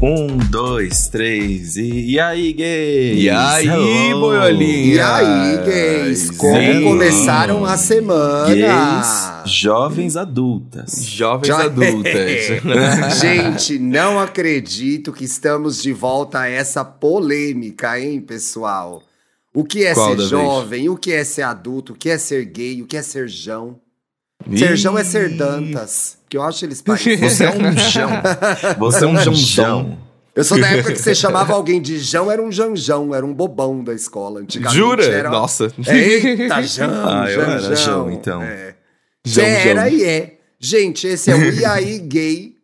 Um, 0.00 0.36
dois, 0.50 1.08
três 1.08 1.76
e. 1.76 2.12
E 2.12 2.20
aí, 2.20 2.52
gays? 2.52 3.18
E 3.20 3.28
aí, 3.28 3.66
Hello. 3.66 4.20
boiolinha? 4.20 4.94
E 4.94 5.00
aí, 5.00 5.64
gays? 5.64 6.30
Como 6.30 6.56
Sim. 6.56 6.84
começaram 6.84 7.64
a 7.64 7.76
semana? 7.76 8.54
Gays, 8.54 9.52
jovens 9.52 10.16
adultas. 10.16 11.04
Jovens 11.04 11.48
Jo- 11.48 11.54
adultas. 11.62 12.12
Gente, 13.20 13.76
não 13.80 14.20
acredito 14.20 15.12
que 15.12 15.24
estamos 15.24 15.82
de 15.82 15.92
volta 15.92 16.40
a 16.42 16.48
essa 16.48 16.84
polêmica, 16.84 17.98
hein, 17.98 18.20
pessoal? 18.20 19.02
O 19.52 19.64
que 19.64 19.84
é 19.84 19.94
Qual 19.94 20.10
ser 20.10 20.16
da 20.16 20.18
vez? 20.18 20.30
jovem? 20.30 20.88
O 20.88 20.96
que 20.96 21.12
é 21.12 21.24
ser 21.24 21.42
adulto? 21.42 21.92
O 21.94 21.96
que 21.96 22.08
é 22.10 22.18
ser 22.18 22.44
gay? 22.44 22.80
O 22.82 22.86
que 22.86 22.96
é 22.96 23.02
ser 23.02 23.28
jão? 23.28 23.80
Serjão 24.56 24.96
é 24.96 25.04
ser 25.04 25.36
dantas, 25.36 26.18
que 26.28 26.36
eu 26.36 26.42
acho 26.42 26.64
eles 26.64 26.80
parecidos. 26.80 27.20
Você 27.32 27.44
é 27.44 27.50
um 27.50 27.76
jão. 27.76 28.10
Você 28.78 29.04
é 29.04 29.06
um 29.08 29.16
janjão. 29.16 29.98
Eu 30.34 30.44
sou 30.44 30.60
da 30.60 30.68
época 30.68 30.92
que 30.92 31.00
você 31.00 31.16
chamava 31.16 31.52
alguém 31.52 31.82
de 31.82 31.98
jão, 31.98 32.30
era 32.30 32.40
um 32.40 32.52
janjão, 32.52 33.12
era 33.12 33.26
um 33.26 33.34
bobão 33.34 33.82
da 33.82 33.92
escola. 33.92 34.38
Antigamente 34.38 34.78
Jura? 34.78 35.04
Era... 35.04 35.30
Nossa. 35.30 35.72
Eita, 35.84 36.62
jão, 36.62 36.88
Ah, 37.04 37.28
eu 37.28 37.42
era 37.42 37.74
jão, 37.74 38.08
então. 38.08 38.40
É. 38.40 38.76
Jão, 39.26 39.44
era 39.44 39.90
jão. 39.90 39.98
e 39.98 40.04
é. 40.04 40.38
Gente, 40.60 41.08
esse 41.08 41.28
é 41.28 41.34
o 41.34 41.52
E 41.52 41.64
aí 41.64 41.98
Gay. 41.98 42.54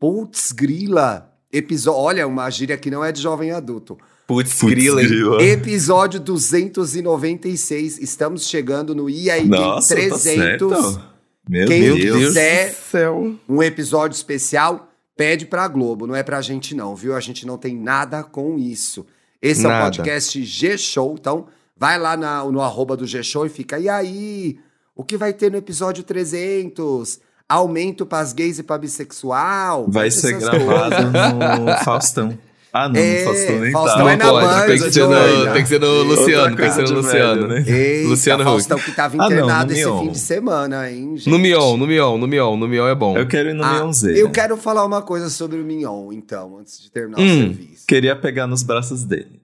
Putz, 0.00 0.50
grila. 0.50 1.30
Episódio, 1.52 2.00
olha, 2.00 2.26
uma 2.26 2.50
gíria 2.50 2.76
que 2.76 2.90
não 2.90 3.04
é 3.04 3.12
de 3.12 3.22
jovem 3.22 3.52
adulto. 3.52 3.96
Putz, 4.26 4.58
Putz, 4.58 4.70
grila. 4.74 5.42
Episódio 5.42 6.18
296. 6.18 7.98
Estamos 7.98 8.46
chegando 8.48 8.94
no 8.94 9.08
Nossa, 9.46 9.94
300. 9.94 10.94
tá. 10.96 11.10
Meu 11.48 11.66
Quem 11.68 11.82
Meu 11.82 11.94
Deus. 11.96 12.24
Quiser- 12.28 12.70
do 12.70 12.76
céu. 12.90 13.34
um 13.46 13.62
episódio 13.62 14.16
especial, 14.16 14.88
pede 15.14 15.44
pra 15.44 15.68
Globo, 15.68 16.06
não 16.06 16.16
é 16.16 16.22
pra 16.22 16.40
gente 16.40 16.74
não, 16.74 16.96
viu? 16.96 17.14
A 17.14 17.20
gente 17.20 17.46
não 17.46 17.58
tem 17.58 17.76
nada 17.76 18.22
com 18.22 18.58
isso. 18.58 19.04
Esse 19.42 19.62
é 19.64 19.68
o 19.68 19.70
Nada. 19.70 19.84
podcast 19.84 20.42
G-Show, 20.42 21.16
então 21.20 21.46
vai 21.76 21.98
lá 21.98 22.16
na- 22.16 22.42
no 22.44 22.62
arroba 22.62 22.96
do 22.96 23.06
G-Show 23.06 23.44
e 23.44 23.50
fica, 23.50 23.78
e 23.78 23.90
aí, 23.90 24.56
o 24.96 25.04
que 25.04 25.18
vai 25.18 25.34
ter 25.34 25.50
no 25.50 25.58
episódio 25.58 26.02
300? 26.02 27.20
Aumento 27.46 28.06
pras 28.06 28.32
gays 28.32 28.58
e 28.58 28.62
pra 28.62 28.78
bissexual? 28.78 29.84
Vai 29.90 30.10
ser 30.10 30.38
gravado 30.38 30.94
coisas. 31.12 31.60
no 31.60 31.76
Faustão. 31.84 32.38
Ah, 32.76 32.88
não, 32.88 32.96
É, 32.98 33.22
Faustão 33.22 33.60
nem 33.60 33.70
Faustão 33.70 33.94
tá. 33.98 34.02
Não 34.02 34.08
é 34.10 34.16
na 34.16 34.24
pode, 34.30 34.46
Band, 34.46 34.66
tem 34.66 34.78
que, 34.80 34.90
ser 34.92 35.06
no, 35.06 35.52
tem 35.52 35.62
que 35.62 35.68
ser 35.68 35.80
no 35.80 36.02
Luciano, 36.02 36.56
tem 36.56 36.66
que 36.68 36.72
ser 36.74 36.82
no 36.82 36.90
Luciano. 36.94 37.46
velho, 37.46 37.46
né? 37.46 37.64
Eita, 37.70 38.08
Luciano 38.08 38.42
Huck. 38.42 38.50
Faustão 38.50 38.78
que 38.80 38.90
tava 38.90 39.14
Ah, 39.14 39.18
não, 39.18 39.26
internado 39.26 39.66
no 39.66 39.72
esse 39.78 39.84
Mion. 39.86 40.00
fim 40.00 40.08
de 40.10 40.18
semana, 40.18 40.90
hein, 40.90 41.16
gente? 41.16 41.30
No 41.30 41.38
Mion, 41.38 41.76
no 41.76 41.86
Mion, 41.86 42.18
no 42.18 42.26
Mion, 42.26 42.56
no 42.56 42.66
Mion 42.66 42.88
é 42.88 42.94
bom. 42.96 43.16
Eu 43.16 43.28
quero 43.28 43.50
ir 43.50 43.54
no 43.54 43.62
Ah, 43.62 43.74
Mionzeira. 43.74 44.18
eu 44.18 44.28
quero 44.28 44.56
falar 44.56 44.84
uma 44.84 45.00
coisa 45.02 45.30
sobre 45.30 45.60
o 45.60 45.64
Mignon, 45.64 46.12
então, 46.12 46.58
antes 46.58 46.82
de 46.82 46.90
terminar 46.90 47.18
o 47.18 47.22
Hum. 47.22 47.54
serviço. 47.54 47.86
Queria 47.86 48.16
pegar 48.16 48.48
nos 48.48 48.64
braços 48.64 49.04
dele. 49.04 49.40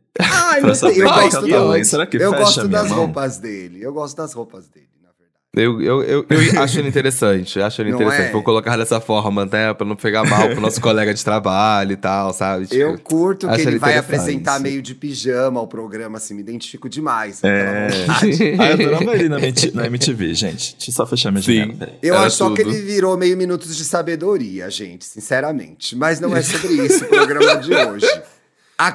Não 0.61 0.75
saber 0.75 0.95
sei, 0.95 1.03
eu 1.05 1.09
gosto 1.09 1.39
o 1.45 1.49
tamanho. 1.49 1.85
Será 1.85 2.07
que 2.07 2.17
eu 2.17 2.31
fecha 2.33 2.43
gosto 2.43 2.69
das 2.69 2.89
mão? 2.89 2.99
roupas 2.99 3.39
dele. 3.39 3.79
Eu 3.81 3.93
gosto 3.93 4.17
das 4.17 4.33
roupas 4.33 4.67
dele. 4.69 4.87
Eu, 5.53 5.83
eu, 5.83 6.01
eu, 6.05 6.27
eu 6.31 6.63
acho 6.63 6.79
ele 6.79 6.87
interessante, 6.89 7.61
acho 7.61 7.83
ele 7.83 7.91
Não 7.91 8.01
interessante. 8.01 8.29
é? 8.29 8.33
Vou 8.33 8.41
colocar 8.41 8.77
dessa 8.77 9.01
forma, 9.01 9.43
até 9.43 9.75
pra 9.75 9.85
não 9.85 9.97
pegar 9.97 10.23
mal 10.23 10.49
pro 10.49 10.61
nosso 10.61 10.81
colega 10.81 11.13
de 11.13 11.25
trabalho 11.25 11.91
e 11.91 11.97
tal, 11.97 12.33
sabe? 12.33 12.67
Tipo, 12.69 12.77
Eu 12.81 12.97
curto 13.01 13.49
que 13.49 13.55
ele 13.61 13.71
ele 13.71 13.79
vai 13.81 13.99
apresentar 13.99 14.61
meio 14.61 14.81
de 14.81 14.95
pijama 14.95 15.61
o 15.61 15.67
programa, 15.67 16.19
assim, 16.19 16.35
me 16.35 16.41
identifico 16.41 16.89
demais. 16.89 17.43
É. 17.43 17.49
aquela 17.89 17.89
vontade. 17.89 18.51
Ah, 18.61 18.67
eu 18.71 18.73
adorava 18.95 19.15
ele 19.17 19.29
na, 19.29 19.39
MT 19.41 19.73
na 19.75 19.87
MTV, 19.87 20.35
gente. 20.35 20.77
Deixa 20.77 20.91
eu 20.91 20.95
só 20.95 21.05
fechar 21.05 21.33
minha 21.33 21.43
Sim. 21.43 21.57
janela. 21.73 21.93
Eu 22.01 22.15
Era 22.15 22.27
acho 22.27 22.37
só 22.37 22.51
que 22.55 22.61
ele 22.63 22.81
virou 22.83 23.17
meio 23.17 23.37
minutos 23.37 23.77
de 23.77 23.85
sabedoria, 23.85 24.71
gente, 24.71 25.05
sinceramente. 25.05 25.97
Mas 25.97 26.21
não 26.21 26.37
é 26.37 26.43
sobre 26.43 26.75
isso 26.75 27.05
o 27.05 27.09
programa 27.09 27.57
de 27.57 27.75
hoje. 27.75 28.07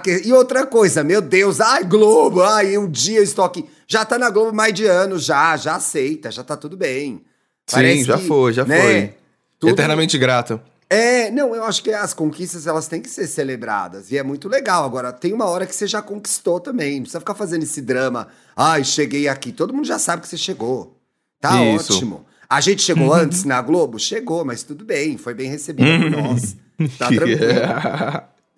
Que- 0.02 0.22
E 0.26 0.32
outra 0.32 0.66
coisa, 0.66 1.04
meu 1.04 1.22
Deus, 1.22 1.60
ai, 1.60 1.84
Globo, 1.84 2.42
ai, 2.42 2.78
um 2.78 2.90
dia 2.90 3.20
eu 3.20 3.24
estou 3.24 3.44
aqui. 3.44 3.66
Já 3.88 4.04
tá 4.06 4.18
na 4.18 4.30
Globo 4.30 4.54
mais 4.54 4.74
de 4.74 4.86
anos, 4.86 5.26
já, 5.26 5.56
já 5.58 5.76
aceita, 5.76 6.32
já 6.32 6.44
tá 6.44 6.58
tudo 6.58 6.76
bem. 6.76 7.22
Sim, 7.68 8.04
já 8.04 8.18
foi, 8.18 8.54
já 8.54 8.66
né, 8.66 8.82
foi. 8.82 9.14
tudo- 9.60 9.72
Eternamente 9.72 10.18
grato. 10.18 10.60
É, 10.88 11.32
não, 11.32 11.56
eu 11.56 11.64
acho 11.64 11.82
que 11.82 11.92
as 11.92 12.14
conquistas 12.14 12.68
elas 12.68 12.88
têm 12.88 13.02
que 13.02 13.10
ser 13.10 13.26
celebradas 13.26 14.12
e 14.12 14.18
é 14.18 14.24
muito 14.24 14.48
legal. 14.48 14.86
Agora, 14.86 15.12
tem 15.12 15.34
uma 15.34 15.46
hora 15.46 15.66
que 15.66 15.76
você 15.76 15.88
já 15.88 16.00
conquistou 16.02 16.60
também. 16.60 16.96
Não 16.98 17.02
precisa 17.02 17.20
ficar 17.20 17.34
fazendo 17.34 17.64
esse 17.64 17.82
drama. 17.82 18.28
Ai, 18.56 18.84
cheguei 18.84 19.28
aqui. 19.28 19.52
Todo 19.52 19.74
mundo 19.74 19.88
já 19.88 19.98
sabe 19.98 20.22
que 20.22 20.28
você 20.28 20.38
chegou. 20.38 20.96
Tá 21.42 21.64
Isso. 21.64 21.96
ótimo. 21.96 22.26
A 22.48 22.62
gente 22.62 22.84
chegou 22.84 23.12
antes 23.12 23.44
na 23.44 23.60
Globo? 23.64 23.98
Chegou, 23.98 24.46
mas 24.46 24.62
tudo 24.62 24.86
bem. 24.86 25.18
Foi 25.18 25.34
bem 25.34 25.50
recebida 25.50 25.98
por 26.00 26.12
nós. 26.12 26.56
Tá 27.00 27.08
tranquilo. 27.08 27.40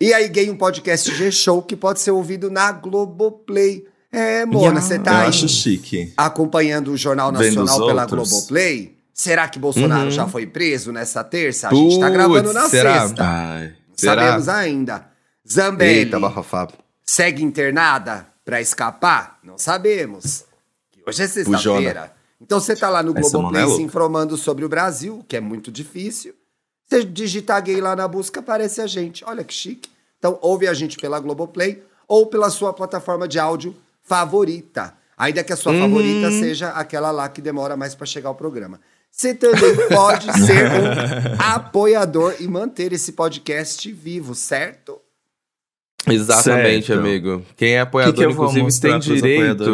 E 0.00 0.12
aí, 0.12 0.28
gay 0.28 0.50
um 0.50 0.56
podcast 0.56 1.14
G-Show 1.14 1.62
que 1.62 1.76
pode 1.76 2.00
ser 2.00 2.10
ouvido 2.10 2.50
na 2.50 2.70
Globoplay. 2.72 3.86
É, 4.10 4.46
Mona, 4.46 4.80
você 4.80 4.96
Eu 4.96 5.02
tá 5.02 5.22
aí 5.22 5.28
acho 5.28 5.48
chique. 5.48 6.12
acompanhando 6.16 6.92
o 6.92 6.96
Jornal 6.96 7.30
Nacional 7.30 7.86
pela 7.86 8.02
outros. 8.02 8.30
Globoplay? 8.30 8.96
Será 9.12 9.48
que 9.48 9.58
Bolsonaro 9.58 10.04
Uhum. 10.04 10.10
já 10.10 10.26
foi 10.28 10.46
preso 10.46 10.92
nessa 10.92 11.22
terça? 11.24 11.68
A 11.68 11.74
gente 11.74 11.98
tá 11.98 12.06
Putz, 12.06 12.12
gravando 12.16 12.52
na 12.52 12.68
será? 12.68 13.00
sexta. 13.06 13.24
Ai. 13.24 13.74
Será? 13.96 14.22
Sabemos 14.22 14.48
ainda. 14.48 15.06
Zambelli 15.50 15.98
Eita, 16.00 16.18
segue 17.04 17.42
internada 17.42 18.26
pra 18.44 18.60
escapar? 18.60 19.38
Não 19.42 19.58
sabemos. 19.58 20.44
Hoje 21.06 21.22
é 21.22 21.26
sexta-feira. 21.26 22.12
Então 22.40 22.60
você 22.60 22.76
tá 22.76 22.88
lá 22.88 23.02
no 23.02 23.18
Essa 23.18 23.30
Globoplay 23.32 23.64
é 23.64 23.66
se 23.76 23.82
informando 23.82 24.36
sobre 24.36 24.64
o 24.64 24.68
Brasil, 24.68 25.24
que 25.26 25.36
é 25.36 25.40
muito 25.40 25.72
difícil. 25.72 26.34
Você 26.86 27.04
digitar 27.04 27.60
gay 27.62 27.80
lá 27.80 27.96
na 27.96 28.06
busca, 28.06 28.40
aparece 28.40 28.80
a 28.80 28.86
gente. 28.86 29.24
Olha 29.24 29.42
que 29.42 29.52
chique. 29.52 29.90
Então 30.18 30.38
ouve 30.40 30.68
a 30.68 30.74
gente 30.74 30.96
pela 30.96 31.18
Globoplay 31.18 31.82
ou 32.06 32.26
pela 32.26 32.48
sua 32.50 32.72
plataforma 32.72 33.26
de 33.26 33.38
áudio 33.38 33.74
favorita. 34.08 34.94
Ainda 35.16 35.42
que 35.44 35.52
a 35.52 35.56
sua 35.56 35.74
favorita 35.74 36.30
seja 36.30 36.68
aquela 36.70 37.10
lá 37.10 37.28
que 37.28 37.42
demora 37.42 37.76
mais 37.76 37.94
pra 37.94 38.06
chegar 38.06 38.28
ao 38.28 38.34
programa. 38.34 38.80
Você 39.10 39.34
também 39.34 39.74
pode 39.88 40.26
ser 40.46 40.64
um 40.70 41.42
apoiador 41.54 42.36
e 42.38 42.46
manter 42.46 42.92
esse 42.92 43.12
podcast 43.12 43.90
vivo, 43.92 44.34
certo? 44.34 45.00
Exatamente, 46.06 46.86
Certo. 46.86 47.00
amigo. 47.00 47.44
Quem 47.56 47.70
é 47.70 47.72
que, 47.72 47.78
apoiador, 47.78 48.14
que 48.14 48.24
eu 48.24 48.32
vou 48.32 48.46
inclusive, 48.56 48.80
tem 48.80 48.98
direito. 48.98 49.64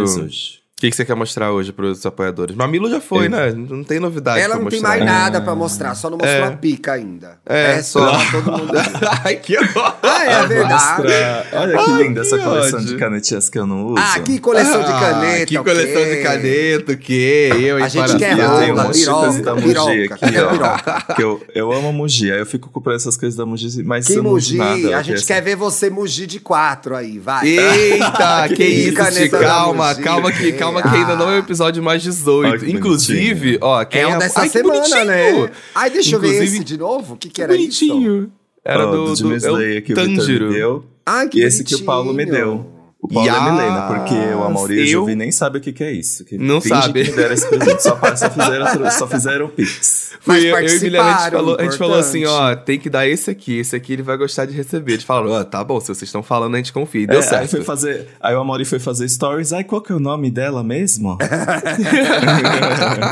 Que, 0.84 0.90
que 0.90 0.96
você 0.96 1.04
quer 1.04 1.14
mostrar 1.14 1.50
hoje 1.52 1.72
pros 1.72 2.04
apoiadores? 2.04 2.54
Mamilo 2.56 2.90
já 2.90 3.00
foi, 3.00 3.26
Eu- 3.26 3.30
né? 3.30 3.52
Não 3.52 3.82
tem 3.84 3.98
novidade 3.98 4.40
Ela 4.40 4.54
pra 4.54 4.62
não 4.64 4.70
tem 4.70 4.80
mostrar. 4.80 4.98
mais 4.98 5.04
nada 5.10 5.40
pra 5.40 5.54
mostrar, 5.54 5.94
só 5.94 6.10
não 6.10 6.18
mostrou 6.18 6.44
É. 6.44 6.46
a 6.48 6.50
pica 6.52 6.92
ainda. 6.92 7.38
É, 7.46 7.80
só 7.82 8.12
só. 8.12 8.30
todo 8.30 8.52
mundo. 8.52 8.72
Ai, 9.24 9.36
que 9.36 9.56
horror. 9.56 9.94
Ah, 10.14 10.24
é 10.26 10.46
verdade. 10.46 10.72
mostrar- 10.72 11.46
Olha 11.52 11.84
que 11.84 11.90
Ai, 11.90 12.02
linda 12.02 12.20
essa 12.22 12.38
coleção 12.38 12.78
ódio. 12.78 12.88
de 12.92 12.96
canetinhas 12.96 13.48
que 13.50 13.58
eu 13.58 13.66
não 13.66 13.86
uso. 13.86 13.96
Ah, 13.98 14.18
que 14.20 14.38
coleção 14.38 14.82
de 14.82 14.90
Ah, 14.90 15.00
caneta. 15.00 15.46
Que 15.46 15.58
coleção 15.58 16.02
quê? 16.02 16.16
de 16.16 16.22
caneta, 16.22 16.92
o 16.92 16.96
quê? 16.96 17.50
Eu, 17.60 17.76
A 17.76 17.88
gente 17.88 18.06
para- 18.08 18.18
quer 18.18 18.38
Eu 18.38 18.58
tenho 18.58 18.74
um 18.80 18.90
de 18.90 18.98
piroca, 19.00 19.54
Mugi 19.54 19.66
piroca. 19.68 20.14
aqui, 20.14 20.38
ó. 20.38 20.50
piroca? 20.50 21.14
Que 21.14 21.22
eu, 21.22 21.42
eu 21.54 21.72
amo 21.72 21.92
Mugi, 21.92 22.32
aí 22.32 22.38
eu 22.38 22.46
fico 22.46 22.70
comprando 22.70 22.96
essas 22.96 23.16
coisas 23.16 23.36
da 23.36 23.44
Mugi, 23.44 23.82
mas 23.82 24.06
Que 24.06 24.14
eu 24.14 24.22
não 24.22 24.30
Mugi, 24.30 24.56
nada. 24.56 24.72
a 24.72 24.76
eu 24.76 25.02
gente 25.02 25.24
quero 25.24 25.26
quer 25.26 25.40
ver 25.42 25.56
você 25.56 25.90
mugir 25.90 26.26
de 26.26 26.38
quatro 26.40 26.94
aí, 26.96 27.18
vai. 27.18 27.46
Eita, 27.46 28.48
que, 28.48 28.54
Que 28.56 28.64
isso, 28.64 29.30
calma, 29.30 29.88
Mugi, 29.90 30.02
calma 30.02 30.32
que, 30.32 30.38
que- 30.38 30.52
calma 30.82 30.96
que 30.96 31.02
ainda 31.02 31.16
não 31.16 31.30
é 31.30 31.36
o 31.36 31.38
episódio 31.38 31.82
mais 31.82 32.02
18. 32.02 32.50
Olha 32.50 32.58
que 32.58 32.70
Inclusive, 32.70 33.34
bonitinho. 33.34 33.58
ó, 33.62 33.84
quem 33.84 34.00
É 34.02 34.08
um 34.08 34.18
dessa 34.18 34.40
Ai, 34.40 34.46
que 34.46 34.52
semana, 34.52 34.80
bonitinho. 34.80 35.04
né? 35.06 35.50
Ai, 35.74 35.90
deixa 35.90 36.16
eu 36.16 36.20
ver 36.20 36.28
Inclusive, 36.34 36.56
esse 36.56 36.64
de 36.64 36.78
novo. 36.78 37.14
O 37.14 37.16
que, 37.16 37.28
que 37.28 37.42
era 37.42 37.54
isso? 37.56 37.86
bonitinho. 37.86 38.32
Era 38.64 38.86
Ó, 38.86 38.90
do, 38.90 39.04
do, 39.06 39.14
Demon 39.16 39.30
é 39.32 39.34
o 39.34 39.36
Slayer 39.36 39.84
que 39.84 39.92
o 39.92 39.96
Vitor 39.96 40.08
me 40.10 40.16
Tanjiro. 40.16 40.52
deu. 40.52 40.84
Ai, 41.06 41.28
que 41.28 41.38
E 41.38 41.42
esse 41.44 41.62
que 41.64 41.74
o 41.74 41.82
Paulo 41.84 42.12
me 42.14 42.24
bonitinho. 42.24 42.46
deu. 42.46 42.73
O 43.04 43.08
Paulo 43.08 43.28
Yes. 43.28 43.36
é 43.36 43.50
Milena, 43.50 43.82
porque 43.82 44.14
o 44.14 44.44
Amaury 44.44 44.76
e 44.76 44.78
o 44.78 44.80
Eu- 44.80 44.86
Juvi 44.86 45.14
nem 45.14 45.30
sabem 45.30 45.60
o 45.60 45.62
que, 45.62 45.74
que 45.74 45.84
é 45.84 45.92
isso. 45.92 46.24
Que 46.24 46.38
Não 46.38 46.58
sabe. 46.58 47.04
que 47.04 47.12
deram 47.12 47.34
esse 47.34 47.46
presente. 47.46 47.82
Só, 47.82 47.98
só 48.16 48.30
fizeram, 48.30 48.90
só 48.90 49.06
fizeram 49.06 49.44
o 49.44 49.48
Pix. 49.50 50.12
Mas 50.24 50.42
eu, 50.42 50.56
eu 50.56 50.76
e 50.76 50.80
Milena, 50.80 51.04
a 51.04 51.18
gente 51.20 51.30
falou, 51.32 51.56
a 51.60 51.62
gente 51.64 51.76
falou 51.76 51.98
assim, 51.98 52.24
ó, 52.24 52.56
tem 52.56 52.78
que 52.78 52.88
dar 52.88 53.06
esse 53.06 53.30
aqui, 53.30 53.58
esse 53.58 53.76
aqui 53.76 53.92
ele 53.92 54.02
vai 54.02 54.16
gostar 54.16 54.46
de 54.46 54.54
receber. 54.54 54.92
Eles 54.92 55.04
falaram, 55.04 55.32
ó, 55.32 55.44
tá 55.44 55.62
bom, 55.62 55.78
se 55.80 55.88
vocês 55.88 56.04
estão 56.04 56.22
falando, 56.22 56.54
a 56.54 56.56
gente 56.56 56.72
confia. 56.72 57.02
E 57.02 57.06
Deu 57.06 57.16
É, 57.16 57.18
Aí, 57.22 57.28
certo. 57.28 57.50
foi 57.50 57.62
fazer, 57.62 58.08
aí 58.18 58.34
o 58.34 58.40
Amaury 58.40 58.64
foi 58.64 58.78
fazer 58.78 59.06
stories. 59.06 59.52
Ai, 59.52 59.64
qual 59.64 59.82
que 59.82 59.92
é 59.92 59.94
o 59.94 60.00
nome 60.00 60.30
dela 60.30 60.64
mesmo? 60.64 61.18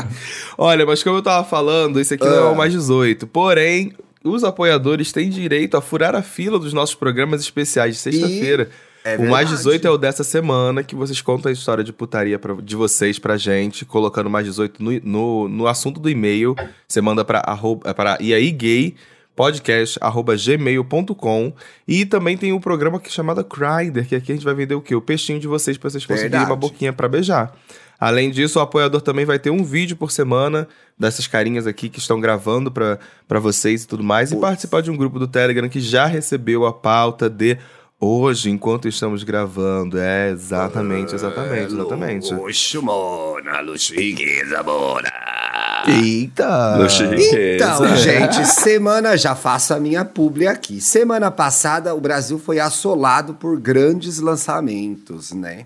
Olha, 0.57 0.85
mas 0.85 1.03
como 1.03 1.17
eu 1.17 1.21
tava 1.21 1.47
falando, 1.47 1.99
esse 1.99 2.13
aqui 2.15 2.25
não 2.25 2.33
é 2.35 2.41
o 2.49 2.55
mais 2.55 2.71
18. 2.73 3.27
Porém, 3.27 3.93
os 4.23 4.43
apoiadores 4.43 5.11
têm 5.11 5.29
direito 5.29 5.75
a 5.77 5.81
furar 5.81 6.15
a 6.15 6.21
fila 6.21 6.59
dos 6.59 6.73
nossos 6.73 6.95
programas 6.95 7.41
especiais 7.41 7.95
de 7.95 8.01
sexta-feira. 8.01 8.69
É 9.05 9.17
o 9.17 9.29
mais 9.29 9.49
verdade. 9.49 9.57
18 9.57 9.87
é 9.87 9.91
o 9.91 9.97
dessa 9.97 10.23
semana, 10.23 10.81
que 10.83 10.95
vocês 10.95 11.21
contam 11.21 11.49
a 11.49 11.53
história 11.53 11.83
de 11.83 11.91
putaria 11.91 12.39
pra- 12.39 12.53
de 12.55 12.75
vocês 12.75 13.19
pra 13.19 13.35
gente, 13.37 13.83
colocando 13.85 14.29
mais 14.29 14.45
18 14.45 14.81
no, 14.81 14.91
no, 15.03 15.47
no 15.49 15.67
assunto 15.67 15.99
do 15.99 16.09
e-mail. 16.09 16.55
Você 16.87 17.01
manda 17.01 17.25
pra, 17.25 17.39
arroba, 17.45 17.93
pra 17.93 18.17
e 18.21 18.33
aí 18.33 18.49
gay 18.51 18.95
podcast@gmail.com 19.35 21.53
e 21.87 22.05
também 22.05 22.37
tem 22.37 22.53
um 22.53 22.59
programa 22.59 22.99
que 22.99 23.07
é 23.07 23.11
chamado 23.11 23.43
Crider, 23.43 24.07
que 24.07 24.15
aqui 24.15 24.31
a 24.31 24.35
gente 24.35 24.45
vai 24.45 24.53
vender 24.53 24.75
o 24.75 24.81
quê? 24.81 24.93
O 24.95 25.01
peixinho 25.01 25.39
de 25.39 25.47
vocês 25.47 25.77
pra 25.77 25.89
vocês 25.89 26.05
conseguirem 26.05 26.31
Verdade. 26.31 26.51
uma 26.51 26.55
boquinha 26.55 26.93
pra 26.93 27.07
beijar. 27.07 27.53
Além 27.99 28.29
disso, 28.31 28.59
o 28.59 28.61
apoiador 28.61 29.01
também 29.01 29.23
vai 29.25 29.39
ter 29.39 29.49
um 29.49 29.63
vídeo 29.63 29.95
por 29.95 30.11
semana 30.11 30.67
dessas 30.99 31.25
carinhas 31.25 31.65
aqui 31.65 31.87
que 31.89 31.99
estão 31.99 32.19
gravando 32.19 32.69
pra 32.71 33.39
vocês 33.39 33.83
e 33.83 33.87
tudo 33.87 34.03
mais. 34.03 34.31
E 34.31 34.35
participar 34.35 34.81
de 34.81 34.91
um 34.91 34.97
grupo 34.97 35.17
do 35.19 35.27
Telegram 35.27 35.69
que 35.69 35.79
já 35.79 36.05
recebeu 36.05 36.65
a 36.65 36.73
pauta 36.73 37.29
de 37.29 37.57
hoje, 38.03 38.49
enquanto 38.49 38.87
estamos 38.87 39.23
gravando. 39.23 39.97
É, 39.97 40.29
exatamente, 40.29 41.15
exatamente, 41.15 41.73
exatamente. 41.73 42.33
Luxo, 42.33 42.81
mona, 42.81 43.61
luxo, 43.61 43.93
riqueza, 43.93 44.61
mona. 44.63 45.11
Eita! 45.87 46.77
Luxo 46.77 47.03
e 47.03 47.07
riqueza. 47.07 47.55
Então, 47.55 47.97
gente, 47.97 48.45
semana, 48.45 49.17
já 49.17 49.35
faço 49.35 49.73
a 49.73 49.79
minha 49.79 50.05
publi 50.05 50.47
aqui. 50.47 50.81
Semana 50.81 51.31
passada, 51.31 51.95
o 51.95 52.01
Brasil 52.01 52.39
foi 52.39 52.59
assolado 52.59 53.33
por 53.33 53.59
grandes 53.59 54.19
lançamentos, 54.19 55.31
né? 55.31 55.65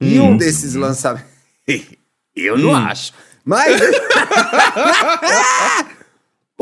E 0.00 0.18
um 0.18 0.36
desses 0.36 0.74
lançamentos. 0.74 1.28
Eu 2.34 2.58
não 2.58 2.74
acho. 2.74 3.12
Mas. 3.44 3.80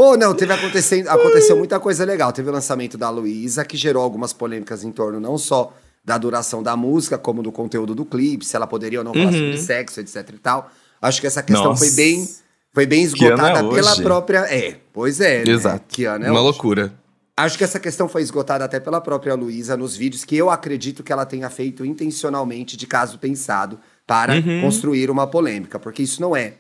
Pô, 0.03 0.17
não, 0.17 0.35
teve 0.35 0.53
acontecendo, 0.53 1.07
aconteceu 1.07 1.57
muita 1.57 1.79
coisa 1.79 2.05
legal. 2.05 2.33
Teve 2.33 2.49
o 2.49 2.53
lançamento 2.53 2.99
da 2.99 3.09
Luísa, 3.09 3.65
que 3.65 3.77
gerou 3.77 4.03
algumas 4.03 4.33
polêmicas 4.33 4.83
em 4.83 4.91
torno 4.91 5.21
não 5.21 5.39
só 5.39 5.73
da 6.05 6.19
duração 6.19 6.61
da 6.61 6.77
música, 6.77 7.17
como 7.17 7.41
do 7.41 7.53
conteúdo 7.53 7.95
do 7.95 8.05
clipe, 8.05 8.45
se 8.45 8.57
ela 8.57 8.67
poderia 8.67 8.99
ou 8.99 9.05
não 9.05 9.15
falar 9.15 9.31
sobre 9.31 9.57
sexo, 9.59 10.01
etc 10.01 10.29
e 10.35 10.39
tal. 10.39 10.69
Acho 11.01 11.21
que 11.21 11.27
essa 11.29 11.41
questão 11.41 11.67
Nossa. 11.67 11.87
foi 11.87 11.95
bem, 11.95 12.29
foi 12.75 12.85
bem 12.85 13.03
é 13.03 13.05
esgotada 13.05 13.61
pela 13.61 13.93
hoje? 13.93 14.03
própria. 14.03 14.39
É, 14.53 14.77
pois 14.93 15.21
é. 15.21 15.45
né? 15.45 15.53
Exato. 15.53 15.85
Que 15.87 16.05
ano 16.05 16.25
é 16.25 16.31
Uma 16.33 16.41
hoje. 16.41 16.51
loucura. 16.51 16.93
Acho 17.37 17.57
que 17.57 17.63
essa 17.63 17.79
questão 17.79 18.09
foi 18.09 18.23
esgotada 18.23 18.65
até 18.65 18.81
pela 18.81 19.01
própria 19.01 19.37
Luísa 19.37 19.77
nos 19.77 19.97
vídeos, 19.97 20.25
que 20.25 20.37
eu 20.37 20.51
acredito 20.51 21.05
que 21.05 21.13
ela 21.13 21.25
tenha 21.25 21.49
feito 21.49 21.85
intencionalmente, 21.85 22.77
de 22.77 22.89
caso 22.89 23.21
pensado, 23.21 23.79
para 24.05 24.35
construir 24.63 25.13
uma 25.13 25.29
polêmica, 25.29 25.79
porque 25.79 26.03
isso 26.03 26.21
não 26.21 26.35
é. 26.35 26.55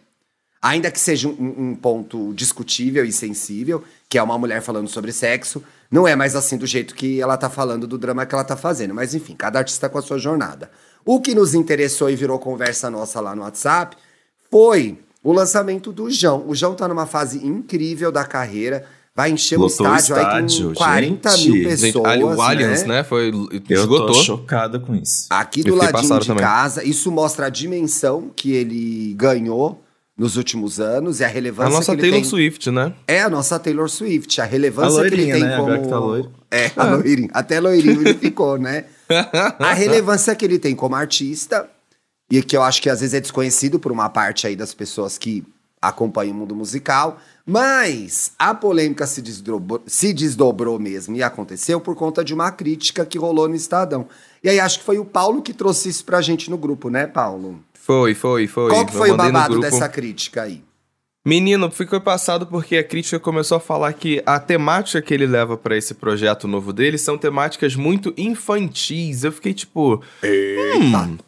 Ainda 0.63 0.93
que 0.93 1.01
seja 1.01 1.27
um, 1.27 1.55
um 1.59 1.75
ponto 1.75 2.33
discutível 2.35 3.05
e 3.05 3.13
sensível, 3.13 3.83
que 4.09 4.17
é 4.17 4.23
uma 4.23 4.39
mulher 4.39 4.63
falando 4.63 4.87
sobre 4.87 5.13
sexo, 5.13 5.61
não 5.91 6.07
é 6.07 6.15
mais 6.15 6.37
assim 6.37 6.57
do 6.57 6.67
jeito 6.67 6.95
que 6.95 7.21
ela 7.21 7.37
tá 7.37 7.51
falando 7.51 7.85
do 7.85 7.99
drama 7.99 8.25
que 8.25 8.33
ela 8.33 8.45
tá 8.45 8.57
fazendo. 8.57 8.95
Mas 8.95 9.13
enfim, 9.13 9.35
cada 9.35 9.59
artista 9.59 9.89
com 9.89 9.99
a 9.99 10.03
sua 10.03 10.19
jornada. 10.19 10.71
O 11.05 11.21
que 11.21 11.35
nos 11.35 11.53
interessou 11.53 12.09
e 12.09 12.15
virou 12.15 12.39
conversa 12.39 12.89
nossa 12.89 13.21
lá 13.21 13.35
no 13.35 13.43
WhatsApp 13.43 13.97
foi 14.49 14.99
o 15.21 15.33
lançamento 15.33 15.93
do 15.93 16.09
João. 16.09 16.45
O 16.47 16.55
João 16.55 16.75
tá 16.75 16.87
numa 16.87 17.07
fase 17.07 17.45
incrível 17.45 18.13
da 18.13 18.25
carreira. 18.25 18.87
Vai 19.15 19.31
encher 19.31 19.59
o 19.59 19.63
Lotou 19.63 19.87
o 19.87 19.97
estádio, 19.97 20.15
aí 20.15 20.41
com 20.41 20.47
estádio, 20.47 20.75
40 20.75 21.37
gente. 21.37 21.51
mil 21.51 21.69
pessoas. 21.69 22.07
Ali, 22.07 22.25
o 22.25 22.41
Allianz, 22.41 22.83
né? 22.85 22.89
né? 22.97 23.05
Foi, 23.05 23.33
Eu 23.69 23.89
tô 23.89 24.15
chocado 24.15 24.81
com 24.81 24.95
isso. 24.95 25.27
Aqui 25.29 25.63
do 25.65 25.75
ladinho 25.75 26.21
de 26.21 26.27
também. 26.29 26.43
casa. 26.43 26.85
Isso 26.85 27.11
mostra 27.11 27.47
a 27.47 27.51
dimensão 27.51 28.31
que 28.35 28.53
ele 28.53 29.13
ganhou 29.15 29.82
nos 30.23 30.37
últimos 30.37 30.79
anos 30.79 31.19
e 31.19 31.25
a 31.25 31.27
A 31.27 31.31
relevância 31.31 31.73
nossa 31.73 31.85
que 31.87 31.91
ele 31.93 32.03
Taylor 32.03 32.21
tem. 32.21 32.31
Swift, 32.31 32.71
né? 32.71 32.95
É 33.09 33.23
a 33.23 33.29
nossa 33.29 33.59
Taylor 33.59 33.91
Swift, 33.91 34.41
a 34.41 34.45
relevância 34.45 35.01
A 35.01 35.09
que 35.09 35.15
ele 35.15 35.17
loirinha, 35.17 35.35
tem 35.35 35.43
né? 35.43 35.57
como... 35.57 35.67
Agora 35.67 35.83
que 35.83 35.89
tá 35.89 35.99
loiro. 35.99 36.33
É, 36.49 36.71
a 36.77 36.85
loirinha. 36.85 37.29
Até 37.33 37.59
loirinho 37.59 38.01
ele 38.03 38.15
ficou, 38.15 38.57
né? 38.57 38.85
A 39.59 39.75
relevância 39.75 40.35
que 40.37 40.45
ele 40.45 40.61
tem 40.61 40.77
como 40.77 40.95
artista 40.95 41.69
e 42.31 42.41
que 42.41 42.57
eu 42.57 42.63
acho 42.63 42.81
que 42.81 42.89
às 42.89 43.01
vezes 43.01 43.15
é 43.15 43.21
desconhecido 43.21 43.81
por 43.81 43.91
uma 43.91 44.09
parte 44.09 44.47
aí 44.47 44.55
das 44.55 44.73
pessoas 44.73 45.19
que 45.19 45.45
acompanham 45.83 46.35
o 46.35 46.39
mundo 46.39 46.55
musical, 46.55 47.19
mas 47.45 48.31
a 48.39 48.55
polêmica 48.55 49.07
se 49.07 49.21
desdobrou, 49.21 49.83
se 49.87 50.13
desdobrou 50.13 50.79
mesmo 50.79 51.17
e 51.17 51.23
aconteceu 51.23 51.81
por 51.81 51.97
conta 51.97 52.25
de 52.25 52.33
uma 52.33 52.53
crítica 52.53 53.05
que 53.05 53.19
rolou 53.19 53.49
no 53.49 53.57
Estadão. 53.57 54.07
E 54.43 54.49
aí 54.49 54.61
acho 54.61 54.79
que 54.79 54.85
foi 54.85 54.99
o 54.99 55.05
Paulo 55.05 55.43
que 55.43 55.53
trouxe 55.53 55.89
isso 55.89 56.05
pra 56.05 56.23
gente 56.23 56.49
no 56.49 56.57
grupo, 56.57 56.89
né, 56.89 57.09
Paulo? 57.09 57.61
Foi, 57.85 58.15
foi, 58.15 58.47
foi. 58.47 58.71
Qual 58.71 58.87
que 58.87 58.93
foi 58.93 59.11
o 59.11 59.17
babado 59.17 59.59
dessa 59.59 59.89
crítica 59.89 60.43
aí? 60.43 60.63
Menino, 61.25 61.69
ficou 61.69 62.01
passado 62.01 62.47
porque 62.47 62.77
a 62.77 62.85
crítica 62.85 63.19
começou 63.19 63.57
a 63.57 63.61
falar 63.61 63.93
que 63.93 64.23
a 64.25 64.39
temática 64.39 65.03
que 65.03 65.13
ele 65.13 65.27
leva 65.27 65.57
pra 65.57 65.77
esse 65.77 65.95
projeto 65.95 66.47
novo 66.47 66.73
dele 66.73 66.97
são 66.97 67.19
temáticas 67.19 67.75
muito 67.75 68.15
infantis. 68.17 69.25
Eu 69.25 69.33
fiquei 69.33 69.53
tipo. 69.53 70.01
Hum, 70.23 71.19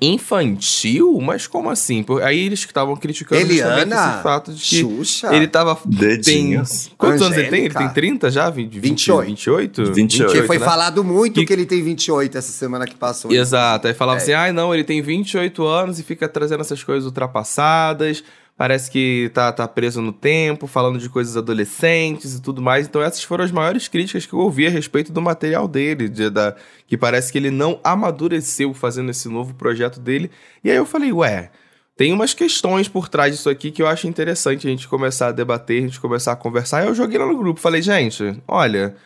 infantil? 0.00 1.18
Mas 1.20 1.46
como 1.46 1.70
assim? 1.70 2.02
Por- 2.02 2.22
Aí 2.22 2.38
eles 2.38 2.64
que 2.64 2.70
estavam 2.70 2.96
criticando 2.96 3.40
Eliana? 3.40 3.82
esse 3.94 4.22
fato 4.22 4.52
de 4.52 4.60
que 4.62 4.80
Xuxa? 4.80 5.34
ele 5.34 5.46
tava. 5.46 5.74
Tem, 5.76 5.90
Dedinhos. 5.98 6.90
quantos 6.96 7.22
anos 7.22 7.36
ele 7.36 7.48
tem? 7.48 7.60
Ele 7.60 7.68
Angélica? 7.68 7.78
tem 7.94 8.02
30 8.10 8.30
já? 8.30 8.48
20, 8.50 8.78
28. 8.78 9.26
28? 9.26 9.92
28, 9.92 10.26
Porque 10.32 10.46
foi 10.46 10.58
né? 10.58 10.64
falado 10.64 11.02
muito 11.04 11.40
Que- 11.40 11.46
que 11.46 11.52
ele 11.52 11.66
tem 11.66 11.82
28 11.82 12.36
essa 12.38 12.52
semana 12.52 12.86
que 12.86 12.94
passou. 12.94 13.32
Exato, 13.32 13.86
aí 13.88 13.94
falava 13.94 14.18
É. 14.18 14.22
assim, 14.22 14.32
ai 14.32 14.52
não, 14.52 14.72
ele 14.74 14.84
tem 14.84 15.00
28 15.02 15.66
anos 15.66 15.98
e 15.98 16.02
fica 16.02 16.28
trazendo 16.28 16.60
essas 16.60 16.82
coisas 16.82 17.04
ultrapassadas, 17.06 18.22
parece 18.58 18.90
que 18.90 19.30
tá, 19.32 19.52
tá 19.52 19.66
preso 19.68 20.02
no 20.02 20.12
tempo, 20.12 20.66
falando 20.66 20.98
de 20.98 21.08
coisas 21.08 21.36
adolescentes 21.36 22.34
e 22.34 22.42
tudo 22.42 22.60
mais. 22.60 22.86
Então 22.88 23.00
essas 23.00 23.22
foram 23.22 23.44
as 23.44 23.52
maiores 23.52 23.86
críticas 23.86 24.26
que 24.26 24.32
eu 24.34 24.40
ouvi 24.40 24.66
a 24.66 24.70
respeito 24.70 25.12
do 25.12 25.22
material 25.22 25.68
dele, 25.68 26.08
de- 26.08 26.28
da, 26.28 26.56
que 26.86 26.96
parece 26.98 27.30
que 27.30 27.38
ele 27.38 27.52
não 27.52 27.78
amadureceu 27.84 28.74
fazendo 28.74 29.10
esse 29.10 29.28
novo 29.28 29.54
projeto 29.54 30.00
dele. 30.00 30.28
E 30.64 30.70
aí 30.70 30.76
eu 30.76 30.84
falei, 30.84 31.12
ué, 31.12 31.50
tem 31.96 32.12
umas 32.12 32.34
questões 32.34 32.88
por 32.88 33.08
trás 33.08 33.32
disso 33.34 33.48
aqui 33.48 33.70
que 33.70 33.80
eu 33.80 33.86
acho 33.86 34.08
interessante 34.08 34.66
a 34.66 34.70
gente 34.70 34.88
começar 34.88 35.28
a 35.28 35.32
debater, 35.32 35.84
a 35.84 35.86
gente 35.86 36.00
começar 36.00 36.32
a 36.32 36.36
conversar. 36.36 36.78
Aí 36.80 36.88
eu 36.88 36.94
joguei 36.94 37.16
lá 37.18 37.26
no 37.26 37.38
grupo, 37.38 37.60
falei, 37.60 37.80
gente, 37.80 38.42
olha... 38.46 38.96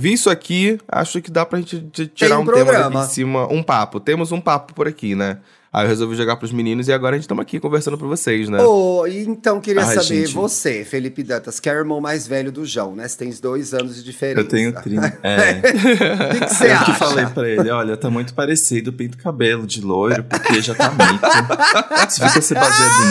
Vi 0.00 0.12
isso 0.12 0.30
aqui, 0.30 0.78
acho 0.86 1.20
que 1.20 1.28
dá 1.28 1.44
pra 1.44 1.58
gente 1.58 1.80
tirar 2.14 2.38
um 2.38 2.42
um, 2.42 2.46
tema 2.46 2.70
daqui 2.70 2.96
em 2.98 3.02
cima, 3.08 3.52
um 3.52 3.64
papo. 3.64 3.98
Temos 3.98 4.30
um 4.30 4.40
papo 4.40 4.72
por 4.72 4.86
aqui, 4.86 5.16
né? 5.16 5.38
Aí 5.70 5.84
eu 5.84 5.88
resolvi 5.88 6.16
jogar 6.16 6.36
pros 6.36 6.50
meninos 6.50 6.88
e 6.88 6.92
agora 6.94 7.14
a 7.14 7.18
gente 7.18 7.24
estamos 7.24 7.42
aqui 7.42 7.60
conversando 7.60 7.98
pra 7.98 8.06
vocês, 8.06 8.48
né? 8.48 8.58
Ô, 8.62 9.06
e 9.06 9.24
então 9.24 9.60
queria 9.60 9.82
Ai, 9.84 9.94
saber, 9.96 10.02
gente. 10.24 10.32
você, 10.32 10.82
Felipe 10.82 11.22
Dantas, 11.22 11.60
que 11.60 11.68
é 11.68 11.74
o 11.74 11.76
irmão 11.76 12.00
mais 12.00 12.26
velho 12.26 12.50
do 12.50 12.64
João, 12.64 12.96
né? 12.96 13.06
Você 13.06 13.18
tem 13.18 13.30
dois 13.40 13.74
anos 13.74 13.96
de 13.96 14.02
diferença. 14.02 14.40
Eu 14.40 14.48
tenho 14.48 14.72
30. 14.72 15.18
É. 15.22 15.58
O 15.58 16.46
que 16.48 16.54
você 16.54 16.64
eu 16.64 16.68
que 16.68 16.72
acha? 16.90 16.94
falei 16.94 17.26
pra 17.26 17.48
ele, 17.48 17.70
olha, 17.70 17.96
tá 17.96 18.08
muito 18.08 18.32
parecido, 18.32 18.92
pinto 18.92 19.18
cabelo 19.18 19.66
de 19.66 19.80
loiro, 19.82 20.24
porque 20.24 20.62
já 20.62 20.74
tá 20.74 20.90
mito. 20.90 22.10
Se 22.10 22.20
fica 22.26 22.40
se 22.40 22.54
baseado 22.54 23.02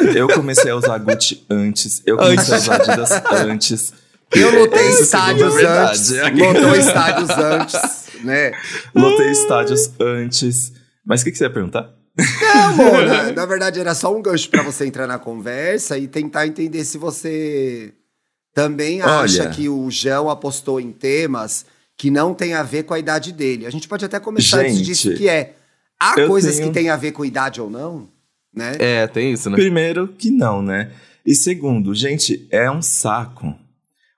em 0.00 0.04
mim. 0.06 0.18
Eu 0.18 0.28
comecei 0.28 0.70
a 0.70 0.76
usar 0.76 0.98
Gucci 0.98 1.44
antes, 1.48 2.02
eu 2.04 2.16
comecei 2.18 2.54
a 2.54 2.58
usar 2.58 2.74
Adidas 2.74 3.10
antes. 3.32 3.92
Eu 4.34 4.58
lotei 4.60 4.88
Essa 4.88 5.02
estádios 5.02 5.56
é 5.56 5.66
antes, 5.66 6.10
verdade. 6.10 6.40
lotou 6.42 6.74
estádios 6.76 7.30
antes, 7.30 7.80
né? 8.24 8.52
Lotei 8.94 9.30
estádios 9.30 9.90
antes. 10.00 10.72
Mas 11.04 11.20
o 11.20 11.24
que, 11.24 11.32
que 11.32 11.38
você 11.38 11.44
ia 11.44 11.50
perguntar? 11.50 11.90
Não, 12.16 12.76
Mona, 12.76 13.32
na 13.32 13.46
verdade 13.46 13.80
era 13.80 13.94
só 13.94 14.14
um 14.14 14.20
gancho 14.22 14.48
pra 14.50 14.62
você 14.62 14.86
entrar 14.86 15.06
na 15.06 15.18
conversa 15.18 15.96
e 15.98 16.06
tentar 16.06 16.46
entender 16.46 16.84
se 16.84 16.98
você 16.98 17.92
também 18.54 19.00
acha 19.00 19.42
Olha. 19.44 19.50
que 19.50 19.68
o 19.68 19.90
João 19.90 20.28
apostou 20.28 20.78
em 20.80 20.92
temas 20.92 21.64
que 21.96 22.10
não 22.10 22.34
tem 22.34 22.54
a 22.54 22.62
ver 22.62 22.82
com 22.82 22.94
a 22.94 22.98
idade 22.98 23.32
dele. 23.32 23.64
A 23.66 23.70
gente 23.70 23.88
pode 23.88 24.04
até 24.04 24.18
começar 24.20 24.60
antes 24.60 24.76
Gente, 24.76 24.84
disso, 24.86 25.14
que 25.14 25.28
é, 25.28 25.54
há 25.98 26.14
coisas 26.26 26.56
tenho- 26.56 26.68
que 26.68 26.74
têm 26.74 26.90
a 26.90 26.96
ver 26.96 27.12
com 27.12 27.24
idade 27.24 27.60
ou 27.60 27.70
não, 27.70 28.08
né? 28.54 28.76
É, 28.78 29.06
tem 29.06 29.32
isso, 29.32 29.48
né? 29.48 29.56
Primeiro 29.56 30.08
que 30.08 30.30
não, 30.30 30.60
né? 30.62 30.90
E 31.24 31.34
segundo, 31.34 31.94
gente, 31.94 32.46
é 32.50 32.70
um 32.70 32.82
saco. 32.82 33.54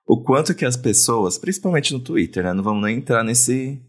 O 0.07 0.21
quanto 0.21 0.53
que 0.53 0.65
as 0.65 0.75
pessoas, 0.75 1.37
principalmente 1.37 1.93
no 1.93 1.99
Twitter, 1.99 2.43
né? 2.43 2.53
Não 2.53 2.63
vamos 2.63 2.83
nem 2.83 2.97
entrar 2.97 3.23
nesse. 3.23 3.79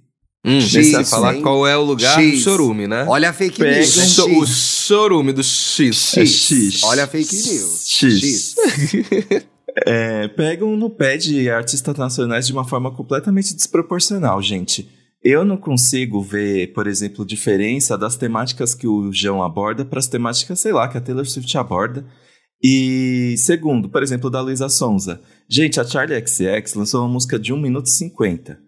Hum, 0.46 0.60
X, 0.60 0.92
eu 0.92 1.04
falar 1.04 1.34
hein? 1.34 1.42
qual 1.42 1.66
é 1.66 1.76
o 1.76 1.82
lugar 1.82 2.20
X. 2.20 2.38
do 2.38 2.44
chorume, 2.44 2.86
né? 2.86 3.04
Olha 3.08 3.30
a 3.30 3.32
fake 3.32 3.60
news, 3.60 3.96
né? 3.96 4.04
o, 4.04 4.06
cho- 4.06 4.38
o 4.40 4.46
X. 4.46 4.56
chorume 4.86 5.32
do 5.32 5.42
X. 5.42 6.16
É 6.16 6.24
X. 6.24 6.30
X. 6.74 6.82
Olha 6.84 7.04
a 7.04 7.06
fake 7.06 7.34
news. 7.34 7.88
X. 7.88 8.54
É, 9.84 10.26
pegam 10.28 10.74
no 10.74 10.88
pé 10.88 11.18
de 11.18 11.50
artistas 11.50 11.94
nacionais 11.98 12.46
de 12.46 12.52
uma 12.54 12.66
forma 12.66 12.90
completamente 12.90 13.54
desproporcional, 13.54 14.40
gente. 14.40 14.88
Eu 15.22 15.44
não 15.44 15.58
consigo 15.58 16.22
ver, 16.22 16.72
por 16.72 16.86
exemplo, 16.86 17.26
diferença 17.26 17.98
das 17.98 18.16
temáticas 18.16 18.74
que 18.74 18.86
o 18.86 19.12
João 19.12 19.42
aborda 19.42 19.84
para 19.84 19.98
as 19.98 20.06
temáticas, 20.06 20.60
sei 20.60 20.72
lá, 20.72 20.88
que 20.88 20.96
a 20.96 21.00
Taylor 21.00 21.26
Swift 21.26 21.58
aborda. 21.58 22.06
E 22.62 23.34
segundo, 23.36 23.88
por 23.90 24.02
exemplo, 24.02 24.30
da 24.30 24.40
Luísa 24.40 24.68
Sonza. 24.70 25.20
Gente, 25.46 25.78
a 25.78 25.84
Charlie 25.84 26.26
XX 26.26 26.74
lançou 26.74 27.02
uma 27.02 27.12
música 27.12 27.38
de 27.38 27.52
1 27.52 27.60
minuto 27.60 27.86
e 27.86 27.90
50, 27.90 28.58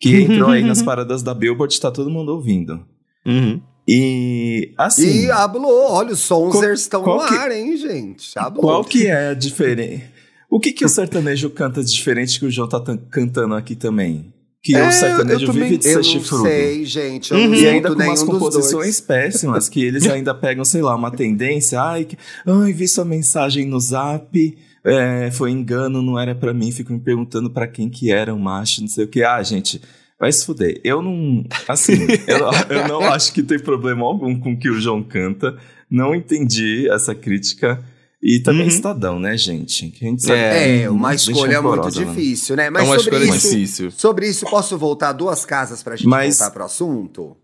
que 0.00 0.14
entrou 0.22 0.50
aí 0.50 0.62
nas 0.62 0.82
paradas 0.82 1.22
da 1.22 1.34
Billboard, 1.34 1.80
tá 1.80 1.90
todo 1.90 2.10
mundo 2.10 2.30
ouvindo. 2.32 2.84
Uhum. 3.26 3.60
E 3.86 4.72
assim, 4.76 5.24
E 5.26 5.30
hablou, 5.30 5.90
olha, 5.92 6.12
os 6.12 6.20
Sonzers 6.20 6.80
estão 6.82 7.02
no 7.04 7.26
que- 7.26 7.34
ar, 7.34 7.50
hein, 7.50 7.76
gente? 7.76 8.38
Hablou. 8.38 8.62
Qual 8.62 8.84
que 8.84 9.06
é 9.06 9.28
a 9.28 9.34
diferença? 9.34 10.02
O 10.50 10.60
que 10.60 10.72
que 10.72 10.84
o 10.84 10.88
sertanejo 10.88 11.50
canta 11.50 11.82
de 11.82 11.90
diferente 11.92 12.38
que 12.38 12.46
o 12.46 12.50
João 12.50 12.68
tá 12.68 12.80
tan- 12.80 12.96
cantando 13.10 13.54
aqui 13.54 13.74
também? 13.74 14.32
Que 14.62 14.74
É, 14.74 14.88
o 14.88 14.92
sertanejo 14.92 15.44
eu 15.44 15.46
também- 15.52 15.64
vive 15.70 15.78
de 15.78 15.86
Eu 15.88 15.90
ser 15.90 15.96
não 15.96 16.02
chifrudo. 16.02 16.42
sei, 16.44 16.84
gente. 16.84 17.32
Eu 17.32 17.38
Uhum. 17.38 17.54
E 17.54 17.66
ainda 17.66 17.94
com 17.94 18.02
umas 18.02 18.22
composições 18.22 19.00
péssimas, 19.00 19.68
que 19.68 19.82
eles 19.82 20.06
ainda 20.06 20.34
pegam, 20.34 20.64
sei 20.64 20.82
lá, 20.82 20.94
uma 20.96 21.10
tendência. 21.10 21.80
Ai, 21.80 22.04
que, 22.04 22.16
ai 22.46 22.72
vi 22.72 22.88
sua 22.88 23.04
mensagem 23.04 23.66
no 23.66 23.78
zap, 23.80 24.58
é, 24.88 25.30
foi 25.30 25.50
engano, 25.50 26.00
não 26.02 26.18
era 26.18 26.34
pra 26.34 26.52
mim. 26.54 26.70
Fico 26.72 26.92
me 26.92 27.00
perguntando 27.00 27.50
pra 27.50 27.66
quem 27.68 27.88
que 27.88 28.10
era 28.10 28.34
o 28.34 28.38
macho, 28.38 28.80
não 28.80 28.88
sei 28.88 29.04
o 29.04 29.08
que. 29.08 29.22
Ah, 29.22 29.42
gente, 29.42 29.80
Vai 30.20 30.32
se 30.32 30.44
fuder. 30.44 30.80
Eu 30.82 31.00
não. 31.00 31.44
Assim, 31.68 31.92
eu, 32.26 32.76
eu 32.76 32.88
não 32.88 33.02
acho 33.02 33.32
que 33.32 33.40
tem 33.40 33.56
problema 33.56 34.04
algum 34.04 34.36
com 34.40 34.52
o 34.54 34.58
que 34.58 34.68
o 34.68 34.80
João 34.80 35.00
canta. 35.00 35.56
Não 35.88 36.12
entendi 36.12 36.88
essa 36.90 37.14
crítica. 37.14 37.80
E 38.20 38.40
também 38.40 38.62
Uhum. 38.62 38.66
Estadão, 38.66 39.20
né, 39.20 39.36
gente? 39.36 39.90
Que 39.90 40.04
a 40.04 40.08
gente 40.08 40.22
sabe 40.24 40.40
É, 40.40 40.80
que 40.82 40.88
uma 40.88 41.14
escolha 41.14 41.62
muito 41.62 41.84
né? 41.84 42.04
difícil, 42.04 42.56
né? 42.56 42.66
É 42.66 42.70
Mas 42.70 42.82
uma 42.88 42.98
sobre 42.98 43.24
isso, 43.26 43.48
difícil. 43.48 43.90
sobre 43.92 44.28
isso, 44.28 44.44
posso 44.50 44.76
voltar 44.76 45.12
duas 45.12 45.44
casas 45.44 45.84
pra 45.84 45.94
gente 45.94 46.08
Mas- 46.08 46.36
voltar 46.36 46.50
pro 46.52 46.64
assunto? 46.64 47.36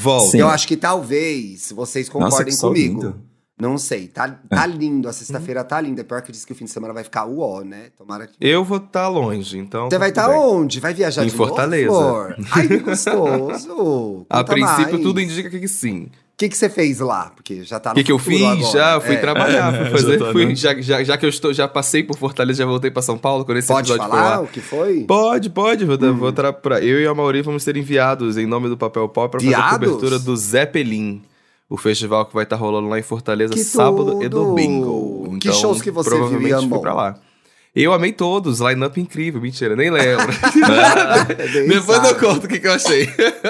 Volta. 0.00 0.34
Eu 0.34 0.48
acho 0.48 0.66
que 0.66 0.78
talvez 0.78 1.70
vocês 1.76 2.08
Nossa, 2.08 2.18
concordem 2.24 2.46
que 2.54 2.58
sol 2.58 2.70
comigo. 2.70 3.02
lindo. 3.02 3.20
Não 3.60 3.78
sei, 3.78 4.08
tá, 4.08 4.28
tá 4.50 4.66
lindo. 4.66 5.08
A 5.08 5.12
sexta-feira 5.12 5.62
tá 5.62 5.80
linda. 5.80 6.02
Pior 6.02 6.20
que 6.22 6.32
diz 6.32 6.44
que 6.44 6.52
o 6.52 6.56
fim 6.56 6.64
de 6.64 6.72
semana 6.72 6.92
vai 6.92 7.04
ficar 7.04 7.24
uó, 7.24 7.62
né? 7.62 7.84
Tomara 7.96 8.26
que. 8.26 8.34
Eu 8.40 8.64
vou 8.64 8.78
estar 8.78 9.06
longe, 9.08 9.56
então. 9.58 9.88
Você 9.88 9.96
vai 9.96 10.10
tudo 10.10 10.20
estar 10.22 10.32
bem. 10.32 10.40
onde? 10.40 10.80
Vai 10.80 10.92
viajar 10.92 11.22
Em 11.22 11.28
de 11.28 11.34
Fortaleza. 11.34 11.86
novo? 11.92 12.34
Ai, 12.50 12.66
que 12.66 12.78
gostoso. 12.78 14.26
A 14.30 14.42
princípio, 14.42 14.92
mais. 14.94 15.02
tudo 15.02 15.20
indica 15.20 15.48
que 15.50 15.68
sim. 15.68 16.04
O 16.06 16.36
que, 16.36 16.48
que 16.48 16.56
você 16.56 16.68
fez 16.68 16.98
lá? 16.98 17.30
Porque 17.36 17.62
já 17.62 17.78
tá 17.78 17.90
O 17.90 17.92
no 17.92 17.94
que, 17.94 18.02
que 18.04 18.10
eu 18.10 18.18
fiz? 18.18 18.42
agora. 18.42 18.72
Já 18.72 19.00
fui 19.00 19.14
É. 19.14 19.18
trabalhar, 19.18 19.72
É, 19.72 19.78
fui 19.82 19.90
fazer. 20.02 20.18
já 20.18 20.24
tá, 20.26 20.32
fui- 20.32 20.46
né? 20.46 20.54
já, 20.56 20.80
já, 20.80 21.04
já 21.04 21.16
que 21.16 21.24
eu 21.24 21.30
estou, 21.30 21.54
já 21.54 21.68
passei 21.68 22.02
por 22.02 22.18
Fortaleza, 22.18 22.58
já 22.58 22.66
voltei 22.66 22.90
pra 22.90 23.02
São 23.02 23.16
Paulo, 23.16 23.44
quando 23.44 23.58
esse 23.58 23.68
Pode 23.68 23.88
episódio 23.92 24.10
foi 24.10 24.18
falar 24.20 24.36
lá. 24.38 24.42
o 24.42 24.48
que 24.48 24.60
foi? 24.60 25.04
Pode, 25.04 25.48
pode. 25.50 25.84
Vou, 25.84 25.96
Hum. 25.96 26.16
vou 26.16 26.32
pra, 26.32 26.80
eu 26.82 27.00
e 27.00 27.06
a 27.06 27.14
Mauri 27.14 27.40
vamos 27.40 27.62
ser 27.62 27.76
enviados 27.76 28.36
em 28.36 28.46
nome 28.46 28.68
do 28.68 28.76
Papel 28.76 29.08
Pop 29.08 29.30
pra 29.30 29.40
fazer 29.40 29.54
a 29.54 29.70
cobertura 29.70 30.18
do 30.18 30.36
Zeppelin. 30.36 31.22
O 31.68 31.76
festival 31.76 32.26
que 32.26 32.34
vai 32.34 32.44
estar 32.44 32.56
rolando 32.56 32.88
lá 32.88 32.98
em 32.98 33.02
Fortaleza 33.02 33.54
Que 33.54 33.64
sábado 33.64 34.22
e 34.22 34.28
tudo! 34.28 34.44
domingo. 34.46 35.36
Que 35.40 35.48
Então, 35.48 35.60
shows 35.60 35.80
que 35.82 35.90
você 35.90 36.10
provavelmente 36.10 36.48
viu 36.48 36.60
e 36.60 36.68
fui 36.68 36.78
pra 36.80 36.94
lá. 36.94 37.14
Eu 37.74 37.92
amei 37.92 38.12
todos, 38.12 38.60
line-up 38.60 39.00
incrível. 39.00 39.40
Mentira, 39.40 39.74
nem 39.74 39.90
lembro. 39.90 40.26
Nem 41.54 41.68
Depois 41.68 41.96
sabe. 41.98 42.08
eu 42.10 42.14
conto 42.20 42.44
o 42.44 42.48
que, 42.48 42.60
que 42.60 42.66
eu 42.68 42.72
achei. 42.72 43.08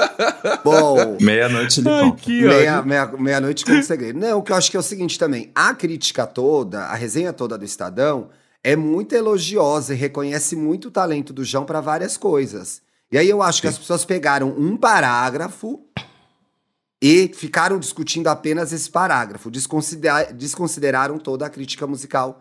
Bom, 0.64 1.18
Meia-noite 1.21 1.83
Ai, 1.87 2.02
conta. 2.04 2.16
que 2.23 2.42
meia, 2.42 2.80
meia, 2.83 3.06
meia-noite 3.18 3.64
com 3.66 3.83
segredo. 3.83 4.18
Não, 4.18 4.38
o 4.38 4.42
que 4.42 4.52
eu 4.52 4.56
acho 4.56 4.71
que 4.71 4.76
é 4.78 4.80
o 4.80 4.83
seguinte 4.83 5.18
também. 5.18 5.50
A 5.54 5.75
crítica 5.75 6.26
toda, 6.26 6.85
a 6.85 6.94
resenha 6.94 7.33
toda 7.35 7.59
do 7.59 7.64
Estadão, 7.66 8.28
é 8.62 8.75
muito 8.75 9.14
elogiosa 9.14 9.92
e 9.92 9.97
reconhece 9.97 10.56
muito 10.56 10.88
o 10.88 10.90
talento 10.90 11.33
do 11.33 11.44
João 11.44 11.64
para 11.66 11.83
várias 11.83 12.16
coisas. 12.16 12.80
E 13.12 13.18
aí 13.18 13.28
eu 13.28 13.42
acho 13.42 13.61
que 13.61 13.68
as 13.68 13.76
pessoas 13.76 14.06
pegaram 14.06 14.49
um 14.56 14.75
parágrafo 14.76 15.80
e 17.02 17.30
ficaram 17.34 17.78
discutindo 17.78 18.28
apenas 18.28 18.72
esse 18.72 18.90
parágrafo. 18.90 19.50
Desconsidera- 19.50 20.32
desconsideraram 20.32 21.18
toda 21.18 21.46
a 21.46 21.50
crítica 21.50 21.86
musical 21.86 22.40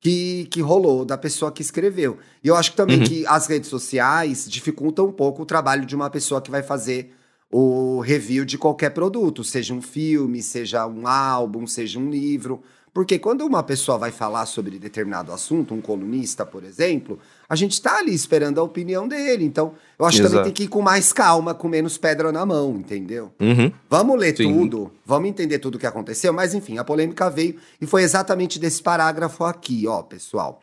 que, 0.00 0.46
que 0.50 0.60
rolou 0.60 1.04
da 1.04 1.18
pessoa 1.18 1.50
que 1.52 1.60
escreveu. 1.62 2.18
E 2.42 2.48
eu 2.48 2.56
acho 2.56 2.70
que 2.70 2.76
também 2.76 2.98
Uhum. 2.98 3.04
que 3.04 3.26
as 3.26 3.46
redes 3.46 3.68
sociais 3.68 4.48
dificultam 4.48 5.06
um 5.06 5.12
pouco 5.12 5.42
o 5.42 5.46
trabalho 5.46 5.84
de 5.84 5.94
uma 5.96 6.08
pessoa 6.08 6.40
que 6.40 6.50
vai 6.50 6.62
fazer 6.62 7.12
o 7.50 8.00
review 8.00 8.44
de 8.44 8.56
qualquer 8.58 8.90
produto, 8.90 9.42
seja 9.42 9.72
um 9.74 9.80
filme, 9.82 10.42
seja 10.42 10.86
um 10.86 11.06
álbum, 11.06 11.66
seja 11.66 11.98
um 11.98 12.10
livro. 12.10 12.62
Porque 12.98 13.16
quando 13.16 13.46
uma 13.46 13.62
pessoa 13.62 13.96
vai 13.96 14.10
falar 14.10 14.44
sobre 14.44 14.76
determinado 14.76 15.32
assunto, 15.32 15.72
um 15.72 15.80
colunista, 15.80 16.44
por 16.44 16.64
exemplo, 16.64 17.16
a 17.48 17.54
gente 17.54 17.74
está 17.74 17.98
ali 17.98 18.12
esperando 18.12 18.58
a 18.58 18.62
opinião 18.64 19.06
dele. 19.06 19.44
Então, 19.44 19.74
eu 19.96 20.04
acho 20.04 20.16
que 20.16 20.22
também 20.24 20.38
Exato. 20.38 20.44
tem 20.46 20.52
que 20.52 20.64
ir 20.64 20.66
com 20.68 20.82
mais 20.82 21.12
calma, 21.12 21.54
com 21.54 21.68
menos 21.68 21.96
pedra 21.96 22.32
na 22.32 22.44
mão, 22.44 22.74
entendeu? 22.74 23.30
Uhum. 23.38 23.70
Vamos 23.88 24.18
ler 24.18 24.36
Sim. 24.36 24.52
tudo, 24.52 24.90
vamos 25.06 25.28
entender 25.28 25.60
tudo 25.60 25.76
o 25.76 25.78
que 25.78 25.86
aconteceu, 25.86 26.32
mas 26.32 26.54
enfim, 26.54 26.76
a 26.78 26.82
polêmica 26.82 27.30
veio 27.30 27.54
e 27.80 27.86
foi 27.86 28.02
exatamente 28.02 28.58
desse 28.58 28.82
parágrafo 28.82 29.44
aqui, 29.44 29.86
ó, 29.86 30.02
pessoal. 30.02 30.60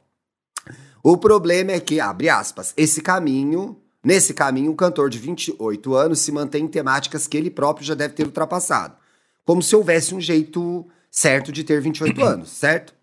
O 1.02 1.16
problema 1.16 1.72
é 1.72 1.80
que, 1.80 2.02
abre 2.02 2.28
aspas, 2.28 2.74
esse 2.76 3.00
caminho, 3.00 3.78
nesse 4.04 4.34
caminho, 4.34 4.74
o 4.74 4.76
cantor 4.76 5.10
de 5.10 5.20
28 5.20 5.96
anos 5.96 6.20
se 6.20 6.34
mantém 6.34 6.66
em 6.66 6.68
temáticas 6.68 7.28
que 7.28 7.38
ele 7.38 7.50
próprio 7.50 7.88
já 7.88 7.94
deve 7.94 8.14
ter 8.14 8.26
ultrapassado. 8.26 8.94
Como 9.46 9.64
se 9.64 9.74
houvesse 9.74 10.14
um 10.14 10.20
jeito 10.20 10.86
certo 11.16 11.50
de 11.50 11.64
ter 11.64 11.82
28 11.82 12.22
anos, 12.24 12.50
certo? 12.50 12.94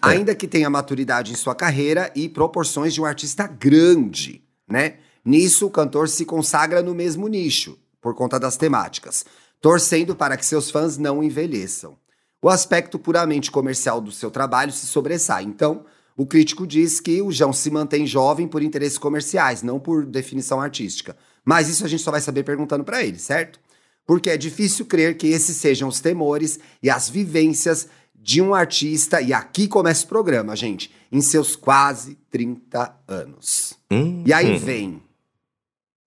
Ainda 0.00 0.34
que 0.34 0.46
tenha 0.46 0.68
maturidade 0.68 1.32
em 1.32 1.36
sua 1.36 1.54
carreira 1.54 2.12
e 2.14 2.28
proporções 2.28 2.92
de 2.92 3.00
um 3.00 3.04
artista 3.06 3.46
grande, 3.46 4.44
né? 4.68 4.96
Nisso, 5.24 5.66
o 5.66 5.70
cantor 5.70 6.08
se 6.08 6.24
consagra 6.24 6.82
no 6.82 6.94
mesmo 6.94 7.28
nicho, 7.28 7.78
por 8.00 8.14
conta 8.14 8.38
das 8.38 8.56
temáticas, 8.56 9.24
torcendo 9.60 10.14
para 10.14 10.36
que 10.36 10.44
seus 10.44 10.70
fãs 10.70 10.98
não 10.98 11.22
envelheçam. 11.22 11.96
O 12.42 12.48
aspecto 12.48 12.98
puramente 12.98 13.50
comercial 13.50 14.00
do 14.00 14.10
seu 14.10 14.30
trabalho 14.30 14.72
se 14.72 14.86
sobressai. 14.86 15.44
Então, 15.44 15.84
o 16.16 16.26
crítico 16.26 16.66
diz 16.66 17.00
que 17.00 17.22
o 17.22 17.30
João 17.30 17.52
se 17.52 17.70
mantém 17.70 18.06
jovem 18.06 18.48
por 18.48 18.62
interesses 18.62 18.98
comerciais, 18.98 19.62
não 19.62 19.78
por 19.78 20.04
definição 20.04 20.60
artística. 20.60 21.16
Mas 21.44 21.68
isso 21.68 21.84
a 21.84 21.88
gente 21.88 22.02
só 22.02 22.10
vai 22.10 22.20
saber 22.20 22.42
perguntando 22.42 22.84
para 22.84 23.02
ele, 23.02 23.18
certo? 23.18 23.60
Porque 24.06 24.30
é 24.30 24.36
difícil 24.36 24.84
crer 24.86 25.16
que 25.16 25.28
esses 25.28 25.56
sejam 25.56 25.88
os 25.88 26.00
temores 26.00 26.58
e 26.82 26.90
as 26.90 27.08
vivências 27.08 27.88
de 28.14 28.40
um 28.40 28.54
artista, 28.54 29.20
e 29.20 29.32
aqui 29.32 29.66
começa 29.66 30.04
o 30.04 30.08
programa, 30.08 30.54
gente, 30.54 30.92
em 31.10 31.20
seus 31.20 31.56
quase 31.56 32.16
30 32.30 32.94
anos. 33.08 33.74
Hum, 33.90 34.22
E 34.24 34.32
aí 34.32 34.54
hum. 34.54 34.58
vem. 34.58 35.02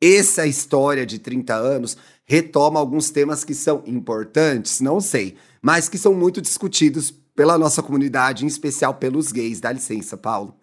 Essa 0.01 0.45
história 0.45 1.05
de 1.05 1.19
30 1.19 1.55
anos 1.55 1.97
retoma 2.25 2.79
alguns 2.79 3.09
temas 3.09 3.43
que 3.43 3.53
são 3.53 3.83
importantes, 3.85 4.79
não 4.79 5.01
sei, 5.01 5.35
mas 5.61 5.89
que 5.89 5.97
são 5.97 6.13
muito 6.13 6.41
discutidos 6.41 7.11
pela 7.35 7.57
nossa 7.57 7.83
comunidade, 7.83 8.45
em 8.45 8.47
especial 8.47 8.93
pelos 8.93 9.31
gays. 9.31 9.59
Dá 9.59 9.71
licença, 9.71 10.15
Paulo. 10.15 10.55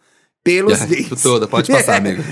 Pelos 0.44 0.80
Ah, 0.82 0.86
gays. 0.86 1.22
Toda, 1.22 1.46
pode 1.46 1.70
passar, 1.70 1.96
amigo. 1.96 2.22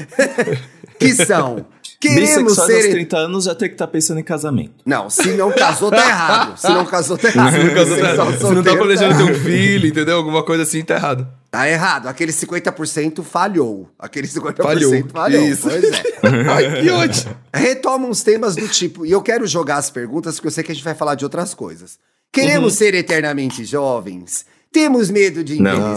que 0.99 1.15
são. 1.15 1.65
Queremos 2.01 2.45
Bissexuais 2.45 2.71
aos 2.75 2.83
ser. 2.85 2.91
30 2.93 3.17
anos 3.19 3.45
já 3.45 3.55
tem 3.55 3.69
que 3.69 3.75
estar 3.75 3.87
pensando 3.87 4.19
em 4.21 4.23
casamento. 4.23 4.73
Não, 4.87 5.11
se 5.11 5.33
não 5.33 5.53
casou, 5.53 5.91
tá 5.91 5.99
errado. 5.99 6.57
Se 6.59 6.69
não 6.69 6.87
casou, 6.87 7.19
tá 7.19 7.29
errado. 7.29 7.53
Se 7.53 7.63
não, 7.63 7.75
casou, 7.75 7.97
tá 7.99 8.01
errado. 8.01 8.17
Se 8.17 8.23
não 8.23 8.33
tá 8.33 8.55
solteiro, 8.55 8.79
planejando 8.79 9.13
tá 9.19 9.25
ter 9.27 9.31
um 9.31 9.35
filho, 9.35 9.87
entendeu? 9.87 10.17
Alguma 10.17 10.43
coisa 10.43 10.63
assim, 10.63 10.83
tá 10.83 10.95
errado. 10.95 11.29
Tá 11.51 11.69
errado. 11.69 12.07
Aquele 12.09 12.33
50% 12.33 13.23
falhou. 13.23 13.91
Aquele 13.99 14.27
50% 14.27 14.63
Falhou. 14.63 15.09
falhou. 15.13 15.43
Isso. 15.43 15.69
Pois 15.69 15.85
é. 15.85 16.03
Ai, 16.49 16.81
que. 16.81 17.27
Retoma 17.53 18.07
uns 18.09 18.23
temas 18.23 18.57
do 18.57 18.67
tipo, 18.67 19.05
e 19.05 19.11
eu 19.11 19.21
quero 19.21 19.47
jogar 19.47 19.77
as 19.77 19.91
perguntas 19.91 20.37
porque 20.37 20.47
eu 20.49 20.53
sei 20.53 20.65
que 20.65 20.73
a 20.73 20.75
gente 20.75 20.85
vai 20.85 20.95
falar 20.95 21.17
de 21.17 21.25
outras 21.25 21.53
coisas. 21.53 21.99
Queremos 22.33 22.75
ser 22.75 22.95
eternamente 22.95 23.63
jovens? 23.67 24.47
Temos 24.73 25.11
medo 25.11 25.45
de 25.45 25.61
Não. 25.61 25.97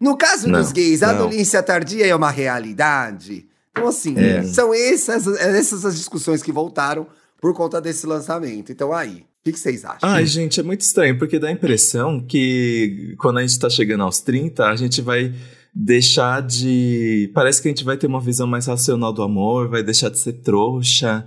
No 0.00 0.16
caso 0.16 0.48
Não, 0.48 0.58
dos 0.58 0.72
gays, 0.72 1.02
a 1.02 1.10
adolescência 1.10 1.62
tardia 1.62 2.06
é 2.06 2.14
uma 2.14 2.30
realidade? 2.30 3.46
Então, 3.70 3.86
assim, 3.88 4.14
são 4.44 4.72
essas, 4.72 5.26
essas 5.26 5.84
as 5.84 5.96
discussões 5.96 6.42
que 6.42 6.50
voltaram 6.50 7.06
por 7.40 7.54
conta 7.54 7.80
desse 7.80 8.06
lançamento. 8.06 8.72
Então, 8.72 8.92
aí, 8.92 9.24
o 9.40 9.44
que, 9.44 9.52
que 9.52 9.58
vocês 9.58 9.84
acham? 9.84 10.08
Ai, 10.08 10.26
gente, 10.26 10.60
é 10.60 10.62
muito 10.62 10.82
estranho, 10.82 11.18
porque 11.18 11.38
dá 11.38 11.48
a 11.48 11.52
impressão 11.52 12.20
que 12.20 13.14
quando 13.18 13.38
a 13.38 13.42
gente 13.42 13.58
tá 13.58 13.70
chegando 13.70 14.02
aos 14.02 14.20
30, 14.20 14.66
a 14.66 14.76
gente 14.76 15.00
vai 15.00 15.34
deixar 15.74 16.42
de. 16.42 17.30
Parece 17.34 17.62
que 17.62 17.68
a 17.68 17.70
gente 17.70 17.84
vai 17.84 17.96
ter 17.96 18.06
uma 18.06 18.20
visão 18.20 18.46
mais 18.46 18.66
racional 18.66 19.12
do 19.12 19.22
amor, 19.22 19.68
vai 19.68 19.82
deixar 19.82 20.10
de 20.10 20.18
ser 20.18 20.34
trouxa. 20.34 21.26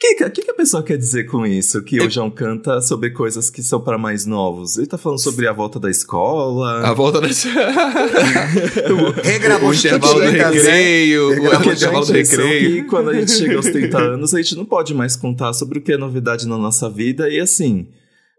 O 0.00 0.06
que, 0.08 0.14
que, 0.14 0.30
que 0.30 0.50
a 0.50 0.54
pessoa 0.54 0.82
quer 0.82 0.96
dizer 0.96 1.24
com 1.24 1.44
isso? 1.44 1.82
Que 1.82 2.00
o 2.00 2.08
João 2.08 2.30
canta 2.30 2.80
sobre 2.80 3.10
coisas 3.10 3.50
que 3.50 3.62
são 3.62 3.78
para 3.78 3.98
mais 3.98 4.24
novos. 4.24 4.78
Ele 4.78 4.86
tá 4.86 4.96
falando 4.96 5.18
sobre 5.18 5.46
a 5.46 5.52
volta 5.52 5.78
da 5.78 5.90
escola. 5.90 6.88
A 6.88 6.94
volta 6.94 7.20
da... 7.20 7.28
Regravou 9.22 9.68
o 9.68 9.74
intervalo 9.74 10.14
do 10.14 10.20
né? 10.20 10.30
recreio, 10.30 11.28
o 11.28 11.34
intervalo 11.34 12.06
do 12.06 12.12
recreio. 12.14 12.82
que 12.82 12.88
quando 12.88 13.10
a 13.10 13.14
gente 13.14 13.30
chega 13.30 13.56
aos 13.56 13.66
30 13.68 13.98
anos, 13.98 14.32
a 14.32 14.38
gente 14.40 14.56
não 14.56 14.64
pode 14.64 14.94
mais 14.94 15.16
contar 15.16 15.52
sobre 15.52 15.80
o 15.80 15.82
que 15.82 15.92
é 15.92 15.98
novidade 15.98 16.48
na 16.48 16.56
nossa 16.56 16.88
vida. 16.88 17.28
E 17.28 17.38
assim, 17.38 17.86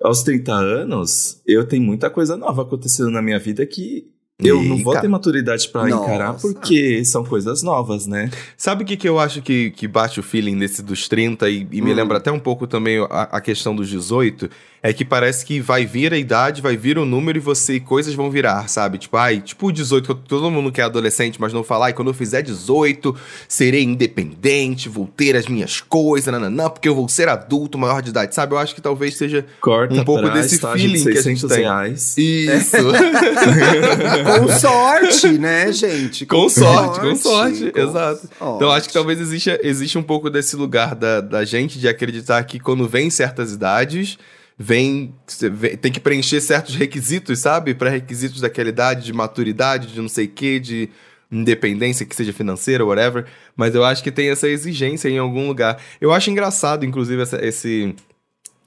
aos 0.02 0.24
30 0.24 0.52
anos, 0.52 1.44
eu 1.46 1.64
tenho 1.68 1.84
muita 1.84 2.10
coisa 2.10 2.36
nova 2.36 2.64
acontecendo 2.64 3.12
na 3.12 3.22
minha 3.22 3.38
vida 3.38 3.64
que 3.68 4.08
eu 4.42 4.62
não 4.64 4.78
vou 4.78 5.00
ter 5.00 5.08
maturidade 5.08 5.68
pra 5.70 5.86
Nossa. 5.86 6.04
encarar 6.04 6.34
porque 6.34 7.04
são 7.06 7.24
coisas 7.24 7.62
novas, 7.64 8.08
né? 8.08 8.30
Sabe 8.58 8.84
o 8.84 8.86
que, 8.86 8.98
que 8.98 9.08
eu 9.08 9.20
acho 9.20 9.42
que, 9.42 9.72
que 9.72 9.88
bate 9.88 10.20
o 10.20 10.24
feeling 10.24 10.58
desse 10.58 10.82
dos 10.82 11.08
30 11.08 11.50
e, 11.50 11.68
e 11.72 11.82
me 11.82 11.92
Hum. 11.92 11.96
lembra 11.96 12.18
até 12.18 12.32
um 12.32 12.40
pouco 12.40 12.66
também 12.68 13.00
a, 13.10 13.24
a 13.24 13.42
questão 13.42 13.76
dos 13.76 13.90
18? 13.90 14.50
É 14.84 14.92
que 14.92 15.06
parece 15.06 15.46
que 15.46 15.60
vai 15.60 15.86
vir 15.86 16.12
a 16.12 16.18
idade, 16.18 16.62
vai 16.62 16.76
vir 16.76 16.98
o 16.98 17.06
número 17.06 17.38
e 17.38 17.42
você 17.42 17.80
coisas 17.80 18.16
vão 18.16 18.32
virar, 18.32 18.68
sabe? 18.68 18.98
Tipo, 18.98 19.18
ai, 19.18 19.40
tipo 19.40 19.68
o 19.68 19.72
18, 19.72 20.16
que 20.16 20.28
todo 20.28 20.50
mundo 20.50 20.72
que 20.72 20.82
é 20.82 20.84
adolescente, 20.84 21.40
mas 21.40 21.54
não 21.54 21.64
fala, 21.64 21.86
ai, 21.86 21.94
quando 21.94 22.08
eu 22.08 22.14
fizer 22.14 22.42
18, 22.42 23.16
serei 23.48 23.84
independente, 23.84 24.90
vou 24.90 25.08
ter 25.08 25.36
as 25.36 25.48
minhas 25.48 25.82
coisas, 25.82 26.32
nananã, 26.32 26.68
porque 26.68 26.90
eu 26.90 26.96
vou 26.96 27.08
ser 27.08 27.30
adulto, 27.30 27.78
maior 27.78 28.02
de 28.02 28.10
idade, 28.10 28.34
sabe? 28.34 28.56
Eu 28.56 28.58
acho 28.58 28.74
que 28.74 28.82
talvez 28.82 29.16
seja 29.16 29.46
Corta 29.60 29.94
Um 29.94 30.04
pouco 30.04 30.28
desse 30.30 30.56
estágio 30.56 30.90
de 30.90 30.98
feeling 30.98 31.04
que 31.04 31.20
a 31.20 31.22
gente 31.22 31.42
600 31.42 31.50
tem. 31.56 31.60
reais. 31.60 32.18
isso. 32.18 32.78
Com 34.42 34.60
sorte, 34.60 35.28
né, 35.38 35.72
gente? 35.72 36.26
Com 36.26 36.50
sorte, 36.50 37.00
com 37.00 37.16
sorte, 37.16 37.72
exato. 37.76 38.28
sorte. 38.38 38.56
Então 38.56 38.72
acho 38.72 38.88
que 38.88 38.94
talvez 38.94 39.20
exista, 39.20 39.60
existe 39.62 39.98
um 39.98 40.04
pouco 40.04 40.30
desse 40.30 40.56
lugar 40.56 40.96
da, 40.96 41.22
da 41.22 41.46
gente 41.46 41.80
de 41.80 41.88
acreditar 41.88 42.44
que 42.44 42.60
quando 42.60 42.88
vem 42.88 43.10
certas 43.10 43.54
idades, 43.54 44.18
vem, 44.62 45.14
vem- 45.52 45.76
tem 45.76 45.92
que 45.92 46.00
preencher 46.00 46.40
certos 46.40 46.76
requisitos, 46.76 47.40
sabe? 47.40 47.74
Pré-requisitos 47.74 48.42
daquela 48.42 48.70
idade, 48.70 49.06
de 49.06 49.12
maturidade, 49.14 49.88
de 49.88 50.00
não 50.00 50.08
sei 50.08 50.26
o 50.26 50.30
quê, 50.30 50.60
de 50.60 50.90
independência, 51.32 52.06
que 52.06 52.16
seja 52.16 52.32
financeira, 52.32 52.86
whatever, 52.86 53.26
mas 53.56 53.74
eu 53.74 53.84
acho 53.84 54.04
que 54.04 54.12
tem 54.12 54.30
essa 54.30 54.48
exigência 54.48 55.10
em 55.10 55.18
algum 55.18 55.48
lugar. 55.48 55.82
Eu 56.00 56.14
acho 56.14 56.30
engraçado, 56.30 56.86
inclusive, 56.86 57.22
essa, 57.22 57.44
esse, 57.44 57.96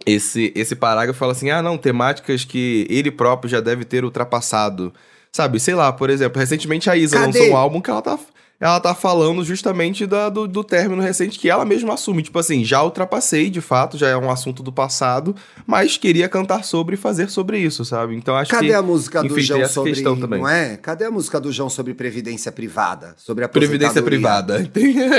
esse, 0.04 0.52
esse 0.56 0.74
parágrafo 0.74 1.18
fala 1.18 1.32
assim: 1.32 1.50
ah, 1.50 1.62
não, 1.62 1.78
temáticas 1.78 2.44
que 2.44 2.86
ele 2.90 3.10
próprio 3.10 3.50
já 3.50 3.60
deve 3.60 3.84
ter 3.84 4.04
ultrapassado. 4.04 4.92
Sabe, 5.30 5.58
sei 5.60 5.74
lá, 5.74 5.92
por 5.92 6.10
exemplo, 6.10 6.38
recentemente 6.40 6.88
a 6.88 6.96
Isa 6.96 7.16
Cadê? 7.16 7.26
lançou 7.38 7.52
um 7.52 7.56
álbum 7.56 7.80
que 7.80 7.90
ela 7.90 8.00
tá, 8.00 8.18
ela 8.60 8.78
tá 8.80 8.94
falando 8.94 9.44
justamente 9.44 10.06
da, 10.06 10.28
do, 10.28 10.46
do 10.46 10.62
término 10.64 11.02
recente 11.02 11.38
que 11.38 11.50
ela 11.50 11.64
mesma 11.64 11.94
assume. 11.94 12.22
Tipo 12.22 12.38
assim, 12.38 12.64
já 12.64 12.82
ultrapassei, 12.82 13.50
de 13.50 13.60
fato, 13.60 13.98
já 13.98 14.08
é 14.08 14.16
um 14.16 14.30
assunto 14.30 14.62
do 14.62 14.72
passado, 14.72 15.34
mas 15.66 15.96
queria 15.98 16.28
cantar 16.28 16.64
sobre 16.64 16.94
e 16.94 16.96
fazer 16.98 17.28
sobre 17.30 17.58
isso, 17.58 17.84
sabe? 17.84 18.14
Então 18.16 18.34
acho 18.36 18.50
Cadê 18.50 18.68
que. 18.68 18.72
a 18.74 18.80
música 18.82 19.20
do 19.22 19.26
enfim, 19.26 19.40
João 19.42 19.68
sobre. 19.68 19.92
questão 19.92 20.16
também. 20.18 20.40
Não 20.40 20.48
é? 20.48 20.76
Cadê 20.76 21.04
a 21.04 21.10
música 21.10 21.40
do 21.40 21.52
João 21.52 21.68
sobre 21.68 21.92
previdência 21.94 22.50
privada? 22.52 23.14
Sobre 23.18 23.44
a 23.44 23.48
Previdência 23.48 24.02
privada. 24.02 24.58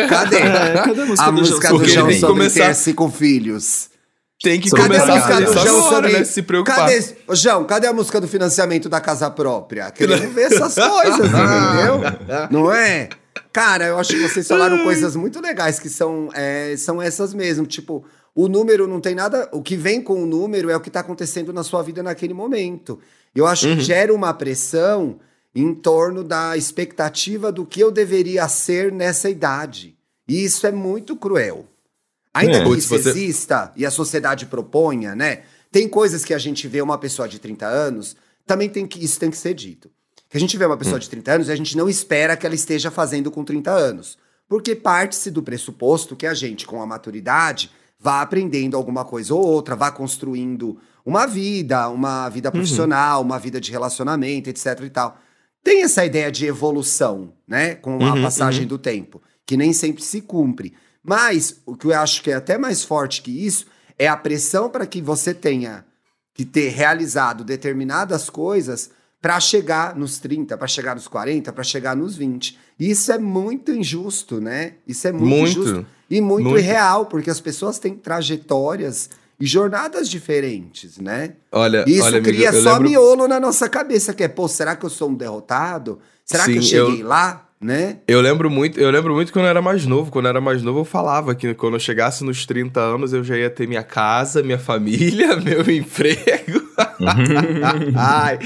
Cadê? 0.09 0.37
É, 0.37 0.77
cadê 0.83 1.01
a 1.01 1.05
música 1.05 1.23
a 1.27 1.31
do 1.31 1.37
música 1.37 1.67
João 1.69 1.79
do 1.79 1.85
João 1.87 2.05
ele 2.05 2.11
tem 2.11 2.13
que 2.15 2.19
sobre 2.19 2.33
começar- 2.37 2.67
ter 2.67 2.73
cinco 2.75 3.09
filhos. 3.09 3.89
Tem 4.43 4.59
que 4.59 4.69
Cadê 4.69 4.97
a 4.97 5.01
começar 5.01 5.13
a 5.13 5.15
música 5.15 5.41
do 5.41 5.67
João 5.67 5.89
sobre. 5.89 6.11
né? 6.11 6.23
Se 6.23 6.41
preocupar. 6.41 6.77
Cadê? 6.89 7.15
Ô, 7.27 7.35
João, 7.35 7.63
cadê 7.63 7.87
a 7.87 7.93
música 7.93 8.19
do 8.19 8.27
financiamento 8.27 8.89
da 8.89 8.99
casa 8.99 9.29
própria? 9.31 9.91
Queremos 9.91 10.25
ver 10.35 10.51
essas 10.51 10.75
coisas, 10.75 11.19
entendeu? 11.27 12.01
Não 12.51 12.71
é? 12.71 13.09
Cara, 13.55 13.85
eu 13.85 13.97
acho 13.97 14.11
que 14.13 14.19
vocês 14.21 14.45
falaram 14.47 14.83
coisas 14.83 15.15
muito 15.15 15.39
legais 15.39 15.79
que 15.79 15.87
são, 15.87 16.29
é, 16.33 16.75
são 16.75 17.01
essas 17.01 17.33
mesmo. 17.33 17.65
Tipo, 17.65 18.03
o 18.35 18.49
número 18.49 18.85
não 18.85 18.99
tem 18.99 19.15
nada. 19.15 19.47
O 19.53 19.61
que 19.61 19.77
vem 19.77 20.01
com 20.01 20.21
o 20.21 20.25
número 20.25 20.69
é 20.69 20.75
o 20.75 20.81
que 20.81 20.89
tá 20.89 20.99
acontecendo 20.99 21.53
na 21.53 21.63
sua 21.63 21.81
vida 21.81 22.03
naquele 22.03 22.33
momento. 22.33 22.99
Eu 23.33 23.47
acho 23.47 23.65
Uhum. 23.69 23.77
que 23.77 23.81
gera 23.83 24.13
uma 24.13 24.33
pressão 24.33 25.19
em 25.55 25.73
torno 25.73 26.21
da 26.21 26.57
expectativa 26.57 27.49
do 27.49 27.65
que 27.65 27.79
eu 27.79 27.91
deveria 27.91 28.45
ser 28.49 28.91
nessa 28.91 29.29
idade. 29.29 29.95
E 30.27 30.43
isso 30.43 30.67
é 30.67 30.71
muito 30.73 31.15
cruel. 31.15 31.65
Ainda 32.33 32.57
É. 32.57 32.63
que 32.65 32.77
isso 32.77 32.89
você- 32.89 33.09
exista 33.09 33.71
e 33.77 33.85
a 33.85 33.89
sociedade 33.91 34.47
proponha, 34.47 35.15
né? 35.15 35.43
Tem 35.71 35.87
coisas 35.87 36.25
que 36.25 36.33
a 36.33 36.37
gente 36.37 36.67
vê 36.67 36.81
uma 36.81 36.97
pessoa 36.97 37.25
de 37.25 37.39
30 37.39 37.65
anos, 37.67 38.17
também 38.45 38.67
tem 38.67 38.85
que 38.85 39.01
isso 39.01 39.17
tem 39.17 39.31
que 39.31 39.37
ser 39.37 39.53
dito. 39.53 39.89
Que 40.29 40.37
a 40.37 40.39
gente 40.39 40.57
vê 40.57 40.65
uma 40.65 40.75
Hum. 40.75 40.77
pessoa 40.77 40.99
de 40.99 41.09
30 41.09 41.33
anos 41.33 41.47
e 41.47 41.51
a 41.51 41.55
gente 41.55 41.77
não 41.77 41.87
espera 41.89 42.35
que 42.35 42.45
ela 42.45 42.55
esteja 42.55 42.89
fazendo 42.91 43.29
com 43.31 43.43
30 43.43 43.71
anos. 43.71 44.17
Porque 44.47 44.75
parte-se 44.75 45.31
do 45.31 45.41
pressuposto 45.41 46.15
que 46.15 46.27
a 46.27 46.33
gente, 46.33 46.65
com 46.67 46.81
a 46.81 46.85
maturidade, 46.85 47.71
vá 47.99 48.21
aprendendo 48.21 48.77
alguma 48.77 49.03
coisa 49.03 49.33
ou 49.33 49.43
outra, 49.43 49.75
vá 49.75 49.91
construindo 49.91 50.77
uma 51.05 51.25
vida, 51.25 51.87
uma 51.89 52.25
Uhum. 52.25 52.31
vida 52.31 52.51
profissional, 52.51 53.21
uma 53.21 53.39
vida 53.39 53.59
de 53.61 53.71
relacionamento, 53.71 54.49
etc 54.49 54.79
e 54.83 54.89
tal. 54.89 55.17
Tem 55.63 55.81
essa 55.83 56.05
ideia 56.05 56.31
de 56.31 56.45
evolução, 56.45 57.33
né? 57.47 57.73
Com 57.75 58.05
a 58.05 58.13
Uhum, 58.13 58.21
passagem 58.21 58.67
do 58.67 58.77
tempo, 58.77 59.21
que 59.47 59.57
nem 59.57 59.73
sempre 59.73 60.03
se 60.03 60.21
cumpre. 60.21 60.73
Mas 61.03 61.59
o 61.65 61.75
que 61.75 61.87
eu 61.87 61.93
acho 61.93 62.21
que 62.21 62.29
é 62.31 62.35
até 62.35 62.57
mais 62.57 62.83
forte 62.83 63.21
que 63.23 63.31
isso 63.45 63.65
é 63.97 64.07
a 64.07 64.17
pressão 64.17 64.69
para 64.69 64.85
que 64.85 65.01
você 65.01 65.33
tenha 65.33 65.85
que 66.33 66.45
ter 66.45 66.69
realizado 66.69 67.43
determinadas 67.43 68.29
coisas 68.29 68.91
para 69.25 69.39
chegar 69.39 69.95
nos 69.95 70.19
30, 70.19 70.55
para 70.55 70.67
chegar 70.67 70.93
nos 70.93 71.07
40, 71.07 71.51
para 71.51 71.63
chegar 71.63 71.95
nos 71.95 72.15
20. 72.15 72.59
E 72.79 72.91
isso 72.91 73.11
é 73.11 73.17
muito 73.17 73.71
injusto, 73.73 74.39
né? 74.39 74.73
Isso 74.87 75.07
é 75.07 75.11
muito, 75.11 75.25
Muito. 75.25 75.49
injusto 75.61 75.85
e 76.07 76.21
muito, 76.21 76.43
Muito. 76.49 76.59
irreal, 76.59 77.07
porque 77.07 77.31
as 77.31 77.39
pessoas 77.39 77.79
têm 77.79 77.95
trajetórias 77.95 79.09
e 79.39 79.47
jornadas 79.47 80.07
diferentes, 80.11 80.99
né? 80.99 81.31
Olha, 81.51 81.83
E 81.87 81.93
isso 81.95 82.03
olha, 82.05 82.21
cria 82.21 82.49
eu 82.51 82.61
só 82.61 82.73
lembro... 82.73 82.87
miolo 82.87 83.27
na 83.27 83.39
nossa 83.39 83.67
cabeça, 83.67 84.13
que 84.13 84.23
é, 84.23 84.27
pô, 84.27 84.47
será 84.47 84.75
que 84.75 84.85
eu 84.85 84.91
sou 84.91 85.09
um 85.09 85.15
derrotado? 85.15 85.97
Será 86.23 86.43
que 86.45 86.51
Sim, 86.51 86.57
eu 86.57 86.61
cheguei 86.61 87.01
eu- 87.01 87.07
lá, 87.07 87.47
né? 87.59 87.97
Eu 88.07 88.21
lembro 88.21 88.47
muito, 88.51 88.79
eu 88.79 88.91
lembro 88.91 89.11
muito 89.15 89.33
quando 89.33 89.45
eu 89.45 89.49
era 89.49 89.61
mais 89.63 89.87
novo. 89.87 90.11
Quando 90.11 90.25
eu 90.25 90.29
era 90.29 90.41
mais 90.41 90.61
novo, 90.61 90.81
eu 90.81 90.85
falava 90.85 91.33
que 91.33 91.55
quando 91.55 91.73
eu 91.73 91.79
chegasse 91.79 92.23
nos 92.23 92.45
30 92.45 92.79
anos, 92.79 93.11
eu 93.11 93.23
já 93.23 93.35
ia 93.35 93.49
ter 93.49 93.67
minha 93.67 93.81
casa, 93.81 94.43
minha 94.43 94.59
família, 94.59 95.35
meu 95.41 95.61
emprego. 95.71 96.63
ai, 97.95 98.37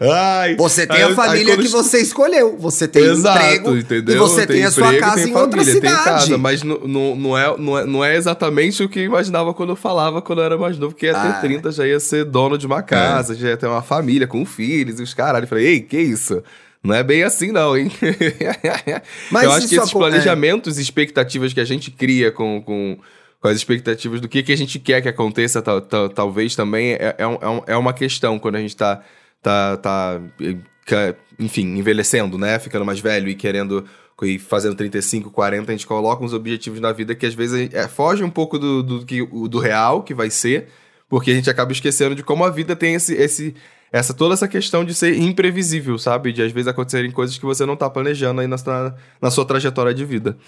ai. 0.00 0.56
Você 0.56 0.86
tem 0.86 0.96
Aí 0.96 1.02
a 1.04 1.14
família 1.14 1.54
aí 1.54 1.60
que 1.60 1.68
você 1.68 1.98
escolheu. 2.00 2.56
Você 2.58 2.86
tem 2.88 3.04
Exato, 3.04 3.38
emprego 3.38 3.76
entendeu? 3.76 4.14
e 4.16 4.18
você 4.18 4.46
tem, 4.46 4.64
a 4.64 4.70
sua 4.70 4.86
emprego, 4.86 5.04
casa 5.04 5.22
tem 5.22 5.32
em 5.32 5.36
outra 5.36 5.60
família, 5.64 5.80
tem 5.80 5.90
cidade. 5.90 6.04
casa, 6.04 6.38
mas 6.38 6.62
não, 6.62 6.78
não, 7.16 7.38
é, 7.38 7.56
não, 7.58 7.78
é, 7.78 7.84
não 7.86 8.04
é 8.04 8.16
exatamente 8.16 8.82
o 8.82 8.88
que 8.88 9.00
eu 9.00 9.04
imaginava 9.04 9.52
quando 9.54 9.70
eu 9.70 9.76
falava 9.76 10.20
quando 10.22 10.40
eu 10.40 10.44
era 10.44 10.58
mais 10.58 10.78
novo, 10.78 10.94
que 10.94 11.06
ia 11.06 11.12
ter 11.12 11.18
Ah. 11.18 11.38
30, 11.40 11.72
já 11.72 11.86
ia 11.86 12.00
ser 12.00 12.24
dono 12.24 12.56
de 12.58 12.66
uma 12.66 12.82
casa, 12.82 13.34
já 13.34 13.48
ia 13.48 13.56
ter 13.56 13.66
uma 13.66 13.82
família 13.82 14.26
com 14.26 14.44
filhos 14.44 14.98
e 15.00 15.02
os 15.02 15.14
caralho. 15.14 15.44
Eu 15.44 15.48
falei, 15.48 15.66
ei, 15.66 15.80
que 15.80 15.98
isso? 15.98 16.42
Não 16.82 16.94
é 16.94 17.02
bem 17.02 17.22
assim, 17.22 17.50
não, 17.50 17.76
hein? 17.76 17.90
Mas 19.30 19.44
eu 19.44 19.52
acho 19.52 19.68
que 19.68 19.74
esses 19.76 19.88
é. 19.88 19.92
planejamentos 19.92 20.78
e 20.78 20.82
expectativas 20.82 21.52
que 21.52 21.60
a 21.60 21.64
gente 21.64 21.90
cria 21.90 22.30
com, 22.30 22.60
com, 22.62 22.98
com 23.40 23.48
as 23.48 23.56
expectativas 23.56 24.20
do 24.20 24.28
que, 24.28 24.42
que 24.42 24.52
a 24.52 24.56
gente 24.56 24.78
quer 24.78 25.00
que 25.00 25.08
aconteça, 25.08 25.62
tal, 25.62 25.80
tal- 25.80 26.08
talvez 26.08 26.54
também 26.54 26.92
é, 26.92 27.14
é, 27.18 27.26
um- 27.26 27.38
é 27.40 27.48
um- 27.48 27.62
é 27.68 27.76
uma 27.76 27.92
questão 27.92 28.38
quando 28.38 28.56
a 28.56 28.60
gente 28.60 28.76
tá, 28.76 29.00
tá, 29.44 29.76
tá, 29.76 30.20
eh, 30.40 31.14
enfim, 31.38 31.76
envelhecendo, 31.76 32.36
né? 32.38 32.58
Ficando 32.58 32.84
mais 32.84 32.98
velho 32.98 33.28
e 33.28 33.34
querendo 33.34 33.84
e 34.22 34.38
fazendo 34.38 34.74
35, 34.74 35.30
40, 35.30 35.70
a 35.70 35.74
gente 35.74 35.86
coloca 35.86 36.24
uns 36.24 36.32
objetivos 36.32 36.80
na 36.80 36.92
vida 36.92 37.14
que 37.14 37.26
às 37.26 37.34
vezes 37.34 37.68
é, 37.74 37.86
foge 37.88 38.22
um 38.24 38.30
pouco 38.30 38.58
do, 38.58 38.82
do, 38.82 39.04
que, 39.04 39.20
o- 39.22 39.46
do 39.48 39.58
real 39.58 40.02
que 40.02 40.14
vai 40.14 40.30
ser, 40.30 40.68
porque 41.08 41.30
a 41.30 41.34
gente 41.34 41.50
acaba 41.50 41.72
esquecendo 41.72 42.14
de 42.14 42.22
como 42.22 42.42
a 42.44 42.48
vida 42.50 42.74
tem 42.76 42.94
esse, 42.94 43.12
esse, 43.14 43.54
essa 43.92 44.14
toda 44.14 44.32
essa 44.32 44.46
questão 44.48 44.84
de 44.84 44.94
ser 44.94 45.18
imprevisível, 45.18 45.98
sabe? 45.98 46.32
De 46.32 46.40
às 46.42 46.52
vezes 46.52 46.68
acontecerem 46.68 47.10
coisas 47.10 47.36
que 47.36 47.44
você 47.44 47.66
não 47.66 47.76
tá 47.76 47.90
planejando 47.90 48.40
aí 48.40 48.46
na, 48.46 48.56
na, 48.64 48.94
na 49.20 49.30
sua 49.30 49.44
trajetória 49.44 49.92
de 49.92 50.04
vida. 50.04 50.38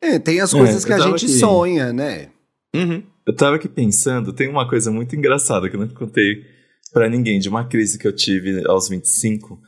É, 0.00 0.18
tem 0.18 0.40
as 0.40 0.52
É, 0.52 0.58
coisas 0.58 0.84
que 0.84 0.90
eu 0.92 0.96
a 0.96 1.00
gente 1.00 1.26
aqui. 1.26 1.34
sonha, 1.38 1.92
né? 1.92 2.28
Uhum. 2.74 3.02
Eu 3.26 3.36
tava 3.36 3.56
aqui 3.56 3.68
pensando, 3.68 4.32
tem 4.32 4.48
uma 4.48 4.66
coisa 4.66 4.90
muito 4.90 5.14
engraçada 5.14 5.68
que 5.68 5.76
eu 5.76 5.80
não 5.80 5.88
contei 5.88 6.44
pra 6.92 7.08
ninguém, 7.08 7.38
de 7.38 7.48
uma 7.48 7.64
crise 7.66 7.98
que 7.98 8.06
eu 8.06 8.14
tive 8.14 8.62
aos 8.68 8.88
25, 8.88 9.58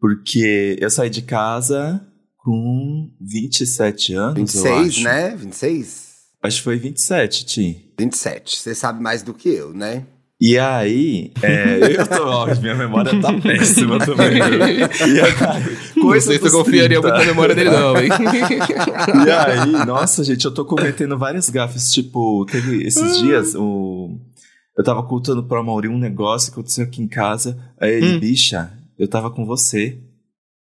porque 0.00 0.76
eu 0.80 0.90
saí 0.90 1.10
de 1.10 1.22
casa 1.22 2.00
com 2.38 3.10
27 3.20 4.14
anos, 4.14 4.54
eu 4.54 4.62
26, 4.62 4.88
acho. 4.88 5.02
né? 5.04 5.36
26? 5.36 6.06
Acho 6.42 6.56
que 6.58 6.62
foi 6.64 6.76
27, 6.78 7.44
Ti. 7.46 7.92
27. 7.98 8.56
Você 8.58 8.74
sabe 8.74 9.02
mais 9.02 9.22
do 9.22 9.34
que 9.34 9.48
eu, 9.48 9.72
né? 9.74 10.04
E 10.38 10.58
aí, 10.58 11.32
é, 11.42 11.78
eu 11.98 12.06
tô, 12.06 12.24
ó, 12.28 12.54
minha 12.60 12.74
memória 12.74 13.18
tá 13.20 13.32
péssima 13.40 13.98
também. 13.98 14.36
E 14.36 15.20
aí, 15.20 15.32
Não 15.96 16.02
coisa 16.04 16.26
sei 16.26 16.38
se 16.38 16.46
eu 16.46 16.52
confiaria 16.52 17.00
30. 17.00 17.08
muito 17.08 17.18
na 17.18 17.24
memória 17.24 17.54
dele, 17.54 17.70
não, 17.70 17.96
hein? 17.98 18.10
E 19.26 19.30
aí, 19.30 19.86
nossa, 19.86 20.22
gente, 20.22 20.44
eu 20.44 20.52
tô 20.52 20.64
cometendo 20.66 21.16
várias 21.18 21.48
gafes. 21.48 21.90
Tipo, 21.90 22.44
teve 22.44 22.86
esses 22.86 23.18
dias, 23.18 23.54
o... 23.54 24.20
eu 24.76 24.84
tava 24.84 25.02
contando 25.02 25.42
pro 25.42 25.58
Amaury 25.58 25.88
um 25.88 25.98
negócio 25.98 26.52
que 26.52 26.58
aconteceu 26.58 26.84
aqui 26.84 27.02
em 27.02 27.08
casa. 27.08 27.56
Aí 27.80 27.92
ele, 27.94 28.16
Hum. 28.16 28.20
bicha, 28.20 28.70
eu 28.98 29.08
tava 29.08 29.30
com 29.30 29.44
você. 29.46 29.98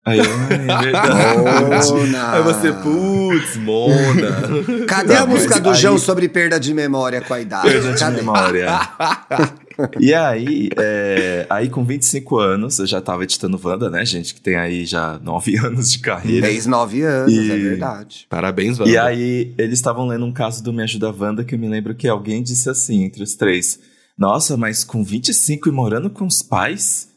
Aí 0.05 0.19
eu, 0.19 0.25
"Ah, 0.25 0.53
é 0.53 0.57
verdade. 0.83 1.91
Mona. 1.93 2.31
Aí 2.33 2.41
você, 2.43 2.73
putz, 2.73 3.55
Mona. 3.55 4.83
Cadê 4.85 5.15
a 5.15 5.21
Não, 5.21 5.27
música 5.27 5.61
do 5.61 5.69
aí- 5.69 5.75
João 5.75 5.97
sobre 5.97 6.27
perda 6.27 6.59
de 6.59 6.73
memória 6.73 7.21
com 7.21 7.33
a 7.33 7.39
idade? 7.39 7.69
Perda 7.69 7.93
de 7.93 7.99
Cadê? 7.99 8.17
memória. 8.17 8.67
e 9.99 10.13
aí, 10.13 10.69
é, 10.77 11.47
aí 11.49 11.69
com 11.69 11.85
25 11.85 12.37
anos, 12.37 12.79
eu 12.79 12.85
já 12.85 13.01
tava 13.01 13.23
editando 13.23 13.57
Wanda, 13.63 13.89
né, 13.89 14.05
gente? 14.05 14.33
Que 14.33 14.41
tem 14.41 14.55
aí 14.57 14.85
já 14.85 15.17
9 15.23 15.55
anos 15.65 15.89
de 15.91 15.99
carreira. 15.99 16.47
10, 16.47 16.65
9 16.65 17.01
anos, 17.01 17.31
E- 17.33 17.51
é 17.51 17.57
verdade. 17.57 18.25
Parabéns, 18.29 18.77
Wanda. 18.79 18.91
E 18.91 18.97
aí, 18.97 19.53
eles 19.57 19.79
estavam 19.79 20.05
lendo 20.05 20.25
um 20.25 20.33
caso 20.33 20.61
do 20.61 20.73
Me 20.73 20.83
Ajuda 20.83 21.11
Wanda 21.17 21.45
que 21.45 21.55
eu 21.55 21.59
me 21.59 21.69
lembro 21.69 21.95
que 21.95 22.09
alguém 22.09 22.43
disse 22.43 22.69
assim, 22.69 23.03
entre 23.05 23.23
os 23.23 23.35
três: 23.35 23.79
Nossa, 24.17 24.55
mas 24.55 24.83
com 24.83 25.03
25 25.03 25.69
e 25.69 25.71
morando 25.71 26.09
com 26.09 26.25
os 26.25 26.41
pais? 26.41 27.09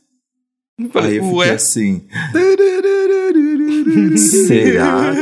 Aí 0.94 1.16
eu 1.16 1.24
fiquei 1.24 1.38
Ué? 1.38 1.50
assim. 1.50 2.06
Será 4.16 5.14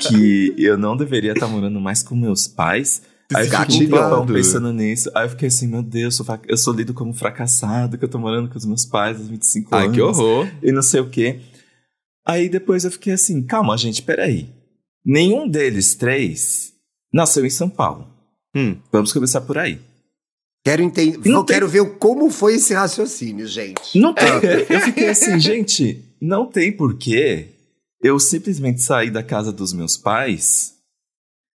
que 0.00 0.54
eu 0.56 0.76
não 0.78 0.96
deveria 0.96 1.32
estar 1.32 1.48
morando 1.48 1.80
mais 1.80 2.02
com 2.02 2.14
meus 2.14 2.46
pais? 2.46 3.02
Aí 3.34 3.46
eu 3.48 3.50
fiquei 3.50 3.86
um 3.86 3.90
tempão 3.90 4.26
pensando 4.26 4.72
nisso. 4.72 5.10
Aí 5.14 5.26
eu 5.26 5.30
fiquei 5.30 5.48
assim, 5.48 5.66
meu 5.66 5.82
Deus, 5.82 6.20
eu 6.46 6.56
sou 6.56 6.72
lido 6.72 6.94
como 6.94 7.12
fracassado, 7.12 7.98
que 7.98 8.04
eu 8.04 8.08
tô 8.08 8.18
morando 8.18 8.48
com 8.48 8.56
os 8.56 8.64
meus 8.64 8.84
pais 8.84 9.18
aos 9.18 9.28
25 9.28 9.74
Ai, 9.74 9.84
anos 9.84 9.96
que 9.96 10.02
horror. 10.02 10.48
e 10.62 10.70
não 10.70 10.82
sei 10.82 11.00
o 11.00 11.10
quê. 11.10 11.40
Aí 12.24 12.48
depois 12.48 12.84
eu 12.84 12.90
fiquei 12.90 13.12
assim, 13.14 13.42
calma, 13.42 13.76
gente, 13.76 14.02
peraí. 14.02 14.48
Nenhum 15.04 15.48
deles 15.48 15.94
três 15.94 16.72
nasceu 17.12 17.44
em 17.44 17.50
São 17.50 17.68
Paulo. 17.68 18.08
Hum. 18.54 18.76
Vamos 18.92 19.12
começar 19.12 19.40
por 19.40 19.58
aí. 19.58 19.80
Quero 20.66 20.82
entender. 20.82 21.28
Não 21.30 21.38
Eu 21.40 21.44
tem- 21.44 21.54
quero 21.54 21.68
ver 21.68 21.84
como 21.96 22.28
foi 22.28 22.54
esse 22.54 22.74
raciocínio, 22.74 23.46
gente. 23.46 23.96
Não 23.96 24.12
tem. 24.12 24.26
eu 24.68 24.80
fiquei 24.80 25.08
assim, 25.10 25.38
gente, 25.40 26.02
não 26.20 26.44
tem 26.44 26.72
porquê 26.72 27.50
eu 28.02 28.18
simplesmente 28.18 28.82
sair 28.82 29.10
da 29.12 29.22
casa 29.22 29.52
dos 29.52 29.72
meus 29.72 29.96
pais 29.96 30.72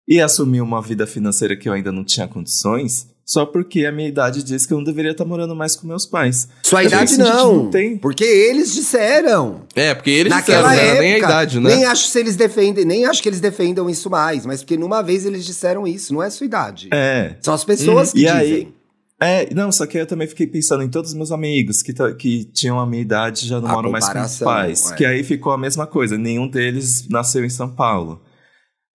e 0.07 0.21
assumir 0.21 0.61
uma 0.61 0.83
vida 0.83 1.07
financeira 1.07 1.57
que 1.57 1.67
eu 1.69 1.73
ainda 1.73 1.91
não 1.91 2.05
tinha 2.05 2.29
condições 2.29 3.07
só 3.25 3.47
porque 3.47 3.87
a 3.87 3.93
minha 3.93 4.09
idade 4.09 4.43
diz 4.43 4.67
que 4.67 4.73
eu 4.75 4.77
não 4.79 4.85
deveria 4.85 5.13
estar 5.13 5.25
morando 5.25 5.55
mais 5.57 5.75
com 5.75 5.87
meus 5.87 6.05
pais. 6.05 6.47
Sua 6.63 6.83
Eu 6.83 6.89
idade 6.89 7.11
"Gente, 7.13 7.19
não, 7.21 7.55
não 7.65 7.71
tem." 7.71 7.97
porque 7.97 8.25
eles 8.25 8.75
disseram. 8.75 9.63
É, 9.75 9.95
porque 9.95 10.11
eles 10.11 10.31
Naquela 10.31 10.69
disseram, 10.69 10.69
não 10.69 10.83
época, 10.83 10.93
era 10.97 11.01
nem 11.03 11.15
a 11.15 11.19
idade, 11.19 11.61
né? 11.61 11.75
nem 11.77 11.85
acho 11.87 12.09
se 12.09 12.19
eles 12.21 12.37
defendem, 12.37 12.85
nem 12.85 13.05
acho 13.07 13.23
que 13.23 13.29
eles 13.31 13.41
defendam 13.41 13.89
isso 13.89 14.09
mais, 14.11 14.45
mas 14.45 14.61
porque 14.63 14.77
numa 14.77 15.01
vez 15.03 15.25
eles 15.25 15.47
disseram 15.47 15.87
isso, 15.87 16.13
não 16.13 16.23
é 16.23 16.29
sua 16.31 16.45
idade. 16.47 16.89
É. 16.93 17.37
São 17.41 17.53
as 17.55 17.65
pessoas 17.65 18.13
que 18.13 18.21
E 18.21 18.25
dizem. 18.25 18.39
aí- 18.39 18.78
É, 19.21 19.53
não, 19.53 19.73
só 19.73 19.85
que 19.85 19.99
eu 19.99 20.07
também 20.07 20.29
fiquei 20.29 20.47
pensando 20.47 20.83
em 20.85 20.89
todos 20.89 21.11
os 21.11 21.17
meus 21.17 21.33
amigos 21.33 21.83
que, 21.83 21.93
que 22.15 22.45
tinham 22.53 22.79
a 22.79 22.87
minha 22.87 23.03
idade 23.03 23.45
e 23.45 23.49
já 23.49 23.61
não 23.61 23.69
A 23.69 23.73
moram 23.73 23.91
mais 23.91 24.09
com 24.09 24.21
os 24.21 24.39
pais. 24.39 24.93
é. 24.93 24.95
Que 24.95 25.05
aí 25.05 25.25
ficou 25.25 25.53
a 25.53 25.59
mesma 25.59 25.87
coisa, 25.89 26.17
nenhum 26.17 26.49
deles 26.49 27.09
nasceu 27.09 27.45
em 27.45 27.51
São 27.51 27.75
Paulo. 27.75 28.23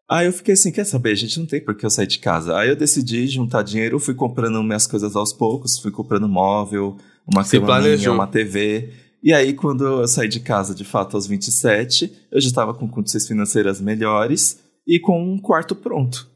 Aí 0.09 0.25
eu 0.25 0.33
fiquei 0.33 0.53
assim, 0.53 0.71
quer 0.71 0.85
saber, 0.85 1.11
a 1.11 1.15
gente 1.15 1.39
não 1.39 1.45
tem 1.45 1.63
por 1.63 1.75
que 1.75 1.85
eu 1.85 1.89
sair 1.89 2.07
de 2.07 2.19
casa. 2.19 2.55
Aí 2.57 2.69
eu 2.69 2.75
decidi 2.75 3.27
juntar 3.27 3.63
dinheiro, 3.63 3.99
fui 3.99 4.13
comprando 4.13 4.61
minhas 4.63 4.87
coisas 4.87 5.15
aos 5.15 5.33
poucos, 5.33 5.77
fui 5.79 5.91
comprando 5.91 6.27
móvel, 6.29 6.95
uma 7.27 7.43
Se 7.43 7.59
planejou. 7.59 8.13
uma 8.13 8.27
TV. 8.27 8.91
E 9.21 9.33
aí 9.33 9.53
quando 9.53 9.85
eu 9.85 10.07
saí 10.07 10.27
de 10.29 10.39
casa, 10.39 10.73
de 10.75 10.85
fato, 10.85 11.17
aos 11.17 11.25
27, 11.27 12.11
eu 12.31 12.39
já 12.39 12.47
estava 12.47 12.73
com 12.73 12.87
condições 12.87 13.27
financeiras 13.27 13.81
melhores 13.81 14.59
e 14.87 14.99
com 14.99 15.21
um 15.21 15.37
quarto 15.39 15.75
pronto. 15.75 16.29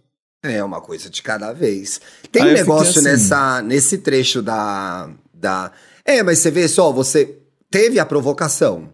É 0.56 0.64
uma 0.64 0.82
coisa 0.82 1.10
de 1.10 1.22
cada 1.22 1.52
vez. 1.54 2.00
Tem 2.32 2.42
Aí 2.44 2.52
um 2.52 2.54
negócio 2.54 3.00
assim. 3.00 3.02
nessa, 3.04 3.62
nesse 3.62 3.98
trecho 4.00 4.42
da, 4.42 5.10
da. 5.34 5.72
É, 6.06 6.24
mas 6.24 6.40
você 6.40 6.50
vê 6.52 6.68
só, 6.68 6.92
você 6.92 7.38
teve 7.70 8.00
a 8.00 8.06
provocação. 8.06 8.90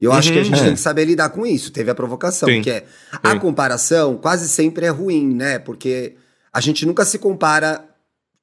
Eu 0.00 0.12
acho 0.12 0.32
que 0.32 0.38
a 0.38 0.40
Uhum. 0.40 0.44
gente 0.46 0.60
É. 0.60 0.64
tem 0.64 0.74
que 0.74 0.80
saber 0.80 1.04
lidar 1.04 1.28
com 1.30 1.46
isso. 1.46 1.70
Teve 1.70 1.90
a 1.90 1.94
provocação, 1.94 2.48
Sim. 2.48 2.60
que 2.62 2.70
é 2.70 2.84
a 3.22 3.32
Sim. 3.32 3.38
comparação 3.38 4.16
quase 4.16 4.48
sempre 4.48 4.86
é 4.86 4.88
ruim, 4.88 5.32
né? 5.34 5.58
Porque 5.60 6.16
a 6.52 6.60
gente 6.60 6.84
nunca 6.84 7.04
se 7.04 7.18
compara. 7.18 7.84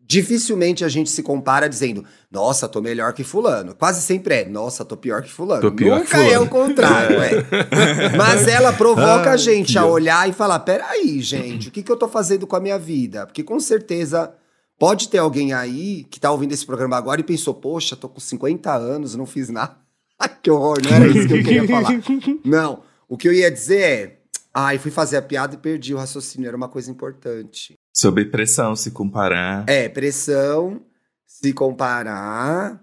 Dificilmente 0.09 0.83
a 0.83 0.89
gente 0.89 1.07
se 1.07 1.21
compara 1.21 1.69
dizendo, 1.69 2.03
nossa, 2.31 2.67
tô 2.67 2.81
melhor 2.81 3.13
que 3.13 3.23
fulano. 3.23 3.75
Quase 3.75 4.01
sempre 4.01 4.33
é, 4.33 4.49
nossa, 4.49 4.83
tô 4.83 4.97
pior 4.97 5.21
que 5.21 5.31
fulano. 5.31 5.61
Tô 5.61 5.71
pior 5.71 5.99
nunca 5.99 6.17
é 6.17 6.33
fulano. 6.33 6.45
o 6.45 6.49
contrário, 6.49 7.21
é. 7.21 8.17
Mas 8.17 8.47
ela 8.47 8.73
provoca 8.73 9.29
Ah, 9.29 9.33
a 9.33 9.37
gente 9.37 9.77
a 9.77 9.85
olhar 9.85 10.27
e 10.27 10.33
falar: 10.33 10.61
peraí, 10.61 11.21
gente, 11.21 11.67
o 11.67 11.71
que, 11.71 11.83
que 11.83 11.91
eu 11.91 11.95
tô 11.95 12.07
fazendo 12.07 12.47
com 12.47 12.55
a 12.55 12.59
minha 12.59 12.79
vida? 12.79 13.27
Porque 13.27 13.43
com 13.43 13.59
certeza 13.59 14.33
pode 14.79 15.09
ter 15.09 15.19
alguém 15.19 15.53
aí 15.53 16.03
que 16.09 16.19
tá 16.19 16.31
ouvindo 16.31 16.53
esse 16.53 16.65
programa 16.65 16.97
agora 16.97 17.21
e 17.21 17.23
pensou: 17.23 17.53
poxa, 17.53 17.95
tô 17.95 18.09
com 18.09 18.19
50 18.19 18.73
anos, 18.73 19.13
não 19.13 19.27
fiz 19.27 19.47
nada. 19.49 19.77
Ai, 20.19 20.31
que 20.41 20.49
horror, 20.49 20.79
não 20.83 20.91
era 20.91 21.07
isso 21.07 21.27
que 21.27 21.33
eu 21.35 21.43
queria 21.43 21.67
falar. 21.67 21.91
Não, 22.43 22.81
o 23.07 23.15
que 23.15 23.27
eu 23.27 23.33
ia 23.33 23.49
dizer 23.49 23.79
é: 23.81 24.19
ai, 24.53 24.77
fui 24.77 24.91
fazer 24.91 25.17
a 25.17 25.21
piada 25.21 25.53
e 25.55 25.57
perdi 25.57 25.93
o 25.93 25.97
raciocínio, 25.97 26.47
era 26.47 26.57
uma 26.57 26.67
coisa 26.67 26.89
importante. 26.91 27.78
Sob 27.99 28.23
pressão, 28.25 28.77
se 28.77 28.91
comparar, 28.91 29.65
É, 29.67 29.89
pressão, 29.89 30.79
se 31.27 31.51
comparar. 31.51 32.81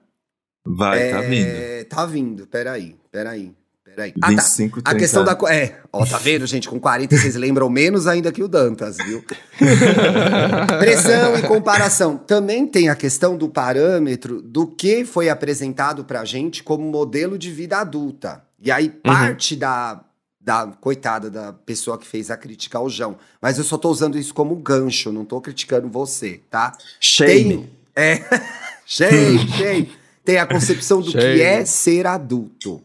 vai, 0.62 1.08
é, 1.08 1.10
tá 1.10 1.20
vindo. 1.22 1.88
Tá 1.88 2.04
vindo, 2.04 2.46
peraí, 2.46 2.96
peraí. 3.10 3.54
Peraí. 3.82 4.12
Ah, 4.20 4.26
tá. 4.26 4.42
25, 4.42 4.82
30 4.82 4.90
A 4.90 4.94
questão 4.94 5.24
da. 5.24 5.32
É, 5.50 5.80
ó, 5.90 6.04
tá 6.04 6.18
vendo, 6.18 6.46
gente? 6.46 6.68
Com 6.68 6.78
40 6.78 7.16
vocês 7.16 7.34
lembram 7.34 7.70
menos 7.70 8.06
ainda 8.06 8.30
que 8.30 8.42
o 8.42 8.48
Dantas, 8.48 8.98
viu? 8.98 9.24
Pressão 10.78 11.34
e 11.38 11.42
comparação. 11.42 12.18
Também 12.18 12.66
tem 12.66 12.90
a 12.90 12.94
questão 12.94 13.38
do 13.38 13.48
parâmetro 13.48 14.42
do 14.42 14.66
que 14.66 15.02
foi 15.06 15.30
apresentado 15.30 16.04
pra 16.04 16.26
gente 16.26 16.62
como 16.62 16.84
modelo 16.90 17.38
de 17.38 17.50
vida 17.50 17.78
adulta. 17.78 18.42
E 18.60 18.70
aí, 18.70 18.90
parte 18.90 19.56
da, 19.56 20.04
da 20.46 20.68
coitada 20.80 21.28
da 21.28 21.52
pessoa 21.52 21.98
que 21.98 22.06
fez 22.06 22.30
a 22.30 22.36
crítica 22.36 22.78
ao 22.78 22.88
João. 22.88 23.18
Mas 23.42 23.58
eu 23.58 23.64
só 23.64 23.76
tô 23.76 23.90
usando 23.90 24.16
isso 24.16 24.32
como 24.32 24.54
gancho, 24.54 25.10
não 25.10 25.24
tô 25.24 25.40
criticando 25.40 25.88
você, 25.88 26.40
tá? 26.48 26.78
Shame. 27.00 27.56
Tem, 27.56 27.70
é, 27.96 28.22
shame, 28.86 29.38
shame. 29.50 29.92
Tem 30.24 30.38
a 30.38 30.46
concepção 30.46 31.00
do 31.00 31.10
que 31.10 31.20
Shame. 31.20 31.40
é 31.40 31.64
ser 31.64 32.06
adulto. 32.06 32.80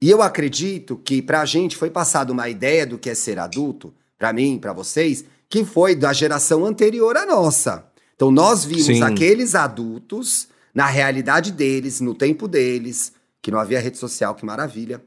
E 0.00 0.08
eu 0.08 0.22
acredito 0.22 0.96
que 0.96 1.20
pra 1.20 1.44
gente 1.44 1.76
foi 1.76 1.90
passada 1.90 2.32
uma 2.32 2.48
ideia 2.48 2.86
do 2.86 2.96
que 2.96 3.10
é 3.10 3.14
ser 3.14 3.40
adulto, 3.40 3.92
pra 4.16 4.32
mim, 4.32 4.56
pra 4.56 4.72
vocês, 4.72 5.24
que 5.48 5.64
foi 5.64 5.96
da 5.96 6.12
geração 6.12 6.64
anterior 6.64 7.16
à 7.16 7.26
nossa. 7.26 7.84
Então 8.14 8.30
nós 8.30 8.64
vimos 8.64 8.86
Sim. 8.86 9.02
aqueles 9.02 9.56
adultos 9.56 10.46
na 10.72 10.86
realidade 10.86 11.50
deles, 11.50 12.00
no 12.00 12.14
tempo 12.14 12.46
deles, 12.46 13.12
que 13.40 13.50
não 13.50 13.58
havia 13.58 13.80
rede 13.80 13.98
social, 13.98 14.34
que 14.36 14.44
maravilha, 14.46 15.02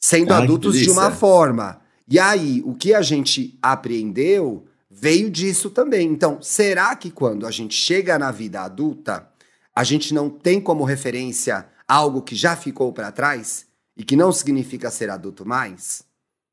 sendo 0.00 0.32
adultos 0.32 0.78
de 0.78 0.90
uma 0.90 1.10
forma. 1.10 1.80
E 2.08 2.18
aí, 2.18 2.62
o 2.64 2.74
que 2.74 2.94
a 2.94 3.02
gente 3.02 3.58
apreendeu 3.62 4.64
veio 4.90 5.30
disso 5.30 5.70
também. 5.70 6.08
Então, 6.08 6.42
será 6.42 6.96
que 6.96 7.10
quando 7.10 7.46
a 7.46 7.50
gente 7.50 7.74
chega 7.74 8.18
na 8.18 8.32
vida 8.32 8.62
adulta, 8.62 9.28
a 9.74 9.84
gente 9.84 10.12
não 10.12 10.28
tem 10.28 10.60
como 10.60 10.82
referência 10.82 11.66
algo 11.86 12.22
que 12.22 12.34
já 12.34 12.56
ficou 12.56 12.92
pra 12.92 13.12
trás 13.12 13.66
e 13.96 14.02
que 14.02 14.16
não 14.16 14.32
significa 14.32 14.90
ser 14.90 15.10
adulto 15.10 15.46
mais, 15.46 16.02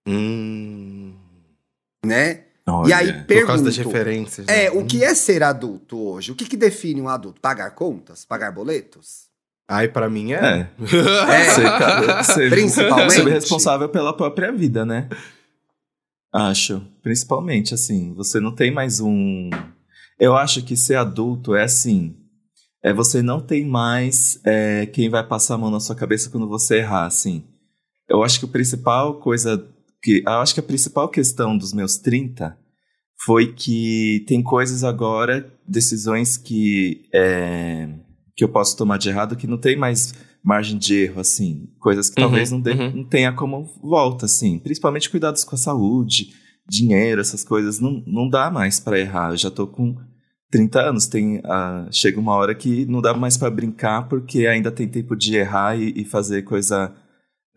Hum, 0.07 1.13
né? 2.05 2.45
Olha, 2.65 2.89
e 2.89 2.93
aí 2.93 3.13
por 3.25 3.45
causa 3.45 3.63
das 3.63 3.75
pergunto, 3.75 3.95
referências. 3.95 4.47
né? 4.47 4.65
é, 4.65 4.71
o 4.71 4.85
que 4.85 5.03
é 5.03 5.13
ser 5.13 5.43
adulto 5.43 5.97
hoje? 5.97 6.31
O 6.31 6.35
que, 6.35 6.45
que 6.45 6.55
define 6.55 7.01
um 7.01 7.09
adulto? 7.09 7.41
Pagar 7.41 7.71
contas? 7.71 8.23
Pagar 8.23 8.51
boletos? 8.51 9.26
Ai, 9.69 9.87
pra 9.89 10.09
mim 10.09 10.31
é. 10.31 10.37
É. 10.37 10.69
É. 11.29 11.43
Ser, 11.51 11.63
ca- 11.77 12.23
ser, 12.23 12.49
Principalmente. 12.49 13.13
ser 13.13 13.27
responsável 13.27 13.89
pela 13.89 14.15
própria 14.15 14.51
vida, 14.51 14.85
né? 14.85 15.09
Acho. 16.33 16.81
Principalmente, 17.01 17.73
assim, 17.73 18.13
você 18.13 18.39
não 18.39 18.53
tem 18.53 18.71
mais 18.71 18.99
um. 18.99 19.49
Eu 20.19 20.35
acho 20.35 20.63
que 20.63 20.75
ser 20.75 20.95
adulto 20.95 21.55
é 21.55 21.63
assim. 21.63 22.15
É 22.83 22.93
você 22.93 23.21
não 23.21 23.41
tem 23.41 23.65
mais 23.65 24.39
é, 24.45 24.85
quem 24.85 25.09
vai 25.09 25.25
passar 25.25 25.55
a 25.55 25.57
mão 25.57 25.71
na 25.71 25.79
sua 25.79 25.95
cabeça 25.95 26.29
quando 26.29 26.47
você 26.47 26.77
errar, 26.77 27.05
assim. 27.05 27.43
Eu 28.09 28.23
acho 28.23 28.39
que 28.39 28.45
a 28.45 28.49
principal 28.49 29.15
coisa. 29.19 29.67
que 30.01 30.23
Eu 30.25 30.31
acho 30.39 30.53
que 30.53 30.59
a 30.59 30.63
principal 30.63 31.09
questão 31.09 31.57
dos 31.57 31.73
meus 31.73 31.97
30 31.97 32.57
foi 33.25 33.51
que 33.53 34.23
tem 34.27 34.41
coisas 34.43 34.83
agora, 34.83 35.51
decisões 35.67 36.37
que, 36.37 37.01
é, 37.13 37.89
que 38.37 38.43
eu 38.43 38.49
posso 38.49 38.77
tomar 38.77 38.97
de 38.97 39.09
errado 39.09 39.35
que 39.35 39.47
não 39.47 39.57
tem 39.57 39.75
mais 39.75 40.13
margem 40.43 40.77
de 40.77 40.93
erro, 40.95 41.19
assim. 41.19 41.67
Coisas 41.79 42.09
que 42.09 42.21
Uhum, 42.21 42.27
talvez 42.27 42.51
não, 42.51 42.61
dê- 42.61 42.71
uhum. 42.73 42.97
não 42.97 43.03
tenha 43.03 43.33
como 43.33 43.65
volta, 43.83 44.25
assim. 44.27 44.59
Principalmente 44.59 45.09
cuidados 45.09 45.43
com 45.43 45.55
a 45.55 45.57
saúde, 45.57 46.29
dinheiro, 46.69 47.19
essas 47.19 47.43
coisas. 47.43 47.79
Não, 47.79 48.03
não 48.05 48.29
dá 48.29 48.51
mais 48.51 48.79
pra 48.79 48.99
errar. 48.99 49.31
Eu 49.31 49.37
já 49.37 49.49
tô 49.49 49.65
com 49.65 49.95
30 50.51 50.79
anos. 50.81 51.07
Tem, 51.07 51.41
ah, 51.45 51.87
chega 51.91 52.19
uma 52.19 52.35
hora 52.35 52.53
que 52.53 52.85
não 52.85 53.01
dá 53.01 53.13
mais 53.13 53.35
pra 53.37 53.49
brincar 53.49 54.07
porque 54.07 54.45
ainda 54.45 54.71
tem 54.71 54.87
tempo 54.87 55.15
de 55.15 55.35
errar 55.35 55.75
e, 55.77 55.91
e 55.99 56.05
fazer 56.05 56.43
coisa 56.43 56.93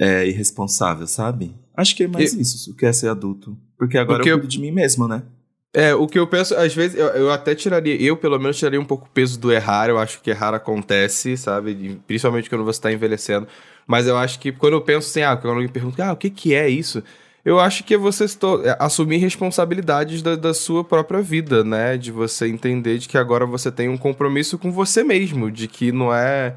é, 0.00 0.26
irresponsável, 0.26 1.06
sabe? 1.06 1.54
Acho 1.76 1.94
que 1.94 2.04
é 2.04 2.08
mais 2.08 2.32
isso, 2.32 2.70
o 2.72 2.74
que 2.74 2.86
é 2.86 2.92
ser 2.92 3.08
adulto. 3.08 3.54
Porque 3.78 3.98
agora 3.98 4.18
Porque 4.18 4.30
eu 4.30 4.34
eu- 4.34 4.38
cuido 4.38 4.50
de 4.50 4.58
mim 4.58 4.70
mesmo, 4.70 5.06
né? 5.06 5.22
É, 5.72 5.94
o 5.94 6.08
que 6.08 6.18
eu 6.18 6.26
penso, 6.26 6.54
às 6.56 6.74
vezes, 6.74 6.98
eu, 6.98 7.06
eu 7.08 7.30
até 7.30 7.54
tiraria, 7.54 7.94
eu 8.02 8.16
pelo 8.16 8.38
menos 8.40 8.58
tiraria 8.58 8.80
um 8.80 8.84
pouco 8.84 9.06
o 9.06 9.10
peso 9.10 9.38
do 9.38 9.52
errar, 9.52 9.88
eu 9.88 9.98
acho 9.98 10.20
que 10.20 10.30
errar 10.30 10.52
acontece, 10.52 11.36
sabe? 11.36 12.00
Principalmente 12.08 12.50
quando 12.50 12.64
você 12.64 12.80
tá 12.80 12.92
envelhecendo. 12.92 13.46
Mas 13.86 14.06
eu 14.06 14.16
acho 14.16 14.40
que 14.40 14.50
quando 14.50 14.74
eu 14.74 14.80
penso 14.80 15.08
assim, 15.08 15.22
ah, 15.22 15.36
quando 15.36 15.54
alguém 15.54 15.68
pergunta, 15.68 16.04
ah, 16.04 16.12
o 16.12 16.16
que 16.16 16.28
que 16.28 16.54
é 16.54 16.68
isso? 16.68 17.02
Eu 17.44 17.58
acho 17.58 17.84
que 17.84 17.94
é 17.94 17.98
você 17.98 18.24
é, 18.24 18.76
assumir 18.78 19.16
responsabilidades 19.18 20.22
da, 20.22 20.36
da 20.36 20.52
sua 20.52 20.84
própria 20.84 21.22
vida, 21.22 21.64
né? 21.64 21.96
De 21.96 22.10
você 22.10 22.48
entender 22.48 22.98
de 22.98 23.08
que 23.08 23.16
agora 23.16 23.46
você 23.46 23.70
tem 23.70 23.88
um 23.88 23.96
compromisso 23.96 24.58
com 24.58 24.70
você 24.70 25.02
mesmo, 25.02 25.50
de 25.50 25.66
que 25.68 25.92
não 25.92 26.12
é. 26.12 26.54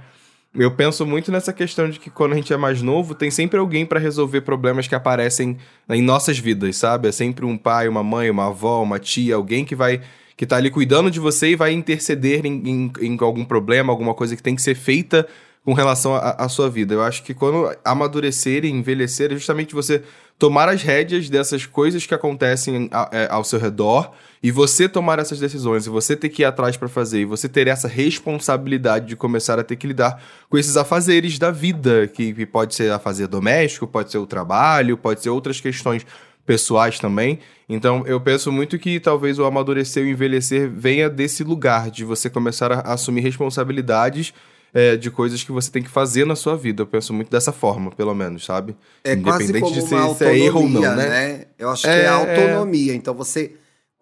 Eu 0.55 0.69
penso 0.69 1.03
muito 1.03 1.31
nessa 1.31 1.51
questão 1.51 1.89
de 1.89 1.99
que 1.99 2.11
quando 2.11 2.33
a 2.33 2.35
gente 2.35 2.53
é 2.53 2.57
mais 2.57 2.81
novo, 2.81 3.15
tem 3.15 3.31
sempre 3.31 3.57
alguém 3.57 3.87
pra 3.87 3.99
resolver 3.99 4.41
problemas 4.41 4.87
que 4.87 4.93
aparecem 4.93 5.57
em 5.89 6.01
nossas 6.01 6.37
vidas, 6.37 6.77
sabe? 6.77 7.07
É 7.07 7.11
sempre 7.11 7.43
um 7.43 7.57
pai, 7.57 7.87
uma 7.87 8.03
mãe, 8.03 8.29
uma 8.29 8.47
avó, 8.47 8.83
uma 8.83 8.99
tia, 8.99 9.35
alguém 9.35 9.65
que 9.65 9.75
vai 9.75 10.01
que 10.35 10.45
tá 10.47 10.57
ali 10.57 10.69
cuidando 10.71 11.11
de 11.11 11.19
você 11.19 11.51
e 11.51 11.55
vai 11.55 11.71
interceder 11.71 12.45
em, 12.45 12.61
em, 12.67 12.91
em 13.01 13.17
algum 13.21 13.45
problema, 13.45 13.93
alguma 13.93 14.13
coisa 14.15 14.35
que 14.35 14.41
tem 14.41 14.55
que 14.55 14.61
ser 14.61 14.75
feita 14.75 15.27
com 15.63 15.73
relação 15.73 16.15
à 16.15 16.49
sua 16.49 16.69
vida. 16.69 16.93
Eu 16.93 17.01
acho 17.01 17.23
que 17.23 17.33
quando 17.33 17.73
amadurecer 17.85 18.65
e 18.65 18.69
envelhecer 18.69 19.31
é 19.31 19.35
justamente 19.35 19.73
você 19.73 20.03
tomar 20.37 20.67
as 20.67 20.81
rédeas 20.81 21.29
dessas 21.29 21.65
coisas 21.65 22.05
que 22.05 22.13
acontecem 22.13 22.89
é, 23.11 23.27
ao 23.29 23.43
seu 23.43 23.59
redor 23.59 24.11
e 24.43 24.51
você 24.51 24.89
tomar 24.89 25.19
essas 25.19 25.39
decisões 25.39 25.85
e 25.85 25.89
você 25.89 26.17
ter 26.17 26.27
que 26.27 26.41
ir 26.41 26.45
atrás 26.45 26.75
pra 26.75 26.89
fazer 26.89 27.21
e 27.21 27.25
você 27.25 27.47
ter 27.47 27.67
essa 27.67 27.87
responsabilidade 27.87 29.05
de 29.07 29.15
começar 29.15 29.57
a 29.57 29.63
ter 29.63 29.77
que 29.77 29.87
lidar 29.87 30.21
com 30.49 30.57
esses 30.57 30.75
afazeres 30.75 31.39
da 31.39 31.49
vida, 31.49 32.07
que, 32.07 32.33
que 32.33 32.45
pode 32.45 32.75
ser 32.75 32.91
afazer 32.91 33.27
doméstico, 33.27 33.87
pode 33.87 34.11
ser 34.11 34.17
o 34.17 34.25
trabalho, 34.27 34.97
pode 34.97 35.21
ser 35.21 35.29
outras 35.29 35.61
questões 35.61 36.05
pessoais 36.45 36.99
também. 36.99 37.39
Então, 37.69 38.03
eu 38.05 38.19
penso 38.19 38.51
muito 38.51 38.77
que 38.77 38.99
talvez 38.99 39.39
o 39.39 39.45
amadurecer 39.45 40.03
e 40.03 40.07
o 40.07 40.09
envelhecer 40.09 40.69
venha 40.69 41.09
desse 41.09 41.41
lugar 41.41 41.89
de 41.89 42.03
você 42.03 42.29
começar 42.29 42.69
a 42.69 42.93
assumir 42.93 43.21
responsabilidades 43.21 44.33
é, 44.73 44.97
de 44.97 45.09
coisas 45.09 45.41
que 45.41 45.53
você 45.53 45.71
tem 45.71 45.81
que 45.81 45.89
fazer 45.89 46.25
na 46.25 46.35
sua 46.35 46.57
vida. 46.57 46.81
Eu 46.81 46.87
penso 46.87 47.13
muito 47.13 47.31
dessa 47.31 47.53
forma, 47.53 47.91
pelo 47.91 48.13
menos, 48.13 48.43
sabe? 48.43 48.75
É 49.05 49.15
quase 49.15 49.53
como 49.57 49.71
de 49.73 49.79
uma 49.79 50.13
se 50.15 50.25
é 50.25 50.37
erro 50.37 50.63
ou 50.63 50.69
não, 50.69 50.81
né? 50.81 50.95
né? 50.95 51.45
Eu 51.57 51.69
acho 51.69 51.87
É, 51.87 51.93
que 51.93 52.01
é 52.01 52.03
é. 52.03 52.09
autonomia. 52.09 52.93
Então 52.93 53.13
você 53.13 53.53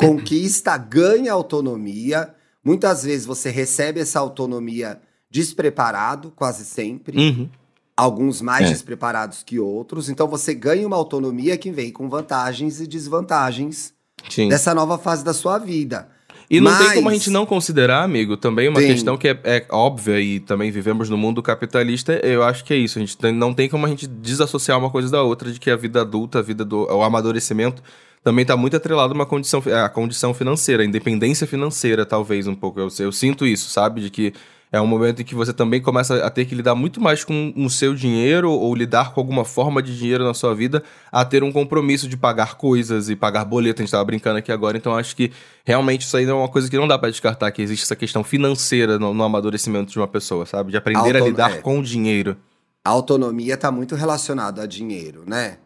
conquista, 0.07 0.77
ganha 0.77 1.31
autonomia, 1.33 2.33
Muitas 2.63 3.01
vezes 3.03 3.25
você 3.25 3.49
recebe 3.49 3.99
essa 3.99 4.19
autonomia 4.19 5.01
despreparado, 5.31 6.31
quase 6.35 6.63
sempre. 6.63 7.17
Uhum. 7.17 7.49
Alguns 7.97 8.39
mais 8.39 8.67
É. 8.67 8.69
despreparados 8.71 9.41
que 9.43 9.59
outros. 9.59 10.09
Então 10.09 10.27
você 10.27 10.53
ganha 10.53 10.85
uma 10.85 10.95
autonomia 10.95 11.57
que 11.57 11.71
vem 11.71 11.91
com 11.91 12.07
vantagens 12.07 12.79
e 12.79 12.85
desvantagens 12.85 13.93
Sim. 14.29 14.47
dessa 14.47 14.73
nova 14.75 14.97
fase 14.97 15.23
da 15.25 15.33
sua 15.33 15.57
vida. 15.57 16.07
E 16.49 16.59
não 16.59 16.71
Mas- 16.71 16.85
tem 16.85 16.95
como 16.95 17.09
a 17.09 17.13
gente 17.13 17.29
não 17.31 17.45
considerar, 17.47 18.03
amigo, 18.03 18.37
também 18.37 18.67
uma 18.69 18.79
Tem. 18.79 18.91
questão 18.91 19.17
que 19.17 19.27
é, 19.29 19.39
é 19.43 19.65
óbvia 19.71 20.19
e 20.19 20.39
também 20.39 20.69
vivemos 20.69 21.09
no 21.09 21.17
mundo 21.17 21.41
capitalista, 21.41 22.13
eu 22.23 22.43
acho 22.43 22.63
que 22.63 22.73
é 22.73 22.77
isso. 22.77 22.99
A 22.99 23.01
gente 23.01 23.17
tem- 23.17 23.33
não 23.33 23.53
tem 23.55 23.69
como 23.69 23.85
a 23.85 23.89
gente 23.89 24.05
desassociar 24.05 24.77
uma 24.77 24.89
coisa 24.91 25.09
da 25.09 25.23
outra, 25.23 25.51
de 25.51 25.59
que 25.59 25.71
a 25.71 25.75
vida 25.75 26.01
adulta, 26.01 26.39
a 26.39 26.41
vida 26.41 26.63
do 26.65 26.83
o 26.93 27.01
amadurecimento, 27.03 27.81
também 28.23 28.43
está 28.43 28.55
muito 28.55 28.75
atrelado 28.75 29.13
a 29.13 29.15
uma 29.15 29.25
condição, 29.25 29.63
a 29.83 29.89
condição 29.89 30.33
financeira, 30.33 30.83
a 30.83 30.85
independência 30.85 31.47
financeira, 31.47 32.05
talvez, 32.05 32.47
um 32.47 32.55
pouco. 32.55 32.79
Eu, 32.79 32.87
eu 32.99 33.11
sinto 33.11 33.45
isso, 33.45 33.69
sabe? 33.69 34.01
De 34.01 34.09
que 34.09 34.33
é 34.71 34.79
um 34.79 34.87
momento 34.87 35.21
em 35.21 35.25
que 35.25 35.35
você 35.35 35.51
também 35.51 35.81
começa 35.81 36.25
a 36.25 36.29
ter 36.29 36.45
que 36.45 36.55
lidar 36.55 36.75
muito 36.75 37.01
mais 37.01 37.25
com 37.25 37.53
o 37.57 37.69
seu 37.69 37.93
dinheiro 37.93 38.49
ou 38.49 38.73
lidar 38.73 39.13
com 39.13 39.19
alguma 39.19 39.43
forma 39.43 39.81
de 39.81 39.97
dinheiro 39.97 40.23
na 40.23 40.33
sua 40.33 40.55
vida, 40.55 40.81
a 41.11 41.25
ter 41.25 41.43
um 41.43 41.51
compromisso 41.51 42.07
de 42.07 42.15
pagar 42.15 42.55
coisas 42.55 43.09
e 43.09 43.15
pagar 43.15 43.43
boleto. 43.43 43.81
A 43.81 43.83
gente 43.83 43.91
tava 43.91 44.05
brincando 44.05 44.37
aqui 44.37 44.49
agora, 44.49 44.77
então 44.77 44.95
acho 44.95 45.13
que 45.13 45.31
realmente 45.65 46.03
isso 46.03 46.15
aí 46.15 46.25
é 46.25 46.33
uma 46.33 46.47
coisa 46.47 46.69
que 46.69 46.77
não 46.77 46.87
dá 46.87 46.97
pra 46.97 47.09
descartar, 47.09 47.51
que 47.51 47.61
existe 47.61 47.83
essa 47.83 47.97
questão 47.97 48.23
financeira 48.23 48.97
no, 48.97 49.13
no 49.13 49.23
amadurecimento 49.23 49.91
de 49.91 49.97
uma 49.99 50.07
pessoa, 50.07 50.45
sabe? 50.45 50.71
De 50.71 50.77
aprender 50.77 51.17
a 51.17 51.19
lidar 51.19 51.51
é. 51.51 51.57
com 51.57 51.79
o 51.79 51.83
dinheiro. 51.83 52.37
A 52.85 52.91
autonomia 52.91 53.55
está 53.55 53.71
muito 53.71 53.93
relacionada 53.93 54.63
a 54.63 54.65
dinheiro, 54.65 55.23
né? 55.27 55.57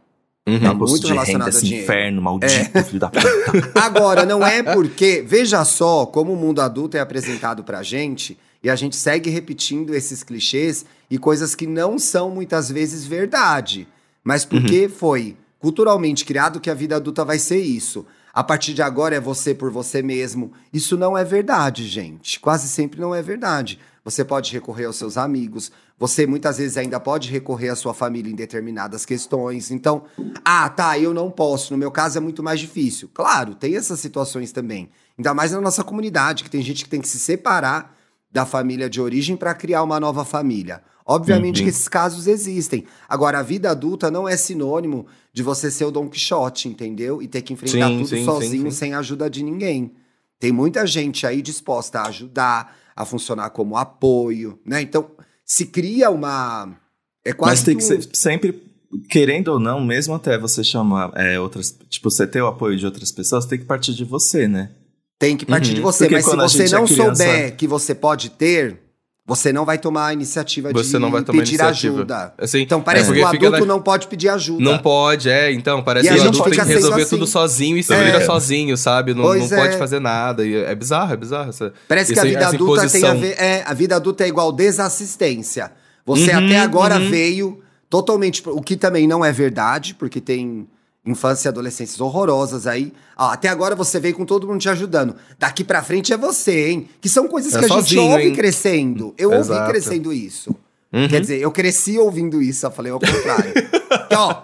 Uhum. 0.47 0.59
Tá 0.59 0.73
muito 0.75 1.07
relacionado 1.07 1.25
renda, 1.25 1.45
a 1.45 1.49
esse 1.49 1.65
dinheiro. 1.65 1.83
inferno 1.83 2.21
maldito, 2.21 2.83
filho 2.83 2.99
da 2.99 3.09
puta. 3.09 3.71
Agora, 3.81 4.25
não 4.25 4.45
é 4.45 4.61
porque, 4.61 5.23
veja 5.25 5.65
só 5.65 6.05
como 6.05 6.33
o 6.33 6.35
mundo 6.35 6.61
adulto 6.61 6.95
é 6.95 6.99
apresentado 6.99 7.63
pra 7.63 7.81
gente 7.81 8.37
e 8.63 8.69
a 8.69 8.75
gente 8.75 8.95
segue 8.95 9.29
repetindo 9.29 9.95
esses 9.95 10.21
clichês 10.21 10.85
e 11.09 11.17
coisas 11.17 11.55
que 11.55 11.65
não 11.65 11.97
são 11.97 12.29
muitas 12.29 12.69
vezes 12.69 13.05
verdade, 13.05 13.87
mas 14.23 14.45
porque 14.45 14.87
foi 14.87 15.35
culturalmente 15.59 16.23
criado 16.23 16.59
que 16.59 16.69
a 16.69 16.75
vida 16.75 16.95
adulta 16.95 17.25
vai 17.25 17.39
ser 17.39 17.59
isso. 17.59 18.05
A 18.31 18.43
partir 18.43 18.73
de 18.73 18.81
agora 18.81 19.15
é 19.15 19.19
você 19.19 19.55
por 19.55 19.71
você 19.71 20.03
mesmo. 20.03 20.51
Isso 20.71 20.97
não 20.97 21.17
é 21.17 21.23
verdade, 21.23 21.87
gente. 21.87 22.39
Quase 22.39 22.67
sempre 22.67 22.99
não 22.99 23.15
é 23.15 23.21
verdade. 23.21 23.79
Você 24.03 24.23
pode 24.23 24.51
recorrer 24.51 24.85
aos 24.85 24.97
seus 24.97 25.17
amigos, 25.17 25.71
você 25.97 26.27
muitas 26.27 26.57
vezes 26.57 26.77
ainda 26.77 26.99
pode 26.99 27.29
recorrer 27.31 27.69
à 27.69 27.75
sua 27.75 27.93
família 27.93 28.29
em 28.31 28.35
determinadas 28.35 29.05
questões. 29.05 29.71
Então, 29.71 30.03
ah, 30.43 30.67
tá, 30.69 30.99
eu 30.99 31.13
não 31.13 31.31
posso. 31.31 31.71
No 31.71 31.77
meu 31.77 31.89
caso 31.91 32.17
é 32.17 32.21
muito 32.21 32.43
mais 32.43 32.59
difícil. 32.59 33.09
Claro, 33.13 33.55
tem 33.55 33.75
essas 33.75 33.99
situações 33.99 34.51
também. 34.51 34.89
Ainda 35.17 35.33
mais 35.33 35.51
na 35.53 35.61
nossa 35.61 35.83
comunidade, 35.83 36.43
que 36.43 36.49
tem 36.49 36.61
gente 36.61 36.83
que 36.83 36.89
tem 36.89 36.99
que 36.99 37.07
se 37.07 37.17
separar 37.19 37.95
da 38.29 38.45
família 38.45 38.89
de 38.89 38.99
origem 38.99 39.37
para 39.37 39.53
criar 39.53 39.81
uma 39.83 39.97
nova 39.99 40.25
família. 40.25 40.83
Obviamente 41.05 41.59
Uhum. 41.59 41.63
que 41.63 41.69
esses 41.69 41.87
casos 41.87 42.27
existem. 42.27 42.83
Agora, 43.07 43.39
a 43.39 43.43
vida 43.43 43.69
adulta 43.69 44.11
não 44.11 44.27
é 44.27 44.35
sinônimo 44.35 45.05
de 45.31 45.43
você 45.43 45.71
ser 45.71 45.85
o 45.85 45.91
Don 45.91 46.09
Quixote, 46.09 46.67
entendeu? 46.67 47.21
E 47.21 47.27
ter 47.27 47.41
que 47.43 47.53
enfrentar 47.53 47.87
Sim, 47.87 47.97
tudo 47.99 48.07
sim, 48.09 48.25
sozinho, 48.25 48.71
sim. 48.71 48.77
sem 48.77 48.93
a 48.93 48.99
ajuda 48.99 49.29
de 49.29 49.43
ninguém. 49.43 49.93
Tem 50.39 50.51
muita 50.51 50.85
gente 50.85 51.25
aí 51.25 51.41
disposta 51.41 51.99
a 52.01 52.07
ajudar, 52.07 52.75
a 52.95 53.05
funcionar 53.05 53.51
como 53.51 53.77
apoio, 53.77 54.59
né? 54.65 54.81
Então, 54.81 55.11
se 55.45 55.65
cria 55.67 56.09
uma. 56.09 56.75
É 57.23 57.31
quase 57.33 57.51
Mas 57.57 57.63
tem 57.63 57.77
que 57.77 57.83
ser 57.83 58.07
sempre, 58.13 58.61
querendo 59.09 59.49
ou 59.49 59.59
não, 59.59 59.83
mesmo 59.83 60.13
até 60.13 60.37
você 60.37 60.63
chamar 60.63 61.11
é, 61.15 61.39
outras. 61.39 61.75
Tipo, 61.89 62.09
você 62.11 62.25
ter 62.27 62.41
o 62.41 62.47
apoio 62.47 62.77
de 62.77 62.85
outras 62.85 63.11
pessoas, 63.11 63.45
tem 63.45 63.59
que 63.59 63.65
partir 63.65 63.93
de 63.93 64.03
você, 64.03 64.47
né? 64.47 64.71
Tem 65.17 65.37
que 65.37 65.45
partir 65.45 65.69
Uhum. 65.69 65.75
de 65.75 65.81
você, 65.81 66.09
mas 66.09 66.25
se 66.25 66.31
você 66.35 66.63
é 66.63 66.77
não 66.77 66.85
criança- 66.85 67.15
souber 67.23 67.55
que 67.55 67.67
você 67.67 67.95
pode 67.95 68.29
ter, 68.31 68.79
você 69.27 69.51
não 69.51 69.65
vai 69.65 69.77
tomar 69.79 70.07
a 70.07 70.13
iniciativa 70.13 70.71
Você 70.71 70.91
de 70.91 70.99
não 70.99 71.09
vai 71.09 71.23
tomar 71.23 71.39
pedir 71.39 71.53
iniciativa. 71.55 71.95
ajuda. 71.95 72.33
Assim, 72.37 72.59
Então 72.61 72.79
parece 72.79 73.09
é, 73.09 73.13
que 73.15 73.19
o 73.21 73.27
adulto 73.27 73.59
na- 73.61 73.65
não 73.65 73.81
pode 73.81 74.07
pedir 74.07 74.29
ajuda. 74.29 74.63
Não 74.63 74.77
pode, 74.77 75.27
é, 75.29 75.51
então, 75.51 75.81
parece 75.83 76.07
E 76.07 76.11
que 76.11 76.17
o 76.17 76.21
adulto 76.21 76.43
tem 76.49 76.59
que 76.59 76.65
resolver 76.65 77.01
assim. 77.01 77.09
tudo 77.09 77.25
sozinho 77.25 77.75
e 77.77 77.81
se 77.83 77.91
É. 77.91 78.03
vira 78.03 78.23
sozinho, 78.23 78.77
sabe? 78.77 79.15
Não, 79.15 79.23
não 79.23 79.49
pode 79.49 79.73
é. 79.75 79.77
fazer 79.77 79.99
nada. 79.99 80.45
E 80.45 80.55
é 80.55 80.75
bizarro, 80.75 81.13
é 81.13 81.17
bizarro. 81.17 81.49
Essa, 81.49 81.73
Parece 81.87 82.13
que 82.13 82.19
a 82.19 82.23
vida 82.23 82.39
essa 82.39 82.49
adulta 82.55 82.87
tem 82.87 83.03
a 83.03 83.13
ver. 83.15 83.35
É, 83.39 83.63
a 83.65 83.73
vida 83.73 83.95
adulta 83.95 84.23
é 84.23 84.27
igual 84.27 84.51
desassistência. 84.51 85.71
Você 86.05 86.31
Uhum, 86.31 86.45
até 86.45 86.59
agora 86.59 86.99
uhum. 86.99 87.09
veio 87.09 87.59
totalmente. 87.89 88.43
O 88.45 88.61
que 88.61 88.75
também 88.77 89.07
não 89.07 89.25
é 89.25 89.31
verdade, 89.31 89.95
porque 89.95 90.21
tem 90.21 90.67
infância 91.05 91.47
e 91.47 91.49
adolescências 91.49 92.01
horrorosas 92.01 92.65
aí. 92.65 92.91
Até 93.15 93.47
agora 93.47 93.75
você 93.75 93.99
veio 93.99 94.15
com 94.15 94.25
todo 94.25 94.47
mundo 94.47 94.59
te 94.59 94.69
ajudando. 94.69 95.15
Daqui 95.37 95.63
pra 95.63 95.83
frente 95.83 96.11
é 96.11 96.17
você, 96.17 96.69
hein? 96.69 96.89
Que 96.99 97.07
são 97.07 97.27
coisas 97.27 97.53
É 97.53 97.59
que 97.59 97.65
a 97.65 97.67
gente 97.81 97.97
ouve 97.97 98.27
hein? 98.27 98.33
crescendo. 98.33 99.13
Eu 99.17 99.29
ouvi 99.29 99.41
Exato. 99.41 99.69
crescendo 99.71 100.11
isso. 100.11 100.55
Uhum. 100.91 101.07
Quer 101.07 101.21
dizer, 101.21 101.39
eu 101.39 101.51
cresci 101.51 101.97
ouvindo 101.99 102.41
isso, 102.41 102.65
eu 102.65 102.71
falei 102.71 102.91
ao 102.91 102.99
contrário. 102.99 103.53
então, 104.05 104.29
ó, 104.29 104.41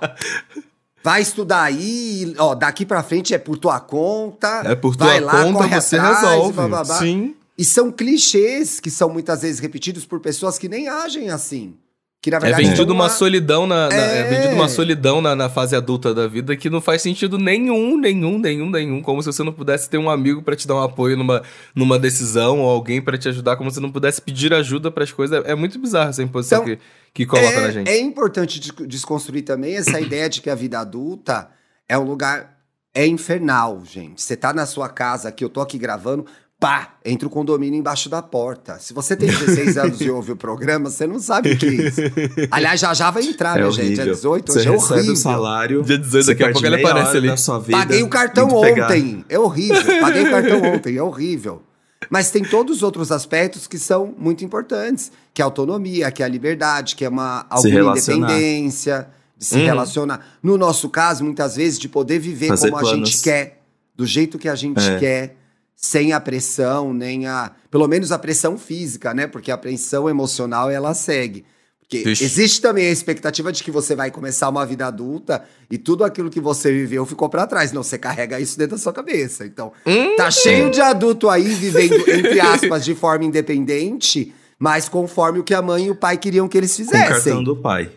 vai 1.04 1.22
estudar 1.22 1.64
aí, 1.64 2.34
ó, 2.38 2.54
daqui 2.54 2.86
pra 2.86 3.02
frente 3.02 3.34
é 3.34 3.38
por 3.38 3.58
tua 3.58 3.80
conta. 3.80 4.62
É 4.66 4.76
por 4.76 4.96
tua 4.96 5.08
vai 5.08 5.20
lá, 5.22 5.32
conta, 5.44 5.54
corre 5.60 5.82
você 5.82 5.96
atrás, 5.98 6.22
resolve. 6.22 6.54
blá, 6.54 6.68
blá, 6.68 6.84
blá. 6.84 7.00
Sim. 7.00 7.36
E 7.58 7.64
são 7.64 7.92
clichês 7.92 8.80
que 8.80 8.90
são 8.90 9.10
muitas 9.10 9.42
vezes 9.44 9.60
repetidos 9.60 10.06
por 10.06 10.20
pessoas 10.20 10.58
que 10.58 10.68
nem 10.68 10.88
agem 10.88 11.30
assim. 11.30 11.76
Que 12.22 12.30
na 12.30 12.38
É 12.38 12.40
verdade 12.40 12.62
vendido 12.64 12.82
estão 12.84 12.96
uma 12.96 13.06
lá- 13.06 13.10
solidão 13.10 13.66
na, 13.66 13.90
na- 13.90 13.96
é. 13.96 14.20
É. 14.20 14.24
vendido 14.30 14.54
uma 14.54 14.68
solidão 14.70 15.22
na, 15.22 15.36
na 15.36 15.50
fase 15.50 15.76
adulta 15.76 16.14
da 16.14 16.28
vida 16.28 16.56
que 16.56 16.70
não 16.70 16.80
faz 16.80 17.02
sentido 17.02 17.40
nenhum, 17.40 17.98
nenhum, 18.00 18.38
nenhum, 18.38 18.70
nenhum. 18.70 19.02
Como 19.02 19.24
se 19.24 19.26
você 19.34 19.42
não 19.44 19.52
pudesse 19.52 19.90
ter 19.90 19.98
um 19.98 20.08
amigo 20.08 20.44
pra 20.44 20.56
te 20.56 20.68
dar 20.68 20.76
um 20.76 20.82
apoio 20.84 21.18
numa, 21.18 21.42
numa 21.74 21.98
decisão 21.98 22.60
ou 22.60 22.70
alguém 22.70 23.02
pra 23.02 23.18
te 23.18 23.28
ajudar, 23.28 23.56
como 23.56 23.72
se 23.72 23.76
você 23.76 23.82
não 23.82 23.92
pudesse 23.92 24.22
pedir 24.22 24.54
ajuda 24.54 24.92
pras 24.92 25.12
coisas. 25.12 25.44
É, 25.44 25.52
é 25.54 25.56
muito 25.56 25.80
bizarro 25.80 26.12
essa 26.12 26.22
imposição 26.22 26.62
Então, 26.62 26.76
que, 26.76 26.82
que 27.12 27.26
coloca 27.26 27.56
é, 27.56 27.62
na 27.62 27.72
gente. 27.72 27.88
é 27.90 28.00
importante 28.00 28.60
des- 28.60 28.88
desconstruir 28.88 29.42
também 29.42 29.76
essa 29.76 30.00
ideia 30.00 30.30
de 30.30 30.42
que 30.42 30.50
a 30.52 30.56
vida 30.56 30.80
adulta 30.80 31.50
é 31.90 31.98
um 31.98 32.04
lugar. 32.04 32.56
É 32.94 33.08
infernal, 33.08 33.82
gente. 33.86 34.22
Você 34.22 34.36
tá 34.36 34.54
na 34.54 34.66
sua 34.68 34.90
casa 34.90 35.30
aqui, 35.30 35.44
eu 35.44 35.50
tô 35.50 35.60
aqui 35.62 35.78
gravando, 35.80 36.26
pá, 36.62 36.94
entra 37.04 37.28
o 37.28 37.32
condomínio 37.32 37.80
embaixo 37.80 38.08
da 38.08 38.22
porta. 38.22 38.78
Se 38.80 38.94
você 38.94 39.16
tem 39.16 39.28
16 39.28 39.78
anos 39.80 40.00
e 40.00 40.12
ouve 40.12 40.32
o 40.34 40.36
programa, 40.36 40.92
você 40.92 41.08
não 41.08 41.20
sabe 41.20 41.54
o 41.54 41.58
que 41.58 41.66
é 41.66 41.70
isso. 41.74 42.02
Aliás, 42.52 42.80
já 42.80 42.94
já 42.94 43.10
vai 43.10 43.24
entrar, 43.26 43.58
É 43.58 43.62
minha 43.62 43.72
gente. 43.72 43.86
horrível. 44.00 44.04
É 44.06 44.10
18, 44.16 44.52
você 44.54 44.60
hoje 44.60 44.68
é 44.68 44.72
recebe 44.72 44.94
horrível. 44.94 45.14
o 45.14 45.18
salário. 45.18 45.84
Dia 45.84 45.98
18, 45.98 46.24
você 46.24 46.32
daqui 46.36 46.44
a 46.44 46.52
pouco 46.52 46.68
ele 46.68 46.76
aparece 46.86 47.18
ali. 47.18 47.38
sua 47.40 47.58
vida. 47.60 47.78
Paguei 47.80 48.04
o 48.04 48.08
cartão 48.08 48.48
ontem. 48.50 49.26
É 49.28 49.40
horrível. 49.40 49.82
Paguei 50.00 50.24
o 50.28 50.30
cartão 50.30 50.62
ontem. 50.62 50.98
É 50.98 51.02
horrível. 51.02 51.64
Mas 52.12 52.30
tem 52.30 52.44
todos 52.44 52.78
os 52.78 52.84
outros 52.84 53.12
aspectos 53.12 53.66
que 53.66 53.80
são 53.80 54.14
muito 54.16 54.46
importantes, 54.46 55.12
que 55.34 55.42
é 55.42 55.44
a 55.44 55.48
autonomia, 55.48 56.12
que 56.12 56.22
é 56.22 56.26
a 56.28 56.30
liberdade, 56.30 56.96
que 56.96 57.04
é 57.04 57.10
uma 57.10 57.44
alguma 57.50 57.98
independência, 57.98 59.08
de 59.36 59.46
se 59.46 59.56
Uhum. 59.56 59.66
relacionar. 59.66 60.26
No 60.44 60.58
nosso 60.58 60.90
caso, 60.90 61.24
muitas 61.24 61.56
vezes, 61.56 61.80
de 61.80 61.90
poder 61.90 62.20
viver 62.20 62.50
Fazer 62.50 62.70
como 62.70 62.78
a 62.78 62.90
planos. 62.90 63.10
gente 63.10 63.24
quer, 63.24 63.64
do 63.96 64.06
jeito 64.06 64.38
que 64.38 64.48
a 64.48 64.56
gente 64.56 64.80
É. 64.80 65.00
quer, 65.00 65.38
sem 65.82 66.14
a 66.14 66.20
pressão, 66.20 66.94
nem 66.94 67.26
a. 67.26 67.52
Pelo 67.72 67.88
menos 67.88 68.12
a 68.12 68.20
pressão 68.20 68.58
física, 68.58 69.14
né? 69.14 69.26
Porque 69.26 69.52
a 69.52 69.58
pressão 69.58 70.08
emocional 70.08 70.70
ela 70.70 70.94
segue. 70.94 71.44
Porque 71.80 72.04
Vixe. 72.04 72.24
existe 72.24 72.62
também 72.62 72.86
a 72.88 72.92
expectativa 72.92 73.52
de 73.52 73.62
que 73.64 73.72
você 73.72 73.96
vai 73.96 74.12
começar 74.12 74.48
uma 74.48 74.66
vida 74.66 74.86
adulta 74.86 75.44
e 75.70 75.78
tudo 75.78 76.06
aquilo 76.06 76.30
que 76.30 76.40
você 76.40 76.72
viveu 76.72 77.06
ficou 77.06 77.28
pra 77.28 77.46
trás. 77.46 77.74
Não, 77.74 77.84
você 77.84 77.98
carrega 77.98 78.40
isso 78.40 78.58
dentro 78.58 78.78
da 78.78 78.82
sua 78.82 78.94
cabeça. 78.94 79.46
Então, 79.46 79.74
tá 80.16 80.32
cheio 80.32 80.70
de 80.70 80.80
adulto 80.80 81.28
aí 81.28 81.50
vivendo, 81.54 81.96
entre 82.10 82.40
aspas, 82.40 82.86
de 82.86 82.96
forma 82.96 83.26
independente, 83.26 84.34
mas 84.58 84.88
conforme 84.88 85.40
o 85.40 85.44
que 85.44 85.54
a 85.54 85.62
mãe 85.62 85.88
e 85.88 85.92
o 85.92 85.96
pai 85.96 86.18
queriam 86.18 86.48
que 86.48 86.58
eles 86.58 86.74
Com 86.78 86.84
o 86.84 86.86
fizessem. 86.86 87.10
cartão 87.14 87.44
do 87.44 87.58
pai. 87.58 87.90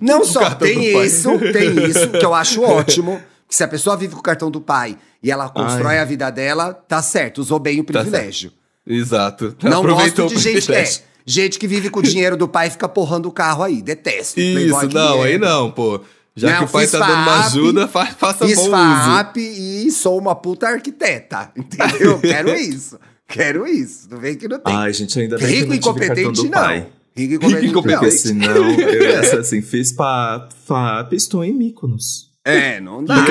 Não 0.00 0.24
só 0.24 0.50
tem 0.54 1.04
isso, 1.04 1.30
tem 1.52 1.84
isso, 1.84 2.08
que 2.10 2.24
eu 2.24 2.34
acho 2.34 2.62
ótimo. 2.62 3.20
Que 3.50 3.56
se 3.56 3.64
a 3.64 3.68
pessoa 3.68 3.96
vive 3.96 4.14
com 4.14 4.20
o 4.20 4.22
cartão 4.22 4.48
do 4.48 4.60
pai 4.60 4.96
e 5.20 5.28
ela 5.28 5.48
constrói 5.48 5.98
a 5.98 6.04
vida 6.04 6.30
dela, 6.30 6.72
tá 6.72 7.02
certo, 7.02 7.38
usou 7.38 7.58
bem 7.58 7.80
o 7.80 7.84
Tá 7.84 7.94
privilégio. 7.94 8.52
Exato. 8.86 9.56
Não 9.62 9.80
Aproveitou 9.80 10.26
gosto 10.28 10.36
de 10.36 10.42
gente 10.42 10.66
que 10.66 10.72
é, 10.72 10.90
gente 11.26 11.58
que 11.58 11.66
vive 11.66 11.90
com 11.90 11.98
o 11.98 12.02
dinheiro 12.02 12.36
do 12.36 12.46
pai 12.46 12.68
e 12.68 12.70
fica 12.70 12.88
porrando 12.88 13.28
o 13.28 13.32
carro 13.32 13.64
aí. 13.64 13.82
Detesto. 13.82 14.38
Isso, 14.38 14.88
que 14.88 14.94
não, 14.94 15.22
aí 15.22 15.36
não, 15.36 15.70
pô. 15.70 16.00
Já 16.36 16.52
Não, 16.52 16.58
que 16.58 16.64
o 16.64 16.68
pai 16.68 16.86
tá 16.86 16.98
dando 17.00 17.12
uma 17.12 17.44
ajuda, 17.44 17.88
fa 17.88 18.06
faça 18.06 18.46
Fiz 18.46 18.56
bom 18.56 18.62
uso. 18.66 18.70
FAAP 18.70 19.36
e 19.36 19.90
sou 19.90 20.16
uma 20.16 20.34
puta 20.36 20.68
arquiteta. 20.68 21.50
Entendeu? 21.56 22.20
Quero 22.20 22.54
isso. 22.54 22.98
Quero 23.26 23.66
isso. 23.66 24.08
Não 24.08 24.18
vem 24.18 24.36
que 24.36 24.46
não 24.46 24.60
tem. 24.60 24.74
Ai, 24.74 24.92
gente, 24.92 25.18
ainda 25.20 25.36
bem 25.36 25.46
que 25.46 25.52
eu 25.52 25.70
Rico 25.72 25.88
não 25.88 25.94
cartão 25.94 26.22
incompetente, 26.22 26.42
não. 26.44 26.50
pai. 26.50 26.86
Rico 27.16 27.34
incompetente, 27.34 27.88
não. 27.88 27.98
Porque 27.98 28.10
senão, 28.10 28.70
eu 28.70 29.02
ia 29.02 29.24
ser 29.24 29.40
assim, 29.40 29.60
fiz 29.60 29.92
pa, 29.92 30.48
FAP, 30.64 31.12
estou 31.14 31.44
em 31.44 31.52
Mykonos. 31.52 32.29
É, 32.56 32.80
não 32.80 33.04
dá. 33.04 33.24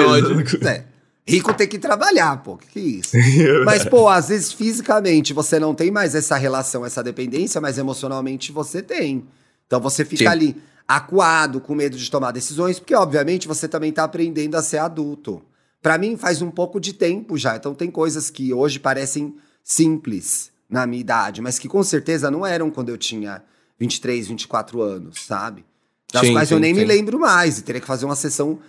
É. 0.67 0.83
Rico 1.29 1.53
tem 1.53 1.67
que 1.67 1.77
trabalhar, 1.77 2.37
pô. 2.41 2.57
Que 2.57 2.67
que 2.67 2.79
é 2.79 2.81
isso? 2.81 3.17
Mas, 3.65 3.85
pô, 3.85 4.09
às 4.09 4.29
vezes 4.29 4.51
fisicamente 4.51 5.31
você 5.31 5.59
não 5.59 5.75
tem 5.75 5.91
mais 5.91 6.15
essa 6.15 6.35
relação, 6.35 6.85
essa 6.85 7.03
dependência, 7.03 7.61
mas 7.61 7.77
emocionalmente 7.77 8.51
você 8.51 8.81
tem. 8.81 9.25
Então 9.67 9.79
você 9.79 10.03
fica 10.03 10.23
Sim. 10.23 10.27
ali 10.27 10.55
acuado, 10.87 11.61
com 11.61 11.75
medo 11.75 11.95
de 11.95 12.09
tomar 12.09 12.31
decisões, 12.31 12.79
porque 12.79 12.95
obviamente 12.95 13.47
você 13.47 13.67
também 13.67 13.91
tá 13.91 14.03
aprendendo 14.03 14.55
a 14.55 14.63
ser 14.63 14.79
adulto. 14.79 15.43
Pra 15.81 15.99
mim 15.99 16.17
faz 16.17 16.41
um 16.41 16.49
pouco 16.49 16.79
de 16.79 16.93
tempo 16.93 17.37
já, 17.37 17.55
então 17.55 17.75
tem 17.75 17.91
coisas 17.91 18.31
que 18.31 18.51
hoje 18.51 18.79
parecem 18.79 19.35
simples 19.63 20.51
na 20.67 20.87
minha 20.87 20.99
idade, 20.99 21.41
mas 21.41 21.59
que 21.59 21.67
com 21.67 21.83
certeza 21.83 22.31
não 22.31 22.43
eram 22.43 22.71
quando 22.71 22.89
eu 22.89 22.97
tinha 22.97 23.43
23, 23.79 24.27
24 24.27 24.81
anos, 24.81 25.25
sabe? 25.25 25.63
Das 26.11 26.25
Sim, 26.25 26.33
quais 26.33 26.49
eu 26.49 26.57
sim, 26.57 26.61
nem 26.61 26.73
me 26.73 26.81
sim. 26.81 26.87
lembro 26.87 27.19
mais, 27.19 27.59
e 27.59 27.61
teria 27.61 27.79
que 27.79 27.87
fazer 27.87 28.05
uma 28.05 28.15
sessão 28.15 28.59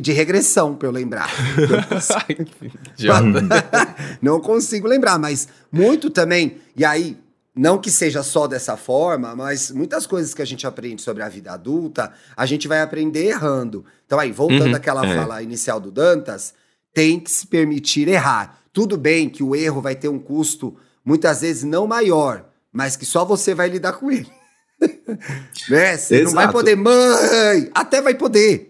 de 0.00 0.12
regressão 0.12 0.74
pra 0.76 0.86
eu 0.88 0.92
lembrar. 0.92 1.28
Idiota. 2.96 3.42
não 4.22 4.40
consigo 4.40 4.86
lembrar, 4.86 5.18
mas 5.18 5.48
muito 5.72 6.10
também. 6.10 6.58
E 6.76 6.84
aí, 6.84 7.16
não 7.54 7.78
que 7.78 7.90
seja 7.90 8.22
só 8.22 8.46
dessa 8.46 8.76
forma, 8.76 9.34
mas 9.34 9.70
muitas 9.72 10.06
coisas 10.06 10.32
que 10.32 10.42
a 10.42 10.44
gente 10.44 10.66
aprende 10.66 11.02
sobre 11.02 11.22
a 11.24 11.28
vida 11.28 11.52
adulta, 11.52 12.12
a 12.36 12.46
gente 12.46 12.68
vai 12.68 12.80
aprender 12.80 13.26
errando. 13.26 13.84
Então, 14.06 14.18
aí, 14.20 14.30
voltando 14.30 14.68
Uhum, 14.68 14.76
àquela 14.76 15.04
é. 15.04 15.14
fala 15.16 15.42
inicial 15.42 15.80
do 15.80 15.90
Dantas, 15.90 16.54
tem 16.94 17.18
que 17.18 17.30
se 17.30 17.46
permitir 17.46 18.06
errar. 18.08 18.60
Tudo 18.72 18.96
bem 18.96 19.28
que 19.28 19.42
o 19.42 19.56
erro 19.56 19.80
vai 19.80 19.96
ter 19.96 20.08
um 20.08 20.20
custo, 20.20 20.76
muitas 21.04 21.40
vezes 21.40 21.64
não 21.64 21.84
maior, 21.86 22.44
mas 22.72 22.94
que 22.96 23.04
só 23.04 23.24
você 23.24 23.54
vai 23.54 23.68
lidar 23.68 23.94
com 23.94 24.08
ele. 24.10 24.30
né? 25.68 25.96
Você 25.96 26.22
não 26.22 26.30
vai 26.32 26.44
Exato. 26.44 26.52
poder, 26.58 26.76
mãe! 26.76 27.70
Até 27.74 28.00
vai 28.00 28.14
poder. 28.14 28.67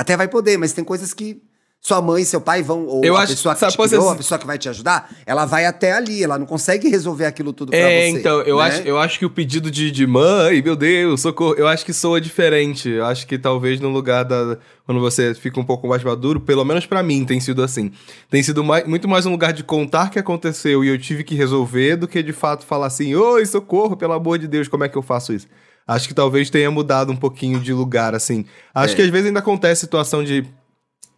Até 0.00 0.16
vai 0.16 0.28
poder, 0.28 0.56
mas 0.56 0.72
tem 0.72 0.82
coisas 0.82 1.12
que 1.12 1.42
sua 1.78 2.00
mãe 2.00 2.22
e 2.22 2.26
seu 2.26 2.40
pai 2.40 2.62
vão, 2.62 2.86
ou 2.86 3.04
Eu 3.04 3.16
a 3.16 3.20
acho- 3.22 3.32
pessoa 3.34 3.54
que 3.54 3.66
te 3.66 3.76
criou, 3.76 3.88
ser- 3.88 4.12
a 4.12 4.14
pessoa 4.14 4.38
que 4.38 4.46
vai 4.46 4.56
te 4.56 4.66
ajudar, 4.68 5.10
ela 5.26 5.44
vai 5.44 5.66
até 5.66 5.92
ali, 5.92 6.22
ela 6.22 6.38
não 6.38 6.46
consegue 6.46 6.88
resolver 6.88 7.26
aquilo 7.26 7.52
tudo 7.52 7.68
pra 7.70 7.78
É, 7.78 8.10
você. 8.10 8.18
então, 8.18 8.40
eu, 8.42 8.56
né? 8.56 8.62
acho, 8.64 8.82
eu 8.82 8.98
acho 8.98 9.18
que 9.18 9.26
o 9.26 9.30
pedido 9.30 9.70
de, 9.70 9.90
de 9.90 10.06
mãe, 10.06 10.62
meu 10.62 10.74
Deus, 10.74 11.20
socorro, 11.20 11.54
eu 11.58 11.66
acho 11.68 11.84
que 11.84 11.92
soa 11.92 12.18
diferente. 12.18 12.88
Eu 12.88 13.04
acho 13.04 13.26
que 13.26 13.38
talvez 13.38 13.78
no 13.78 13.90
lugar 13.90 14.24
da. 14.24 14.56
Quando 14.86 15.00
você 15.02 15.34
fica 15.34 15.60
um 15.60 15.64
pouco 15.64 15.86
mais 15.86 16.02
maduro, 16.02 16.40
pelo 16.40 16.64
menos 16.64 16.86
pra 16.86 17.02
mim 17.02 17.24
tem 17.26 17.38
sido 17.40 17.62
assim. 17.62 17.92
Tem 18.30 18.42
sido 18.42 18.64
mai- 18.64 18.84
muito 18.84 19.06
mais 19.06 19.24
um 19.26 19.30
lugar 19.30 19.52
de 19.52 19.62
contar 19.62 20.10
que 20.10 20.18
aconteceu 20.18 20.82
e 20.82 20.88
eu 20.88 20.98
tive 20.98 21.24
que 21.24 21.34
resolver 21.34 21.96
do 21.96 22.08
que 22.08 22.22
de 22.22 22.32
fato 22.32 22.64
falar 22.64 22.86
assim: 22.86 23.14
oi, 23.14 23.44
socorro, 23.46 23.96
pelo 23.98 24.14
amor 24.14 24.38
de 24.38 24.48
Deus, 24.48 24.66
como 24.66 24.82
é 24.84 24.88
que 24.88 24.96
eu 24.98 25.02
faço 25.02 25.32
isso? 25.32 25.46
Acho 25.86 26.06
que 26.08 26.14
talvez 26.14 26.48
tenha 26.50 26.70
mudado 26.70 27.10
um 27.12 27.16
pouquinho 27.16 27.58
de 27.60 27.72
lugar, 27.72 28.14
assim. 28.14 28.44
Acho 28.74 28.92
É. 28.94 28.96
que 28.96 29.02
às 29.02 29.08
vezes 29.08 29.26
ainda 29.26 29.40
acontece 29.40 29.80
situação 29.80 30.22
de. 30.22 30.44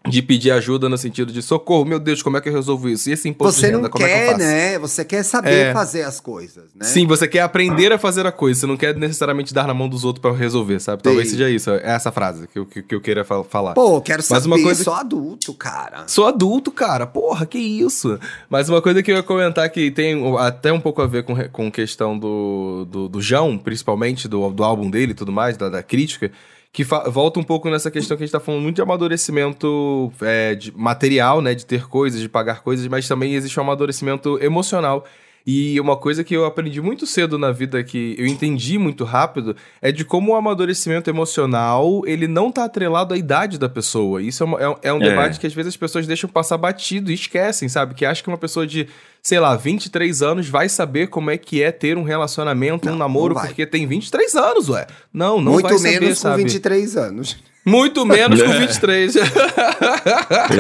De 0.09 0.21
pedir 0.21 0.51
ajuda 0.51 0.89
no 0.89 0.99
sentido 0.99 1.33
de 1.33 1.41
socorro, 1.41 1.85
meu 1.85 2.01
Deus, 2.01 2.23
como 2.23 2.37
é 2.37 2.41
que 2.41 2.49
eu 2.49 2.53
resolvo 2.53 2.89
isso? 2.89 3.09
E 3.09 3.13
esse 3.13 3.29
imposto 3.29 3.61
Você 3.61 3.67
de 3.69 3.73
renda, 3.73 3.83
não 3.85 3.91
como 3.91 4.05
é 4.05 4.09
que 4.09 4.13
eu 4.15 4.19
quer, 4.19 4.27
faço? 4.33 4.39
né? 4.39 4.79
Você 4.81 5.05
quer 5.05 5.23
saber 5.23 5.51
É. 5.67 5.73
fazer 5.73 6.03
as 6.03 6.19
coisas, 6.19 6.65
né? 6.75 6.85
Sim, 6.85 7.07
você 7.07 7.29
quer 7.29 7.41
aprender 7.43 7.93
a 7.93 7.99
fazer 7.99 8.27
a 8.27 8.33
coisa, 8.33 8.59
você 8.61 8.67
não 8.67 8.77
quer 8.77 8.97
necessariamente 8.97 9.55
dar 9.55 9.67
na 9.69 9.73
mão 9.73 9.89
dos 9.89 10.05
outros 10.05 10.21
pra 10.21 10.33
resolver, 10.33 10.81
sabe? 10.81 11.05
Talvez 11.05 11.29
Sim. 11.29 11.35
seja 11.37 11.49
isso, 11.51 11.71
é 11.71 11.83
essa 11.85 12.11
frase 12.11 12.49
que 12.49 12.59
eu, 12.59 12.67
que, 12.67 12.83
que 12.83 12.95
eu 12.97 13.01
queira 13.01 13.25
fa- 13.25 13.45
falar. 13.45 13.75
Pô, 13.75 14.01
quero 14.01 14.19
Mas 14.19 14.27
saber, 14.27 14.47
uma 14.49 14.61
coisa- 14.61 14.83
sou 14.83 14.93
adulto, 14.95 15.55
cara. 15.55 16.03
Sou 16.09 16.27
adulto, 16.27 16.73
cara, 16.73 17.07
porra, 17.07 17.47
que 17.47 17.59
isso? 17.59 18.19
Mas 18.51 18.69
uma 18.69 18.83
coisa 18.83 19.05
que 19.05 19.13
eu 19.13 19.17
ia 19.17 19.23
comentar 19.23 19.71
que 19.71 19.89
tem 19.93 20.21
até 20.39 20.73
um 20.73 20.81
pouco 20.81 21.01
a 21.01 21.07
ver 21.07 21.23
com, 21.23 21.37
com 21.51 21.71
questão 21.71 22.19
do, 22.19 22.85
do, 22.91 23.09
do 23.09 23.21
João, 23.23 23.57
principalmente, 23.57 24.27
do, 24.27 24.51
do 24.51 24.65
álbum 24.65 24.91
dele 24.91 25.13
e 25.13 25.15
tudo 25.15 25.31
mais, 25.31 25.57
da, 25.57 25.69
da 25.69 25.81
crítica, 25.83 26.33
que 26.73 26.85
volta 26.85 27.39
um 27.39 27.43
pouco 27.43 27.69
nessa 27.69 27.91
questão 27.91 28.17
que 28.17 28.23
a 28.23 28.27
gente 28.27 28.33
tá 28.33 28.41
falando 28.41 28.63
muito 28.63 28.77
de 28.77 28.83
amadurecimento 28.83 30.11
é, 30.23 30.55
de 30.55 30.73
material, 30.75 31.43
né, 31.43 31.55
de 31.55 31.67
ter 31.67 31.87
coisas, 31.87 32.19
de 32.19 32.29
pagar 32.31 32.63
coisas, 32.63 32.87
mas 32.89 33.07
também 33.07 33.35
existe 33.35 33.61
um 33.61 33.63
amadurecimento 33.63 34.39
emocional. 34.43 35.05
E 35.47 35.81
uma 35.81 35.97
coisa 35.97 36.23
que 36.23 36.35
eu 36.35 36.45
aprendi 36.45 36.81
muito 36.81 37.05
cedo 37.07 37.37
na 37.37 37.51
vida, 37.51 37.83
que 37.83 38.15
eu 38.17 38.27
entendi 38.27 38.79
muito 38.79 39.03
rápido, 39.05 39.57
é 39.81 39.91
de 39.91 40.05
como 40.05 40.33
o 40.33 40.37
amadurecimento 40.37 41.11
emocional, 41.11 42.03
ele 42.07 42.29
não 42.29 42.53
tá 42.53 42.65
atrelado 42.65 43.13
à 43.13 43.17
idade 43.17 43.59
da 43.59 43.69
pessoa. 43.69 44.23
Isso 44.23 44.43
é, 44.43 44.47
uma- 44.47 44.61
é 44.61 44.69
um- 44.69 44.77
é 44.83 44.93
um 44.93 45.03
É. 45.03 45.09
debate 45.11 45.41
que 45.41 45.47
às 45.47 45.53
vezes 45.53 45.71
as 45.71 45.77
pessoas 45.77 46.07
deixam 46.07 46.31
passar 46.31 46.57
batido 46.59 47.11
e 47.11 47.15
esquecem, 47.15 47.69
sabe? 47.69 47.95
Que 47.95 48.05
acham 48.07 48.23
que 48.23 48.29
uma 48.31 48.39
pessoa 48.39 48.65
de, 48.67 48.87
sei 49.21 49.41
lá, 49.41 49.57
23 49.57 50.23
anos 50.23 50.49
vai 50.49 50.69
saber 50.69 51.09
como 51.09 51.29
é 51.31 51.37
que 51.37 51.61
é 51.63 51.73
ter 51.73 51.99
um 51.99 52.05
relacionamento, 52.05 52.87
um 52.89 52.93
Não, 52.93 52.99
namoro, 52.99 53.35
não 53.35 53.41
vai. 53.41 53.49
porque 53.49 53.67
tem 53.67 53.85
23 53.87 54.37
anos, 54.37 54.69
ué. 54.69 54.87
Não, 55.13 55.41
não 55.41 55.53
Muito 55.55 55.69
vai 55.69 55.77
saber, 55.79 56.01
menos 56.01 56.19
com 56.19 56.23
sabe? 56.23 56.43
23 56.45 56.97
anos. 56.97 57.37
Muito 57.65 58.05
menos 58.07 58.41
com 58.43 58.49
É. 58.53 58.59
23. 58.59 59.15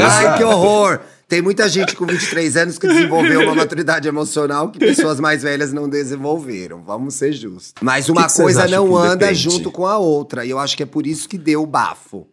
Ai, 0.01 0.37
que 0.39 0.45
horror! 0.45 1.01
Tem 1.33 1.41
muita 1.41 1.67
gente 1.67 1.97
com 1.97 2.05
23 2.05 2.59
anos 2.59 2.77
que 2.77 2.87
desenvolveu 2.87 3.41
uma 3.41 3.55
maturidade 3.65 4.07
emocional 4.07 4.71
que 4.71 4.79
pessoas 4.79 5.19
mais 5.19 5.43
velhas 5.43 5.73
não 5.73 5.89
desenvolveram. 5.89 6.83
Vamos 6.85 7.15
ser 7.15 7.33
justos. 7.33 7.73
Mas 7.81 8.11
uma 8.11 8.27
que 8.27 8.35
que 8.35 8.43
coisa 8.43 8.69
não 8.69 8.95
anda 8.95 9.17
depende? 9.29 9.39
junto 9.39 9.71
com 9.71 9.87
a 9.87 9.97
outra. 9.97 10.45
E 10.45 10.51
eu 10.51 10.59
acho 10.59 10.77
que 10.77 10.83
é 10.83 10.87
por 10.87 11.07
isso 11.07 11.27
que 11.27 11.39
deu 11.39 11.63
o 11.63 11.67
bafo. 11.67 12.29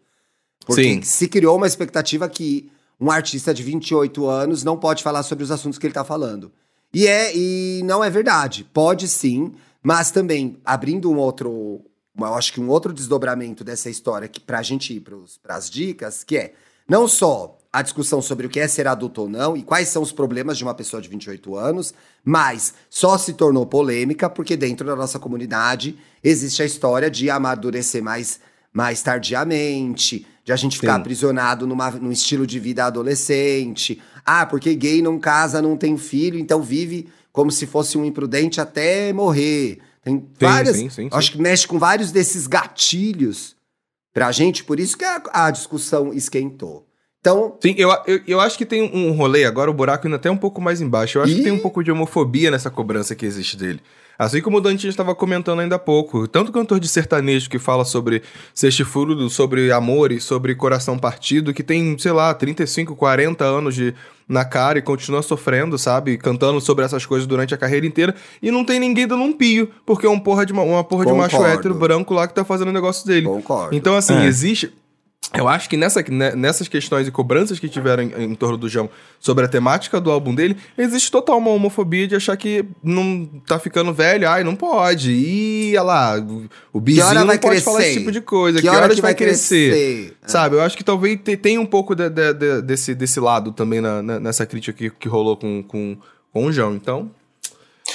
Porque 0.65 0.83
Sim. 0.83 1.01
se 1.01 1.29
criou 1.29 1.55
uma 1.55 1.65
expectativa 1.65 2.27
que 2.27 2.69
um 2.99 3.09
artista 3.09 3.53
de 3.53 3.63
28 3.63 4.27
anos 4.27 4.65
não 4.65 4.75
pode 4.75 5.01
falar 5.01 5.23
sobre 5.23 5.45
os 5.45 5.51
assuntos 5.51 5.79
que 5.79 5.87
ele 5.87 5.93
tá 5.93 6.03
falando. 6.03 6.51
E 6.93 7.07
é 7.07 7.33
e 7.33 7.81
não 7.85 8.03
é 8.03 8.09
verdade. 8.09 8.65
Pode 8.73 9.07
sim, 9.07 9.53
mas 9.81 10.11
também 10.11 10.57
abrindo 10.65 11.09
um 11.09 11.15
outro, 11.15 11.79
eu 12.19 12.33
acho 12.35 12.51
que 12.51 12.59
um 12.59 12.67
outro 12.67 12.91
desdobramento 12.91 13.63
dessa 13.63 13.89
história 13.89 14.27
que 14.27 14.41
pra 14.41 14.61
gente 14.61 14.93
ir 14.93 14.99
para 14.99 15.55
as 15.55 15.69
dicas, 15.69 16.21
que 16.21 16.35
é 16.35 16.53
não 16.85 17.07
só 17.07 17.58
a 17.71 17.81
discussão 17.81 18.21
sobre 18.21 18.47
o 18.47 18.49
que 18.49 18.59
é 18.59 18.67
ser 18.67 18.87
adulto 18.87 19.21
ou 19.21 19.29
não 19.29 19.55
e 19.55 19.61
quais 19.61 19.89
são 19.89 20.01
os 20.01 20.11
problemas 20.11 20.57
de 20.57 20.63
uma 20.63 20.73
pessoa 20.73 21.01
de 21.01 21.07
28 21.07 21.55
anos, 21.55 21.93
mas 22.23 22.73
só 22.89 23.17
se 23.17 23.33
tornou 23.33 23.65
polêmica 23.65 24.29
porque 24.29 24.57
dentro 24.57 24.87
da 24.87 24.95
nossa 24.95 25.19
comunidade 25.19 25.97
existe 26.23 26.63
a 26.63 26.65
história 26.65 27.09
de 27.09 27.29
amadurecer 27.29 28.03
mais 28.03 28.39
mais 28.71 29.01
tardiamente, 29.01 30.27
de 30.45 30.51
a 30.51 30.55
gente 30.55 30.77
ficar 30.77 30.93
Sim. 30.93 30.99
aprisionado 30.99 31.65
numa, 31.65 31.89
num 31.91 32.11
estilo 32.11 32.45
de 32.45 32.59
vida 32.59 32.85
adolescente. 32.85 33.99
Ah, 34.23 34.45
porque 34.45 34.75
gay 34.75 35.01
não 35.01 35.19
casa, 35.19 35.61
não 35.61 35.75
tem 35.75 35.97
filho, 35.97 36.37
então 36.37 36.61
vive 36.61 37.09
como 37.31 37.51
se 37.51 37.65
fosse 37.65 37.97
um 37.97 38.05
imprudente 38.05 38.61
até 38.61 39.11
morrer. 39.11 39.79
Tem 40.03 40.23
várias. 40.39 40.75
sim, 40.75 40.89
sim, 40.89 41.03
sim. 41.03 41.09
Acho 41.11 41.31
que 41.31 41.41
mexe 41.41 41.67
com 41.67 41.79
vários 41.79 42.11
desses 42.11 42.47
gatilhos 42.47 43.55
pra 44.13 44.31
gente, 44.31 44.63
por 44.63 44.79
isso 44.79 44.97
que 44.97 45.05
a, 45.05 45.21
a 45.33 45.51
discussão 45.51 46.13
esquentou. 46.13 46.88
Então, 47.21 47.57
Sim, 47.61 47.75
eu, 47.77 47.89
eu, 48.07 48.21
eu 48.25 48.39
acho 48.39 48.57
que 48.57 48.65
tem 48.65 48.81
um 48.81 49.11
rolê, 49.11 49.43
agora 49.43 49.69
o 49.69 49.73
buraco 49.73 50.07
ainda 50.07 50.15
até 50.15 50.31
um 50.31 50.37
pouco 50.37 50.61
mais 50.61 50.79
embaixo. 50.79 51.17
Eu 51.17 51.23
acho 51.23 51.33
que 51.33 51.41
Ih! 51.41 51.43
tem 51.43 51.51
um 51.51 51.59
pouco 51.59 51.83
de 51.83 51.91
homofobia 51.91 52.49
nessa 52.49 52.69
cobrança 52.69 53.13
que 53.13 53.25
existe 53.25 53.57
dele. 53.57 53.81
Assim 54.17 54.41
como 54.41 54.57
o 54.57 54.61
Dante 54.61 54.85
estava 54.85 55.15
comentando 55.15 55.59
ainda 55.61 55.75
há 55.75 55.79
pouco. 55.79 56.27
Tanto 56.27 56.51
cantor 56.51 56.77
de 56.79 56.89
sertanejo 56.89 57.49
que 57.49 57.57
fala 57.57 57.85
sobre 57.85 58.21
chifrudo, 58.53 59.29
sobre 59.29 59.71
amor 59.71 60.11
e 60.11 60.19
sobre 60.19 60.53
coração 60.55 60.99
partido, 60.99 61.53
que 61.53 61.63
tem, 61.63 61.97
sei 61.97 62.11
lá, 62.11 62.33
35, 62.33 62.97
40 62.97 63.45
anos 63.45 63.75
de, 63.75 63.93
na 64.27 64.43
cara 64.43 64.77
e 64.79 64.81
continua 64.81 65.21
sofrendo, 65.21 65.77
sabe? 65.77 66.17
Cantando 66.17 66.59
sobre 66.59 66.83
essas 66.83 67.05
coisas 67.05 67.25
durante 67.25 67.53
a 67.53 67.57
carreira 67.57 67.85
inteira. 67.85 68.13
E 68.41 68.51
não 68.51 68.65
tem 68.65 68.77
ninguém 68.77 69.07
dando 69.07 69.23
um 69.23 69.31
pio, 69.31 69.69
porque 69.85 70.05
é 70.05 70.09
um 70.09 70.19
porra 70.19 70.45
de, 70.45 70.51
uma, 70.51 70.63
uma 70.63 70.83
porra 70.83 71.05
de 71.05 71.13
macho 71.13 71.37
Concordo. 71.37 71.57
hétero 71.57 71.75
branco 71.75 72.13
lá 72.13 72.27
que 72.27 72.33
tá 72.33 72.43
fazendo 72.43 72.69
o 72.69 72.73
negócio 72.73 73.07
dele. 73.07 73.25
concordo. 73.25 73.73
Então, 73.73 73.95
assim, 73.95 74.15
É. 74.15 74.25
existe. 74.25 74.73
Eu 75.31 75.47
acho 75.47 75.69
que 75.69 75.77
nessa, 75.77 76.03
né, 76.09 76.33
nessas 76.35 76.67
questões 76.67 77.07
e 77.07 77.11
cobranças 77.11 77.59
que 77.59 77.69
tiveram 77.69 78.01
em, 78.01 78.23
em 78.31 78.35
torno 78.35 78.57
do 78.57 78.67
João 78.67 78.89
sobre 79.19 79.45
a 79.45 79.47
temática 79.47 80.01
do 80.01 80.09
álbum 80.09 80.33
dele, 80.33 80.57
existe 80.75 81.11
total 81.11 81.37
uma 81.37 81.51
homofobia 81.51 82.07
de 82.07 82.15
achar 82.15 82.35
que 82.35 82.65
não 82.83 83.27
tá 83.45 83.59
ficando 83.59 83.93
velho, 83.93 84.27
ai, 84.27 84.43
não 84.43 84.55
pode. 84.55 85.11
E 85.11 85.69
olha 85.77 85.83
lá, 85.83 86.17
o- 86.17 86.49
que 86.73 86.79
bizinho 86.79 87.13
não 87.13 87.27
vai 87.27 87.37
pode 87.37 87.51
crescer? 87.57 87.65
falar 87.65 87.81
esse 87.85 87.99
tipo 87.99 88.11
de 88.11 88.21
coisa. 88.21 88.59
Que, 88.59 88.67
hora 88.67 88.95
que 88.95 89.01
vai 89.01 89.13
crescer? 89.13 89.69
crescer? 89.71 90.17
Sabe, 90.25 90.55
eu 90.55 90.61
acho 90.61 90.75
que 90.75 90.83
talvez 90.83 91.19
te- 91.23 91.37
tenha 91.37 91.61
um 91.61 91.65
pouco 91.65 91.93
de- 91.93 92.09
de- 92.09 92.33
de- 92.33 92.61
desse, 92.63 92.95
desse 92.95 93.19
lado 93.19 93.51
também 93.51 93.81
na- 93.81 94.01
na- 94.01 94.19
nessa 94.19 94.47
crítica 94.47 94.75
que, 94.75 94.89
que 94.89 95.07
rolou 95.07 95.37
com, 95.37 95.61
com, 95.61 95.95
com 96.33 96.45
o 96.45 96.51
João. 96.51 96.73
Então, 96.75 97.11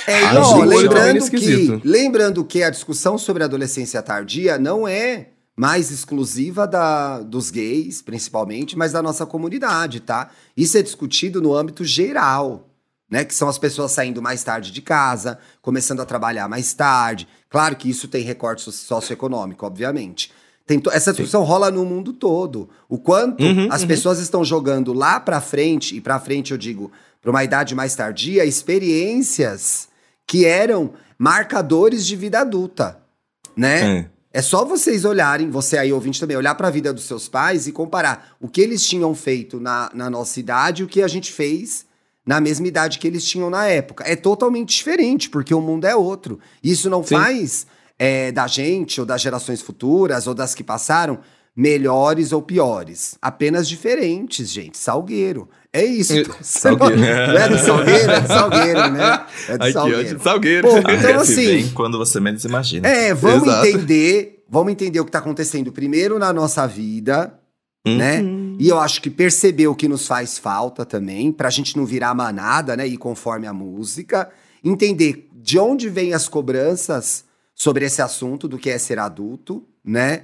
É, 0.08 0.24
Ah, 0.24 0.48
olho 0.48 0.68
lembrando, 0.68 1.30
que, 1.30 1.80
lembrando 1.84 2.44
que 2.44 2.62
a 2.64 2.68
discussão 2.70 3.16
sobre 3.16 3.42
a 3.44 3.46
adolescência 3.46 4.02
tardia 4.02 4.58
não 4.58 4.86
é 4.88 5.28
mais 5.56 5.90
exclusiva 5.90 6.66
da, 6.66 7.20
dos 7.20 7.50
gays, 7.50 8.02
principalmente, 8.02 8.76
mas 8.76 8.92
da 8.92 9.00
nossa 9.02 9.24
comunidade, 9.24 10.00
tá? 10.00 10.30
Isso 10.56 10.76
é 10.76 10.82
discutido 10.82 11.40
no 11.40 11.54
âmbito 11.54 11.84
geral, 11.84 12.68
né? 13.10 13.24
Que 13.24 13.34
são 13.34 13.48
as 13.48 13.58
pessoas 13.58 13.92
saindo 13.92 14.20
mais 14.20 14.42
tarde 14.42 14.72
de 14.72 14.82
casa, 14.82 15.38
começando 15.62 16.00
a 16.00 16.04
trabalhar 16.06 16.48
mais 16.48 16.74
tarde. 16.74 17.28
Claro 17.48 17.76
que 17.76 17.88
isso 17.88 18.08
tem 18.08 18.22
recorte 18.24 18.62
so- 18.62 18.72
socioeconômico, 18.72 19.64
obviamente. 19.64 20.32
Tem 20.66 20.82
essa 20.90 21.12
discussão 21.12 21.44
rola 21.44 21.70
no 21.70 21.84
mundo 21.84 22.12
todo. 22.12 22.70
O 22.88 22.98
quanto 22.98 23.44
Uhum, 23.44 23.68
as 23.70 23.82
uhum. 23.82 23.88
pessoas 23.88 24.18
estão 24.18 24.42
jogando 24.42 24.92
lá 24.92 25.20
pra 25.20 25.40
frente, 25.40 25.94
e 25.94 26.00
pra 26.00 26.18
frente 26.18 26.52
eu 26.52 26.58
digo, 26.58 26.90
pra 27.20 27.30
uma 27.30 27.44
idade 27.44 27.74
mais 27.74 27.94
tardia, 27.94 28.44
experiências 28.44 29.88
que 30.26 30.44
eram 30.46 30.94
marcadores 31.18 32.06
de 32.06 32.16
vida 32.16 32.40
adulta, 32.40 32.98
né? 33.56 33.98
É. 33.98 34.10
É 34.34 34.42
só 34.42 34.64
vocês 34.64 35.04
olharem, 35.04 35.48
você 35.48 35.78
aí 35.78 35.92
ouvinte 35.92 36.18
também, 36.18 36.36
olhar 36.36 36.56
pra 36.56 36.68
vida 36.68 36.92
dos 36.92 37.04
seus 37.04 37.28
pais 37.28 37.68
e 37.68 37.72
comparar 37.72 38.36
o 38.40 38.48
que 38.48 38.60
eles 38.60 38.84
tinham 38.84 39.14
feito 39.14 39.60
na, 39.60 39.88
na 39.94 40.10
nossa 40.10 40.40
idade 40.40 40.82
e 40.82 40.84
o 40.84 40.88
que 40.88 41.02
a 41.02 41.06
gente 41.06 41.32
fez 41.32 41.86
na 42.26 42.40
mesma 42.40 42.66
idade 42.66 42.98
que 42.98 43.06
eles 43.06 43.24
tinham 43.24 43.48
na 43.48 43.68
época. 43.68 44.02
É 44.04 44.16
totalmente 44.16 44.74
diferente, 44.74 45.30
porque 45.30 45.54
o 45.54 45.60
mundo 45.60 45.84
é 45.84 45.94
outro. 45.94 46.40
Isso 46.60 46.90
não 46.90 47.00
Sim. 47.04 47.14
faz 47.14 47.64
é, 47.96 48.32
da 48.32 48.48
gente, 48.48 49.00
ou 49.00 49.06
das 49.06 49.22
gerações 49.22 49.62
futuras, 49.62 50.26
ou 50.26 50.34
das 50.34 50.52
que 50.52 50.64
passaram, 50.64 51.20
melhores 51.56 52.32
ou 52.32 52.42
piores. 52.42 53.16
Apenas 53.22 53.68
diferentes, 53.68 54.50
gente. 54.50 54.76
Salgueiro. 54.76 55.48
É 55.72 55.84
isso. 55.84 56.14
Salgueiro. 56.42 56.96
não 57.00 57.06
é 57.06 57.48
do 57.48 57.58
Salgueiro? 57.58 58.10
É 58.10 58.20
do 58.20 58.28
Salgueiro, 58.28 58.90
né? 58.90 59.26
É 59.48 59.58
do 59.58 59.62
Aqui, 59.64 59.72
Salgueiro. 59.72 60.22
Salgueiro. 60.22 60.68
Pô, 60.68 60.74
A 60.88 60.94
então, 60.94 61.20
assim, 61.20 61.70
quando 61.74 61.98
você 61.98 62.18
menos 62.20 62.44
imagina. 62.44 62.88
É, 62.88 63.14
vamos 63.14 63.48
Exato. 63.48 63.66
entender, 63.66 64.44
vamos 64.48 64.72
entender 64.72 65.00
o 65.00 65.04
que 65.04 65.10
tá 65.12 65.18
acontecendo 65.18 65.72
primeiro 65.72 66.18
na 66.18 66.32
nossa 66.32 66.66
vida, 66.66 67.38
Hum. 67.86 67.96
né? 67.98 68.22
E 68.58 68.66
eu 68.68 68.78
acho 68.80 69.02
que 69.02 69.10
perceber 69.10 69.66
o 69.66 69.74
que 69.74 69.86
nos 69.86 70.06
faz 70.06 70.38
falta 70.38 70.86
também, 70.86 71.30
pra 71.30 71.50
gente 71.50 71.76
não 71.76 71.84
virar 71.84 72.14
manada, 72.14 72.74
né? 72.74 72.86
Ir 72.88 72.96
conforme 72.96 73.46
a 73.46 73.52
música. 73.52 74.30
Entender 74.64 75.28
de 75.34 75.58
onde 75.58 75.90
vêm 75.90 76.14
as 76.14 76.26
cobranças 76.26 77.26
sobre 77.54 77.84
esse 77.84 78.00
assunto 78.00 78.48
do 78.48 78.56
que 78.58 78.70
é 78.70 78.78
ser 78.78 78.98
adulto, 78.98 79.62
né? 79.84 80.22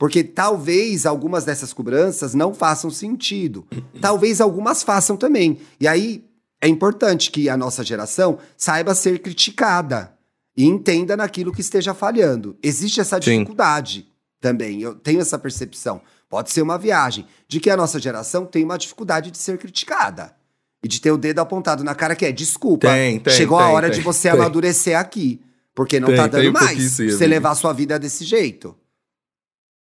Porque 0.00 0.24
talvez 0.24 1.04
algumas 1.04 1.44
dessas 1.44 1.74
cobranças 1.74 2.32
não 2.32 2.54
façam 2.54 2.90
sentido. 2.90 3.66
Talvez 4.00 4.40
algumas 4.40 4.82
façam 4.82 5.14
também. 5.14 5.60
E 5.78 5.86
aí 5.86 6.24
é 6.58 6.66
importante 6.66 7.30
que 7.30 7.50
a 7.50 7.56
nossa 7.56 7.84
geração 7.84 8.38
saiba 8.56 8.94
ser 8.94 9.18
criticada 9.18 10.14
e 10.56 10.64
entenda 10.64 11.18
naquilo 11.18 11.52
que 11.52 11.60
esteja 11.60 11.92
falhando. 11.92 12.56
Existe 12.62 12.98
essa 12.98 13.20
Sim. 13.20 13.40
dificuldade 13.40 14.06
também. 14.40 14.80
Eu 14.80 14.94
tenho 14.94 15.20
essa 15.20 15.38
percepção. 15.38 16.00
Pode 16.30 16.50
ser 16.50 16.62
uma 16.62 16.78
viagem 16.78 17.26
de 17.46 17.60
que 17.60 17.68
a 17.68 17.76
nossa 17.76 18.00
geração 18.00 18.46
tem 18.46 18.64
uma 18.64 18.78
dificuldade 18.78 19.30
de 19.30 19.36
ser 19.36 19.58
criticada. 19.58 20.34
E 20.82 20.88
de 20.88 20.98
ter 20.98 21.10
o 21.10 21.18
dedo 21.18 21.40
apontado 21.40 21.84
na 21.84 21.94
cara 21.94 22.16
que 22.16 22.24
é 22.24 22.32
desculpa. 22.32 22.88
Tem, 22.88 23.20
tem, 23.20 23.34
Chegou 23.34 23.58
a 23.58 23.66
tem, 23.66 23.74
hora 23.74 23.90
tem, 23.90 23.98
de 23.98 24.02
você 24.02 24.30
amadurecer 24.30 24.98
aqui. 24.98 25.42
Porque 25.74 26.00
não 26.00 26.08
tá 26.16 26.26
dando 26.26 26.52
mais 26.54 26.92
sim, 26.92 27.10
você 27.10 27.26
levar 27.26 27.50
a 27.50 27.54
sua 27.54 27.74
vida 27.74 27.98
desse 27.98 28.24
jeito. 28.24 28.74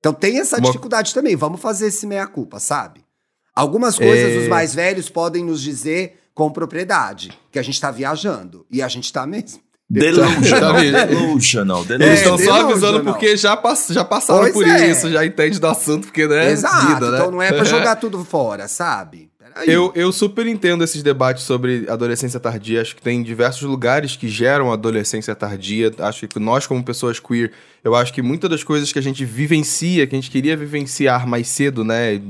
Então 0.06 0.14
tem 0.14 0.39
essa 0.39 0.58
Uma- 0.58 0.68
dificuldade 0.68 1.16
também. 1.16 1.36
Vamos 1.36 1.60
fazer 1.60 1.88
esse 1.88 2.06
meia-culpa, 2.06 2.60
sabe? 2.60 3.03
Algumas 3.56 3.97
coisas 3.97 4.36
É. 4.36 4.38
os 4.38 4.47
mais 4.47 4.76
velhos 4.76 5.10
podem 5.10 5.43
nos 5.43 5.60
dizer 5.64 6.20
com 6.32 6.51
propriedade 6.51 7.32
que 7.51 7.58
a 7.58 7.64
gente 7.64 7.82
tá 7.82 7.89
viajando. 7.89 8.68
E 8.70 8.84
a 8.84 8.88
gente 8.88 9.12
tá 9.12 9.26
mesmo. 9.26 9.62
Delusional, 9.89 10.74
Tá 10.74 10.80
vendo? 10.80 11.08
delusional, 11.08 11.78
Eles 11.78 11.88
delusional. 11.97 12.36
estão 12.36 12.38
só 12.38 12.62
avisando 12.70 13.03
porque 13.03 13.36
já, 13.36 13.58
pass- 13.58 13.88
já 13.89 14.06
passaram 14.06 14.41
Pois 14.41 14.53
por 14.53 14.68
é. 14.68 14.88
isso, 14.91 15.10
já 15.12 15.26
entende 15.26 15.60
do 15.60 15.66
assunto, 15.68 16.06
porque, 16.06 16.28
né? 16.28 16.51
Exato. 16.51 16.88
vida, 16.88 17.10
né? 17.12 17.18
Então 17.18 17.32
não 17.32 17.41
é 17.41 17.51
pra 17.51 17.64
jogar 17.64 17.95
tudo 17.97 18.24
fora, 18.24 18.68
sabe? 18.68 19.32
Peraí. 19.56 19.74
Eu, 19.74 19.91
eu 19.95 20.12
super 20.12 20.45
entendo 20.45 20.84
esses 20.84 21.01
debates 21.01 21.43
sobre 21.43 21.86
adolescência 21.89 22.39
tardia. 22.41 22.82
Acho 22.82 22.93
que 22.93 23.01
tem 23.01 23.24
diversos 23.24 23.62
lugares 23.62 24.18
que 24.18 24.28
geram 24.28 24.70
adolescência 24.72 25.34
tardia. 25.34 25.93
Acho 25.99 26.28
que 26.28 26.38
nós, 26.39 26.68
como 26.68 26.84
pessoas 26.84 27.22
queer, 27.22 27.53
eu 27.82 27.95
acho 27.95 28.14
que 28.14 28.22
muitas 28.22 28.49
das 28.49 28.64
coisas 28.66 28.91
que 28.91 28.99
a 28.99 29.01
gente 29.01 29.24
vivencia, 29.24 30.06
que 30.06 30.14
a 30.14 30.20
gente 30.20 30.30
queria 30.30 30.58
vivenciar 30.58 31.26
mais 31.26 31.47
cedo, 31.47 31.86
né? 31.86 32.22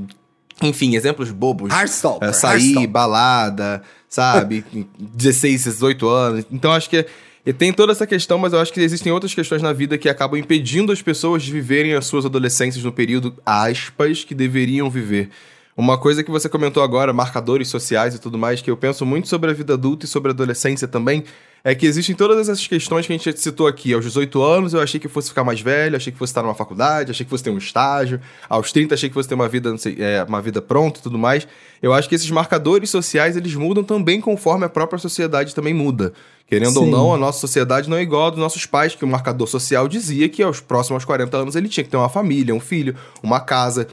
Enfim, 0.62 0.96
exemplos 0.96 1.32
bobos. 1.32 1.74
Heartstopper. 1.74 2.30
É, 2.30 2.32
sair, 2.32 2.62
Heartstopper. 2.62 2.90
balada, 2.90 3.82
sabe? 4.08 4.64
16, 4.96 5.64
18 5.64 6.08
anos. 6.08 6.46
Então 6.52 6.72
acho 6.72 6.88
que 6.88 7.08
e 7.44 7.54
tem 7.54 7.72
toda 7.72 7.92
essa 7.92 8.08
questão, 8.08 8.38
mas 8.40 8.54
eu 8.54 8.60
acho 8.60 8.74
que 8.74 8.82
existem 8.82 9.12
outras 9.12 9.34
questões 9.34 9.62
na 9.62 9.72
vida 9.72 9.98
que 9.98 10.10
acabam 10.10 10.40
impedindo 10.40 10.92
as 10.92 11.02
pessoas 11.02 11.44
de 11.44 11.52
viverem 11.52 11.94
as 11.94 12.06
suas 12.06 12.26
adolescências 12.26 12.84
no 12.84 12.92
período, 12.92 13.36
aspas, 13.46 14.24
que 14.24 14.34
deveriam 14.34 14.90
viver. 14.90 15.30
Uma 15.78 15.98
coisa 15.98 16.24
que 16.24 16.32
você 16.32 16.48
comentou 16.48 16.82
agora, 16.82 17.12
marcadores 17.12 17.68
sociais 17.68 18.16
e 18.16 18.20
tudo 18.20 18.38
mais, 18.38 18.62
que 18.62 18.72
eu 18.72 18.78
penso 18.78 19.06
muito 19.06 19.28
sobre 19.28 19.52
a 19.52 19.54
vida 19.54 19.74
adulta 19.74 20.06
e 20.06 20.08
sobre 20.08 20.32
a 20.32 20.34
adolescência 20.34 20.88
também, 20.88 21.26
é 21.66 21.76
que 21.76 21.86
existem 21.86 22.16
todas 22.16 22.48
essas 22.48 22.66
questões 22.66 23.06
que 23.06 23.12
a 23.12 23.18
gente 23.18 23.38
citou 23.42 23.68
aqui. 23.68 23.94
Aos 23.94 24.06
18 24.06 24.42
anos 24.42 24.74
eu 24.74 24.80
achei 24.80 25.02
que 25.02 25.10
fosse 25.10 25.28
ficar 25.28 25.44
mais 25.44 25.60
velho, 25.60 25.98
achei 25.98 26.14
que 26.14 26.18
fosse 26.18 26.32
estar 26.32 26.44
numa 26.44 26.56
faculdade, 26.56 27.12
achei 27.12 27.26
que 27.26 27.30
fosse 27.30 27.44
ter 27.44 27.50
um 27.50 27.58
estágio. 27.58 28.22
Aos 28.48 28.72
30 28.72 28.94
achei 28.94 29.10
que 29.10 29.14
fosse 29.14 29.28
ter 29.28 29.36
uma 29.36 29.50
vida, 29.50 29.70
não 29.70 29.78
sei, 29.78 29.98
é, 30.00 30.24
uma 30.24 30.42
vida 30.42 30.62
pronta 30.62 31.02
e 31.02 31.04
tudo 31.04 31.18
mais. 31.18 31.46
Eu 31.82 31.92
acho 31.92 32.08
que 32.08 32.16
esses 32.16 32.32
marcadores 32.32 32.90
sociais, 32.90 33.36
eles 33.36 33.54
mudam 33.56 33.84
também 33.84 34.22
conforme 34.22 34.64
a 34.64 34.70
própria 34.70 34.98
sociedade 34.98 35.54
também 35.54 35.74
muda. 35.74 36.14
Querendo 36.48 36.78
ou 36.78 36.86
Sim. 36.86 36.92
não, 36.92 37.14
a 37.14 37.18
nossa 37.18 37.40
sociedade 37.40 37.90
não 37.90 37.98
é 37.98 38.02
igual 38.02 38.28
a 38.28 38.30
dos 38.30 38.40
nossos 38.40 38.66
pais, 38.66 38.96
que 38.96 39.04
o 39.04 39.08
marcador 39.08 39.48
social 39.48 39.90
dizia 39.90 40.30
que 40.30 40.42
aos 40.42 40.62
próximos 40.62 41.04
40 41.04 41.36
anos 41.36 41.56
ele 41.56 41.68
tinha 41.68 41.84
que 41.84 41.90
ter 41.90 41.98
uma 41.98 42.08
família, 42.08 42.56
um 42.56 42.60
filho, 42.60 42.96
uma 43.22 43.42
casa 43.42 43.88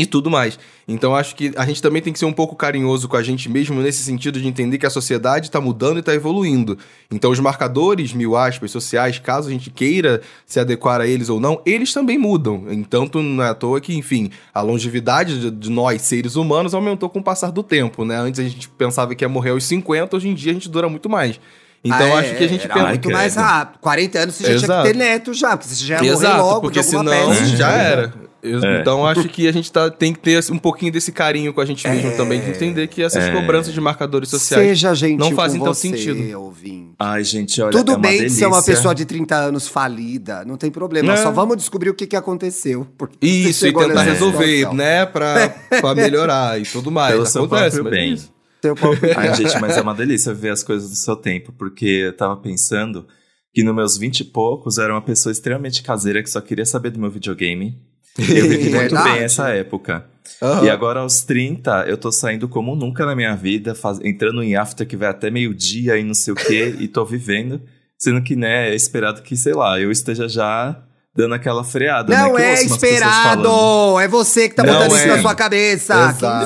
e 0.00 0.06
tudo 0.06 0.30
mais. 0.30 0.58
Então 0.88 1.14
acho 1.14 1.36
que 1.36 1.52
a 1.56 1.66
gente 1.66 1.82
também 1.82 2.00
tem 2.00 2.12
que 2.12 2.18
ser 2.18 2.24
um 2.24 2.32
pouco 2.32 2.56
carinhoso 2.56 3.06
com 3.06 3.16
a 3.16 3.22
gente 3.22 3.48
mesmo 3.48 3.80
nesse 3.80 4.02
sentido 4.02 4.40
de 4.40 4.48
entender 4.48 4.78
que 4.78 4.86
a 4.86 4.90
sociedade 4.90 5.46
está 5.46 5.60
mudando 5.60 5.98
e 5.98 6.00
está 6.00 6.14
evoluindo. 6.14 6.78
Então 7.10 7.30
os 7.30 7.38
marcadores, 7.38 8.12
mil 8.12 8.34
aspas, 8.34 8.70
sociais, 8.70 9.18
caso 9.18 9.48
a 9.48 9.52
gente 9.52 9.70
queira 9.70 10.22
se 10.46 10.58
adequar 10.58 11.00
a 11.00 11.06
eles 11.06 11.28
ou 11.28 11.38
não, 11.38 11.60
eles 11.66 11.92
também 11.92 12.18
mudam. 12.18 12.64
Então 12.70 13.08
não 13.14 13.44
é 13.44 13.50
à 13.50 13.54
toa 13.54 13.80
que, 13.80 13.94
enfim, 13.94 14.30
a 14.54 14.62
longevidade 14.62 15.38
de, 15.38 15.50
de 15.50 15.70
nós, 15.70 16.02
seres 16.02 16.34
humanos, 16.34 16.74
aumentou 16.74 17.10
com 17.10 17.18
o 17.18 17.22
passar 17.22 17.52
do 17.52 17.62
tempo, 17.62 18.04
né? 18.04 18.16
Antes 18.16 18.40
a 18.40 18.44
gente 18.44 18.68
pensava 18.70 19.14
que 19.14 19.22
ia 19.22 19.28
morrer 19.28 19.50
aos 19.50 19.64
50, 19.64 20.16
hoje 20.16 20.28
em 20.28 20.34
dia 20.34 20.50
a 20.50 20.54
gente 20.54 20.68
dura 20.68 20.88
muito 20.88 21.08
mais. 21.08 21.38
Então 21.82 22.14
Ah, 22.14 22.18
acho 22.20 22.30
é, 22.30 22.34
que 22.34 22.44
a 22.44 22.48
gente 22.48 22.64
era 22.64 22.74
pensa... 22.74 22.88
muito 22.88 23.08
Ai, 23.08 23.14
mais 23.14 23.34
rápido. 23.36 23.78
40 23.80 24.18
anos 24.18 24.34
você 24.34 24.42
já 24.44 24.48
tinha 24.50 24.64
Exato. 24.64 24.82
que 24.86 24.92
ter 24.92 24.98
neto 24.98 25.32
já, 25.34 25.56
porque 25.56 25.74
você 25.74 25.84
já 25.84 25.94
ia 25.94 26.00
morrer 26.12 26.12
Exato, 26.26 26.42
logo 26.42 26.60
porque 26.60 26.80
de 26.80 26.86
senão 26.86 27.04
peste. 27.28 27.56
já 27.56 27.70
era. 27.72 28.12
É. 28.42 28.80
Então 28.80 29.06
acho 29.06 29.28
que 29.28 29.46
a 29.46 29.52
gente 29.52 29.70
tá, 29.70 29.90
tem 29.90 30.14
que 30.14 30.18
ter 30.18 30.42
um 30.50 30.56
pouquinho 30.56 30.90
desse 30.90 31.12
carinho 31.12 31.52
com 31.52 31.60
a 31.60 31.64
gente 31.66 31.86
mesmo 31.86 32.08
É. 32.10 32.16
também, 32.16 32.40
de 32.40 32.48
entender 32.50 32.86
que 32.86 33.02
essas 33.02 33.24
É. 33.24 33.32
cobranças 33.32 33.72
de 33.74 33.78
marcadores 33.82 34.30
sociais 34.30 34.66
Seja 34.68 34.94
gentil 34.94 35.18
não 35.18 35.32
fazem 35.36 35.60
você, 35.60 35.88
sentido. 35.88 36.40
ouvinte. 36.40 36.92
Ai, 36.98 37.22
gente, 37.22 37.60
olha, 37.60 37.70
Tudo 37.70 37.92
é 37.92 37.98
bem 37.98 38.18
de 38.24 38.30
ser 38.30 38.46
uma 38.46 38.52
delícia. 38.56 38.74
pessoa 38.76 38.94
de 38.94 39.04
30 39.04 39.36
anos 39.36 39.68
falida, 39.68 40.42
não 40.46 40.56
tem 40.56 40.70
problema. 40.70 41.12
É. 41.12 41.16
Só 41.18 41.30
vamos 41.30 41.56
descobrir 41.58 41.90
o 41.90 41.94
que, 41.94 42.06
que 42.06 42.16
aconteceu. 42.16 42.86
Isso, 43.20 43.66
e 43.66 43.72
tentar 43.74 44.02
resolver, 44.02 44.46
situação. 44.46 44.74
né? 44.74 45.04
Pra, 45.04 45.54
pra 45.80 45.94
melhorar 45.94 46.58
e 46.58 46.62
tudo 46.64 46.90
mais. 46.90 47.12
Pelo 47.12 47.26
seu 47.26 47.44
Acontece, 47.44 47.76
próprio 47.76 47.94
é 47.94 48.00
bem. 48.00 48.12
isso. 48.14 48.32
Seu 48.62 48.74
próprio- 48.74 49.12
Ai, 49.18 49.34
gente, 49.34 49.58
mas 49.60 49.76
é 49.76 49.80
uma 49.80 49.94
delícia 49.94 50.32
ver 50.34 50.50
as 50.50 50.62
coisas 50.62 50.88
do 50.90 50.96
seu 50.96 51.16
tempo, 51.16 51.52
porque 51.52 51.86
eu 51.86 52.16
tava 52.16 52.36
pensando 52.36 53.06
que 53.54 53.62
nos 53.64 53.74
meus 53.74 53.96
vinte 53.96 54.20
e 54.20 54.24
poucos 54.24 54.78
eu 54.78 54.84
era 54.84 54.92
uma 54.94 55.02
pessoa 55.02 55.32
extremamente 55.32 55.82
caseira 55.82 56.22
que 56.22 56.30
só 56.30 56.40
queria 56.40 56.64
saber 56.66 56.90
do 56.90 57.00
meu 57.00 57.10
videogame. 57.10 57.78
Eu 58.18 58.48
vivi 58.48 58.70
muito 58.74 58.94
bem 59.02 59.18
essa 59.18 59.48
época. 59.50 60.04
Aham. 60.42 60.64
E 60.64 60.70
agora, 60.70 61.00
aos 61.00 61.22
30, 61.22 61.84
eu 61.88 61.96
tô 61.96 62.12
saindo 62.12 62.48
como 62.48 62.76
nunca 62.76 63.04
na 63.06 63.16
minha 63.16 63.34
vida, 63.34 63.74
faz- 63.74 64.00
entrando 64.04 64.42
em 64.42 64.54
after 64.56 64.86
que 64.86 64.96
vai 64.96 65.08
até 65.08 65.30
meio-dia 65.30 65.96
e 65.96 66.04
não 66.04 66.14
sei 66.14 66.32
o 66.32 66.36
quê, 66.36 66.74
e 66.78 66.86
tô 66.86 67.04
vivendo. 67.04 67.60
Sendo 67.98 68.22
que, 68.22 68.34
né, 68.36 68.70
é 68.70 68.74
esperado 68.74 69.20
que, 69.22 69.36
sei 69.36 69.52
lá, 69.52 69.78
eu 69.80 69.90
esteja 69.90 70.28
já 70.28 70.80
dando 71.14 71.34
aquela 71.34 71.62
freada. 71.64 72.14
né, 72.14 72.22
Não 72.22 72.34
que 72.34 72.40
eu 72.40 72.44
é 72.44 72.62
esperado! 72.62 74.00
É 74.00 74.08
você 74.08 74.48
que 74.48 74.54
tá 74.54 74.62
Não 74.62 74.72
botando 74.74 74.92
isso 74.96 75.04
é. 75.04 75.06
na 75.06 75.20
sua 75.20 75.34
cabeça! 75.34 75.94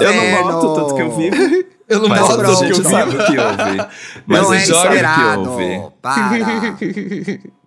Eu 0.00 0.12
não 0.14 0.52
noto 0.52 0.74
tanto 0.80 0.94
que 0.96 1.02
eu 1.02 1.16
vivo, 1.16 1.36
Eu 1.94 2.00
não 2.00 2.08
mas 2.08 2.26
pronto, 2.26 2.82
sabe 2.82 3.16
o 3.16 3.26
que 3.26 3.38
ouve. 3.38 3.88
Mas 4.26 4.42
não 4.42 4.54
é 4.54 4.62
esperado! 4.62 5.92
Para! 6.00 6.30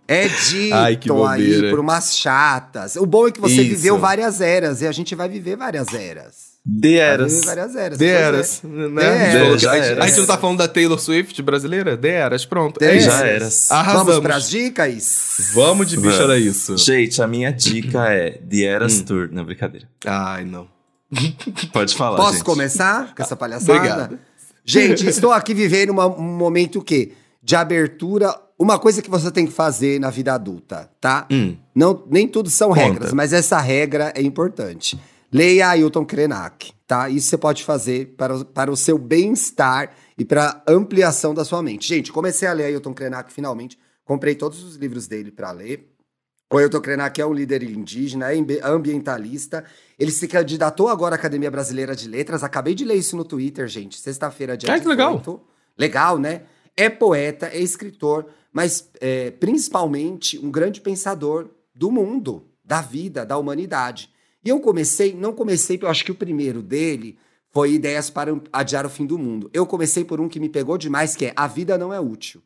É 0.07 0.27
dito 0.27 0.73
Ai, 0.73 0.95
que 0.95 1.11
aí 1.11 1.69
por 1.69 1.79
umas 1.79 2.15
chatas. 2.15 2.95
O 2.95 3.05
bom 3.05 3.27
é 3.27 3.31
que 3.31 3.41
você 3.41 3.55
Isso. 3.61 3.75
viveu 3.75 3.99
várias 3.99 4.39
eras 4.39 4.81
e 4.81 4.87
a 4.87 4.91
gente 4.91 5.13
vai 5.13 5.27
viver 5.27 5.57
várias 5.57 5.93
eras. 5.93 6.47
De 6.65 6.97
eras. 6.97 7.45
várias 7.45 7.75
eras. 7.75 7.97
The 7.97 8.05
pois 8.05 8.15
é. 8.15 8.21
Eras, 8.23 8.61
né? 8.63 9.31
Gente 9.31 9.37
Eras. 9.37 9.65
a, 9.65 9.75
gente, 9.75 9.85
eras. 9.85 10.03
a 10.03 10.07
gente 10.07 10.19
não 10.19 10.25
tá 10.25 10.37
falando 10.37 10.57
da 10.57 10.67
Taylor 10.67 10.99
Swift 10.99 11.41
brasileira? 11.41 11.95
The 11.97 12.09
Eras, 12.09 12.45
pronto. 12.45 12.77
The 12.79 12.97
É. 12.97 12.99
Já 12.99 13.25
eras. 13.25 13.71
Arrasamos. 13.71 14.07
Vamos 14.07 14.21
pras 14.21 14.49
dicas? 14.49 15.51
Vamos 15.53 15.87
de 15.87 15.97
bicho, 15.97 16.21
era 16.21 16.37
isso. 16.37 16.77
Gente, 16.77 17.21
a 17.21 17.27
minha 17.27 17.51
dica 17.51 18.11
é 18.11 18.31
The 18.31 18.63
Eras 18.63 18.99
Hum. 18.99 19.05
Tour. 19.05 19.29
Não, 19.31 19.45
brincadeira. 19.45 19.87
Ai, 20.05 20.43
não. 20.43 20.67
Pode 21.71 21.95
falar, 21.95 22.17
Posso 22.17 22.33
gente. 22.33 22.43
começar 22.43 23.15
com 23.15 23.23
essa 23.23 23.35
palhaçada? 23.35 23.73
Obrigado. 23.73 24.19
Gente, 24.65 25.07
estou 25.07 25.31
aqui 25.31 25.53
vivendo 25.53 25.91
uma- 25.91 26.07
um 26.07 26.21
momento 26.21 26.79
o 26.79 26.83
quê? 26.83 27.13
De 27.41 27.55
abertura. 27.55 28.35
Uma 28.59 28.77
coisa 28.79 29.01
que 29.01 29.09
você 29.09 29.31
tem 29.31 29.45
que 29.45 29.53
fazer 29.53 29.99
na 29.99 30.09
vida 30.09 30.33
adulta, 30.33 30.89
tá? 30.99 31.25
Hum. 31.31 31.55
Não, 31.73 32.03
nem 32.09 32.27
tudo 32.27 32.49
são 32.49 32.69
Conta. 32.69 32.81
regras, 32.81 33.13
mas 33.13 33.31
essa 33.31 33.59
regra 33.59 34.11
é 34.15 34.21
importante. 34.21 34.99
Leia 35.31 35.69
Ailton 35.69 36.05
Krenak, 36.05 36.71
tá? 36.87 37.07
Isso 37.09 37.27
você 37.29 37.37
pode 37.37 37.63
fazer 37.63 38.15
para, 38.17 38.35
o- 38.35 38.45
para 38.45 38.71
o 38.71 38.75
seu 38.75 38.97
bem-estar 38.97 39.91
e 40.17 40.25
para 40.25 40.61
ampliação 40.67 41.33
da 41.33 41.45
sua 41.45 41.61
mente. 41.61 41.87
Gente, 41.87 42.11
comecei 42.11 42.47
a 42.47 42.53
ler 42.53 42.65
Ailton 42.65 42.93
Krenak 42.93 43.31
finalmente. 43.31 43.77
Comprei 44.03 44.35
todos 44.35 44.63
os 44.63 44.75
livros 44.75 45.05
dele 45.07 45.31
para 45.31 45.51
ler. 45.51 45.87
O 46.51 46.57
Ailton 46.57 46.79
Krenak 46.79 47.19
é 47.19 47.25
um 47.25 47.33
líder 47.33 47.61
indígena, 47.63 48.31
é 48.31 48.37
ambi- 48.37 48.59
ambientalista. 48.63 49.65
Ele 49.99 50.11
se 50.11 50.27
candidatou 50.27 50.87
agora 50.87 51.15
à 51.15 51.17
Academia 51.17 51.51
Brasileira 51.51 51.93
de 51.95 52.07
Letras. 52.07 52.41
Acabei 52.43 52.73
de 52.73 52.85
ler 52.85 52.95
isso 52.95 53.17
no 53.17 53.25
Twitter, 53.25 53.67
gente. 53.67 53.99
Sexta-feira, 53.99 54.55
dia 54.55 54.73
Ah, 54.73 54.79
que 54.79 54.87
legal. 54.87 55.17
18. 55.17 55.41
Legal, 55.77 56.17
né? 56.17 56.43
É 56.75 56.89
poeta, 56.89 57.47
é 57.47 57.59
escritor, 57.59 58.27
mas 58.53 58.89
é, 59.01 59.31
principalmente 59.31 60.37
um 60.39 60.49
grande 60.49 60.79
pensador 60.79 61.49
do 61.75 61.91
mundo, 61.91 62.45
da 62.63 62.81
vida, 62.81 63.25
da 63.25 63.37
humanidade. 63.37 64.09
E 64.45 64.49
eu 64.49 64.59
comecei, 64.61 65.13
não 65.13 65.33
comecei, 65.33 65.77
eu 65.81 65.89
acho 65.89 66.05
que 66.05 66.11
o 66.11 66.15
primeiro 66.15 66.61
dele 66.61 67.17
foi 67.51 67.73
Ideias 67.73 68.09
para 68.09 68.39
Adiar 68.53 68.85
o 68.85 68.89
Fim 68.89 69.05
do 69.05 69.17
Mundo. 69.17 69.49
Eu 69.53 69.65
comecei 69.65 70.05
por 70.05 70.21
um 70.21 70.29
que 70.29 70.39
me 70.39 70.47
pegou 70.47 70.77
demais, 70.77 71.15
que 71.15 71.25
é 71.25 71.33
A 71.35 71.47
Vida 71.47 71.77
Não 71.77 71.91
é 71.93 71.99
Útil. 71.99 72.41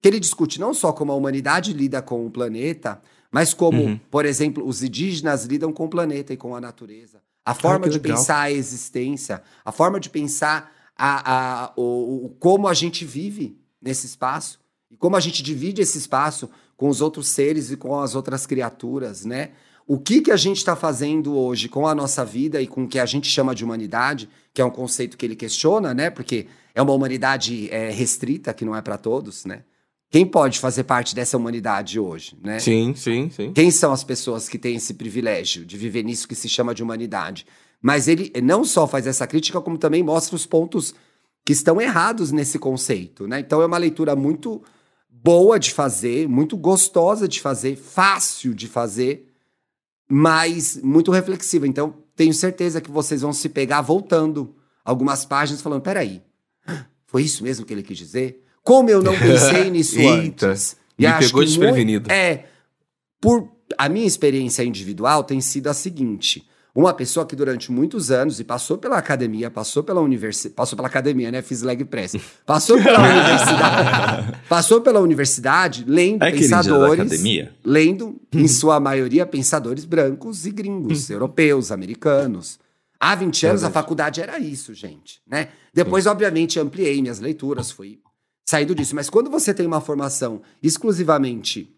Que 0.00 0.08
ele 0.08 0.18
discute 0.20 0.58
não 0.58 0.72
só 0.72 0.92
como 0.92 1.12
a 1.12 1.14
humanidade 1.14 1.72
lida 1.72 2.00
com 2.00 2.24
o 2.26 2.30
planeta, 2.30 3.00
mas 3.32 3.52
como, 3.54 3.82
Uhum. 3.82 4.00
por 4.10 4.24
exemplo, 4.24 4.64
os 4.64 4.82
indígenas 4.82 5.44
lidam 5.46 5.72
com 5.72 5.86
o 5.86 5.88
planeta 5.88 6.32
e 6.32 6.36
com 6.36 6.54
a 6.54 6.60
natureza. 6.60 7.20
A 7.44 7.54
forma 7.54 7.86
que 7.86 7.90
de 7.90 7.98
legal. 7.98 8.16
pensar 8.18 8.40
a 8.42 8.52
existência, 8.52 9.42
a 9.64 9.72
forma 9.72 9.98
de 9.98 10.08
pensar 10.08 10.70
a, 10.96 11.64
a- 11.64 11.72
o, 11.76 12.26
o- 12.26 12.36
como 12.38 12.68
a 12.68 12.74
gente 12.74 13.04
vive 13.04 13.58
nesse 13.80 14.06
espaço 14.06 14.60
e 14.90 14.96
como 14.96 15.16
a 15.16 15.20
gente 15.20 15.42
divide 15.42 15.80
esse 15.82 15.98
espaço 15.98 16.48
com 16.76 16.88
os 16.88 17.00
outros 17.00 17.28
seres 17.28 17.70
e 17.72 17.76
com 17.76 17.98
as 17.98 18.14
outras 18.14 18.46
criaturas, 18.46 19.24
né? 19.24 19.50
O 19.86 19.98
que, 19.98 20.20
que 20.20 20.30
a 20.30 20.36
gente 20.36 20.58
está 20.58 20.76
fazendo 20.76 21.36
hoje 21.36 21.68
com 21.68 21.88
a 21.88 21.94
nossa 21.94 22.24
vida 22.24 22.62
e 22.62 22.66
com 22.68 22.84
o 22.84 22.88
que 22.88 23.00
a 23.00 23.06
gente 23.06 23.26
chama 23.28 23.52
de 23.54 23.64
humanidade, 23.64 24.28
que 24.54 24.60
é 24.60 24.64
um 24.64 24.70
conceito 24.70 25.16
que 25.16 25.26
ele 25.26 25.34
questiona, 25.34 25.92
né? 25.92 26.08
Porque 26.10 26.46
é 26.72 26.80
uma 26.80 26.92
humanidade 26.92 27.68
é, 27.72 27.90
restrita, 27.90 28.54
que 28.54 28.64
não 28.64 28.76
é 28.76 28.80
para 28.80 28.96
todos, 28.96 29.44
né? 29.44 29.64
Quem 30.12 30.26
pode 30.26 30.58
fazer 30.58 30.84
parte 30.84 31.14
dessa 31.14 31.38
humanidade 31.38 31.98
hoje, 31.98 32.36
né? 32.44 32.58
Sim, 32.58 32.94
sim, 32.94 33.30
sim. 33.30 33.50
Quem 33.54 33.70
são 33.70 33.94
as 33.94 34.04
pessoas 34.04 34.46
que 34.46 34.58
têm 34.58 34.76
esse 34.76 34.92
privilégio 34.92 35.64
de 35.64 35.78
viver 35.78 36.02
nisso 36.02 36.28
que 36.28 36.34
se 36.34 36.50
chama 36.50 36.74
de 36.74 36.82
humanidade? 36.82 37.46
Mas 37.80 38.08
ele 38.08 38.30
não 38.42 38.62
só 38.62 38.86
faz 38.86 39.06
essa 39.06 39.26
crítica, 39.26 39.58
como 39.58 39.78
também 39.78 40.02
mostra 40.02 40.36
os 40.36 40.44
pontos 40.44 40.94
que 41.42 41.54
estão 41.54 41.80
errados 41.80 42.30
nesse 42.30 42.58
conceito, 42.58 43.26
né? 43.26 43.40
Então 43.40 43.62
é 43.62 43.66
uma 43.66 43.78
leitura 43.78 44.14
muito 44.14 44.62
boa 45.08 45.58
de 45.58 45.72
fazer, 45.72 46.28
muito 46.28 46.58
gostosa 46.58 47.26
de 47.26 47.40
fazer, 47.40 47.74
fácil 47.74 48.52
de 48.52 48.68
fazer, 48.68 49.32
mas 50.06 50.76
muito 50.82 51.10
reflexiva. 51.10 51.66
Então 51.66 51.94
tenho 52.14 52.34
certeza 52.34 52.82
que 52.82 52.90
vocês 52.90 53.22
vão 53.22 53.32
se 53.32 53.48
pegar 53.48 53.80
voltando 53.80 54.54
algumas 54.84 55.24
páginas 55.24 55.62
falando, 55.62 55.80
peraí, 55.80 56.22
foi 57.06 57.22
isso 57.22 57.42
mesmo 57.42 57.64
que 57.64 57.72
ele 57.72 57.82
quis 57.82 57.96
dizer? 57.96 58.44
Como 58.62 58.88
eu 58.90 59.02
não 59.02 59.16
pensei 59.18 59.68
nisso 59.70 59.98
Eita, 59.98 60.48
antes? 60.50 60.76
me 60.98 61.06
acho 61.06 61.28
pegou 61.28 61.44
desprevenido. 61.44 62.10
É, 62.12 62.44
por 63.20 63.50
a 63.78 63.88
minha 63.88 64.06
experiência 64.06 64.62
individual 64.62 65.24
tem 65.24 65.40
sido 65.40 65.68
a 65.68 65.74
seguinte: 65.74 66.46
uma 66.74 66.92
pessoa 66.94 67.26
que 67.26 67.34
durante 67.34 67.72
muitos 67.72 68.10
anos 68.10 68.38
e 68.38 68.44
passou 68.44 68.78
pela 68.78 68.96
academia, 68.98 69.50
passou 69.50 69.82
pela 69.82 70.00
universidade, 70.00 70.54
passou 70.54 70.76
pela 70.76 70.88
academia, 70.88 71.30
né? 71.30 71.42
Fiz 71.42 71.62
leg 71.62 71.84
press. 71.84 72.16
Passou 72.46 72.80
pela 72.82 72.98
universidade, 73.02 74.38
passou 74.48 74.80
pela 74.80 75.00
universidade 75.00 75.84
lendo 75.86 76.22
É 76.22 76.30
pensadores, 76.30 77.00
academia? 77.00 77.52
lendo 77.64 78.20
em 78.32 78.46
sua 78.48 78.78
maioria 78.78 79.26
pensadores 79.26 79.84
brancos 79.84 80.46
e 80.46 80.50
gringos, 80.50 81.10
europeus, 81.10 81.72
americanos. 81.72 82.58
Há 83.00 83.16
20 83.16 83.46
anos 83.46 83.62
a 83.64 83.66
Verdade. 83.66 83.74
faculdade 83.74 84.20
era 84.20 84.38
isso, 84.38 84.72
gente, 84.74 85.20
né? 85.26 85.48
Depois, 85.74 86.06
obviamente, 86.06 86.60
ampliei 86.60 87.02
minhas 87.02 87.18
leituras, 87.18 87.70
fui 87.72 87.98
saindo 88.44 88.74
disso. 88.74 88.94
Mas 88.94 89.10
quando 89.10 89.30
você 89.30 89.52
tem 89.54 89.66
uma 89.66 89.80
formação 89.80 90.42
exclusivamente 90.62 91.74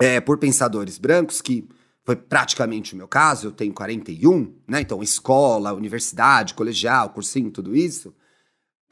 é, 0.00 0.20
por 0.20 0.38
pensadores 0.38 0.98
brancos, 0.98 1.40
que 1.40 1.68
foi 2.04 2.16
praticamente 2.16 2.94
o 2.94 2.96
meu 2.96 3.06
caso, 3.06 3.48
eu 3.48 3.52
tenho 3.52 3.72
41, 3.72 4.54
né? 4.66 4.80
Então, 4.80 5.02
escola, 5.02 5.72
universidade, 5.72 6.54
colegial, 6.54 7.10
cursinho, 7.10 7.50
tudo 7.50 7.76
isso. 7.76 8.14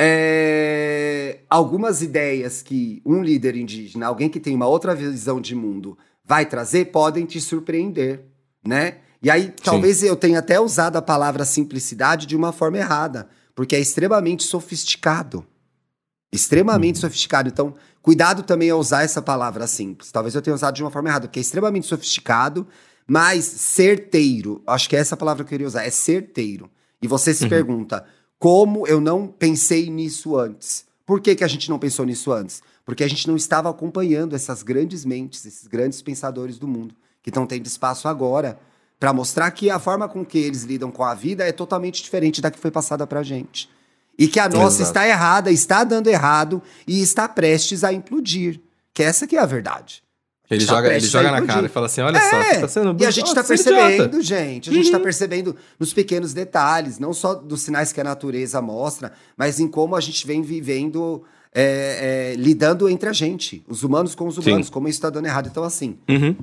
é, 0.00 1.40
algumas 1.50 2.02
ideias 2.02 2.62
que 2.62 3.02
um 3.04 3.22
líder 3.22 3.56
indígena, 3.56 4.06
alguém 4.06 4.28
que 4.28 4.38
tem 4.38 4.54
uma 4.54 4.66
outra 4.66 4.94
visão 4.94 5.40
de 5.40 5.54
mundo, 5.54 5.98
vai 6.24 6.46
trazer, 6.46 6.86
podem 6.86 7.26
te 7.26 7.40
surpreender, 7.40 8.24
né? 8.64 8.98
E 9.20 9.28
aí, 9.30 9.52
talvez 9.64 10.02
eu 10.04 10.14
tenha 10.14 10.38
até 10.38 10.60
usado 10.60 10.96
a 10.96 11.02
palavra 11.02 11.44
simplicidade 11.44 12.26
de 12.26 12.36
uma 12.36 12.52
forma 12.52 12.78
errada, 12.78 13.28
porque 13.54 13.74
é 13.74 13.80
extremamente 13.80 14.44
sofisticado. 14.44 15.44
Extremamente 16.32 16.98
sofisticado. 16.98 17.48
Então, 17.48 17.74
cuidado 18.02 18.42
também 18.42 18.70
ao 18.70 18.78
usar 18.78 19.02
essa 19.02 19.22
palavra 19.22 19.66
simples. 19.66 20.12
Talvez 20.12 20.34
eu 20.34 20.42
tenha 20.42 20.54
usado 20.54 20.74
de 20.74 20.82
uma 20.82 20.90
forma 20.90 21.08
errada, 21.08 21.26
porque 21.26 21.40
é 21.40 21.42
extremamente 21.42 21.86
sofisticado, 21.86 22.66
mas 23.06 23.44
certeiro. 23.44 24.62
Acho 24.66 24.88
que 24.88 24.96
é 24.96 24.98
essa 24.98 25.16
palavra 25.16 25.42
que 25.42 25.48
eu 25.48 25.50
queria 25.50 25.66
usar, 25.66 25.84
é 25.84 25.90
certeiro. 25.90 26.70
E 27.00 27.08
você 27.08 27.32
se 27.32 27.48
pergunta, 27.48 28.04
como 28.38 28.86
eu 28.86 29.00
não 29.00 29.26
pensei 29.26 29.88
nisso 29.88 30.36
antes? 30.36 30.84
Por 31.06 31.20
que, 31.20 31.34
que 31.34 31.44
a 31.44 31.48
gente 31.48 31.70
não 31.70 31.78
pensou 31.78 32.04
nisso 32.04 32.30
antes? 32.32 32.62
Porque 32.84 33.02
a 33.02 33.08
gente 33.08 33.26
não 33.26 33.36
estava 33.36 33.70
acompanhando 33.70 34.36
essas 34.36 34.62
grandes 34.62 35.04
mentes, 35.04 35.44
esses 35.46 35.66
grandes 35.66 36.02
pensadores 36.02 36.58
do 36.58 36.68
mundo, 36.68 36.94
que 37.22 37.30
estão 37.30 37.46
tendo 37.46 37.66
espaço 37.66 38.08
agora 38.08 38.58
para 38.98 39.12
mostrar 39.12 39.50
que 39.52 39.70
a 39.70 39.78
forma 39.78 40.08
com 40.08 40.24
que 40.24 40.38
eles 40.38 40.64
lidam 40.64 40.90
com 40.90 41.04
a 41.04 41.14
vida 41.14 41.46
é 41.46 41.52
totalmente 41.52 42.02
diferente 42.02 42.40
da 42.40 42.50
que 42.50 42.58
foi 42.58 42.70
passada 42.70 43.06
pra 43.06 43.22
gente. 43.22 43.70
E 44.18 44.26
que 44.26 44.40
a 44.40 44.48
nossa 44.48 44.82
Exato. 44.82 44.98
está 44.98 45.06
errada, 45.08 45.50
está 45.50 45.84
dando 45.84 46.08
errado 46.08 46.60
e 46.86 47.00
está 47.00 47.28
prestes 47.28 47.84
a 47.84 47.92
implodir. 47.92 48.60
Que 48.92 49.02
essa 49.04 49.26
que 49.26 49.36
é 49.36 49.40
a 49.40 49.46
verdade. 49.46 50.02
Ele 50.50 50.62
Está 50.62 50.76
joga, 50.76 50.88
ele 50.94 51.06
joga 51.06 51.30
na 51.30 51.42
cara 51.46 51.66
e 51.66 51.68
fala 51.68 51.86
assim: 51.86 52.00
olha 52.00 52.18
só, 52.18 52.36
É, 52.36 52.54
você 52.54 52.60
tá 52.62 52.68
sendo 52.68 53.02
e 53.02 53.06
a 53.06 53.10
gente 53.10 53.26
tá 53.34 53.42
idiota. 53.42 53.48
percebendo, 53.48 54.22
gente. 54.22 54.70
A 54.70 54.72
gente 54.72 54.90
tá 54.90 54.96
Uhum. 54.96 55.02
percebendo 55.04 55.56
nos 55.78 55.92
pequenos 55.92 56.32
detalhes, 56.32 56.98
não 56.98 57.12
só 57.12 57.34
dos 57.34 57.60
sinais 57.60 57.92
que 57.92 58.00
a 58.00 58.04
natureza 58.04 58.60
mostra, 58.62 59.12
mas 59.36 59.60
em 59.60 59.68
como 59.68 59.94
a 59.94 60.00
gente 60.00 60.26
vem 60.26 60.40
vivendo, 60.40 61.22
é, 61.54 62.32
é, 62.32 62.34
lidando 62.36 62.88
entre 62.88 63.08
a 63.08 63.12
gente, 63.12 63.64
os 63.68 63.82
humanos 63.82 64.14
com 64.14 64.26
os 64.28 64.36
humanos, 64.38 64.66
Sim. 64.66 64.72
como 64.72 64.88
isso 64.88 65.00
tá 65.00 65.10
dando 65.10 65.26
errado. 65.26 65.48
Então, 65.50 65.64
assim, 65.64 65.96
Uhum. 66.08 66.36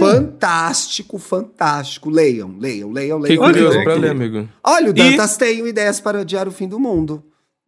fantástico, 0.00 1.18
fantástico. 1.18 2.08
Leiam, 2.10 2.56
leiam, 2.58 2.90
leiam, 2.90 3.20
Fiquei 3.20 3.36
leiam. 3.38 3.52
curioso 3.52 3.70
leiam. 3.70 3.84
pra 3.84 3.94
ler, 3.94 4.10
amigo. 4.10 4.48
Olha, 4.62 4.86
o 4.86 4.90
E- 4.90 4.92
Dantas 4.92 5.36
tem 5.36 5.66
ideias 5.66 6.00
para 6.00 6.20
adiar 6.20 6.46
o 6.48 6.52
fim 6.52 6.68
do 6.68 6.78
mundo. 6.78 7.22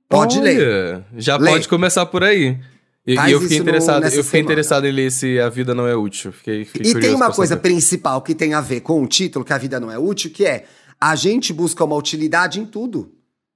Pode 0.09 0.41
ler. 0.41 0.59
Olha, 0.61 1.07
Já 1.17 1.37
Lê. 1.37 1.51
pode 1.51 1.69
começar 1.69 2.07
por 2.07 2.23
aí. 2.23 2.59
E, 3.07 3.13
e 3.13 3.17
Faz 3.17 3.33
eu 3.33 3.41
fiquei 3.41 3.59
no- 3.59 3.63
interessado, 3.65 4.03
nessa 4.03 4.17
eu 4.17 4.25
fiquei 4.25 4.41
semana. 4.41 4.53
interessado 4.53 4.87
em 4.87 4.93
ler 4.93 5.11
se 5.13 5.39
a 5.41 5.49
vida 5.49 5.75
não 5.75 5.87
é 5.87 5.95
útil. 5.97 6.33
Fiquei, 6.33 6.65
fiquei 6.65 6.91
E 6.93 7.01
tem 7.01 7.15
uma 7.15 7.31
coisa 7.33 7.55
saber. 7.55 7.63
principal 7.69 8.21
que 8.23 8.35
tem 8.35 8.53
a 8.55 8.61
ver 8.61 8.81
com 8.81 9.03
o 9.03 9.07
título, 9.07 9.45
que 9.45 9.53
a 9.53 9.59
vida 9.59 9.79
não 9.79 9.91
é 9.91 9.99
útil, 9.99 10.31
que 10.31 10.45
é 10.45 10.65
a 11.01 11.15
gente 11.15 11.53
busca 11.53 11.85
uma 11.85 11.95
utilidade 11.97 12.59
em 12.61 12.67
tudo. 12.67 13.13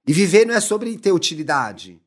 E 0.07 0.13
viver 0.13 0.45
não 0.45 0.53
é 0.55 0.59
sobre 0.61 0.97
ter 0.97 1.11
utilidade. 1.11 1.99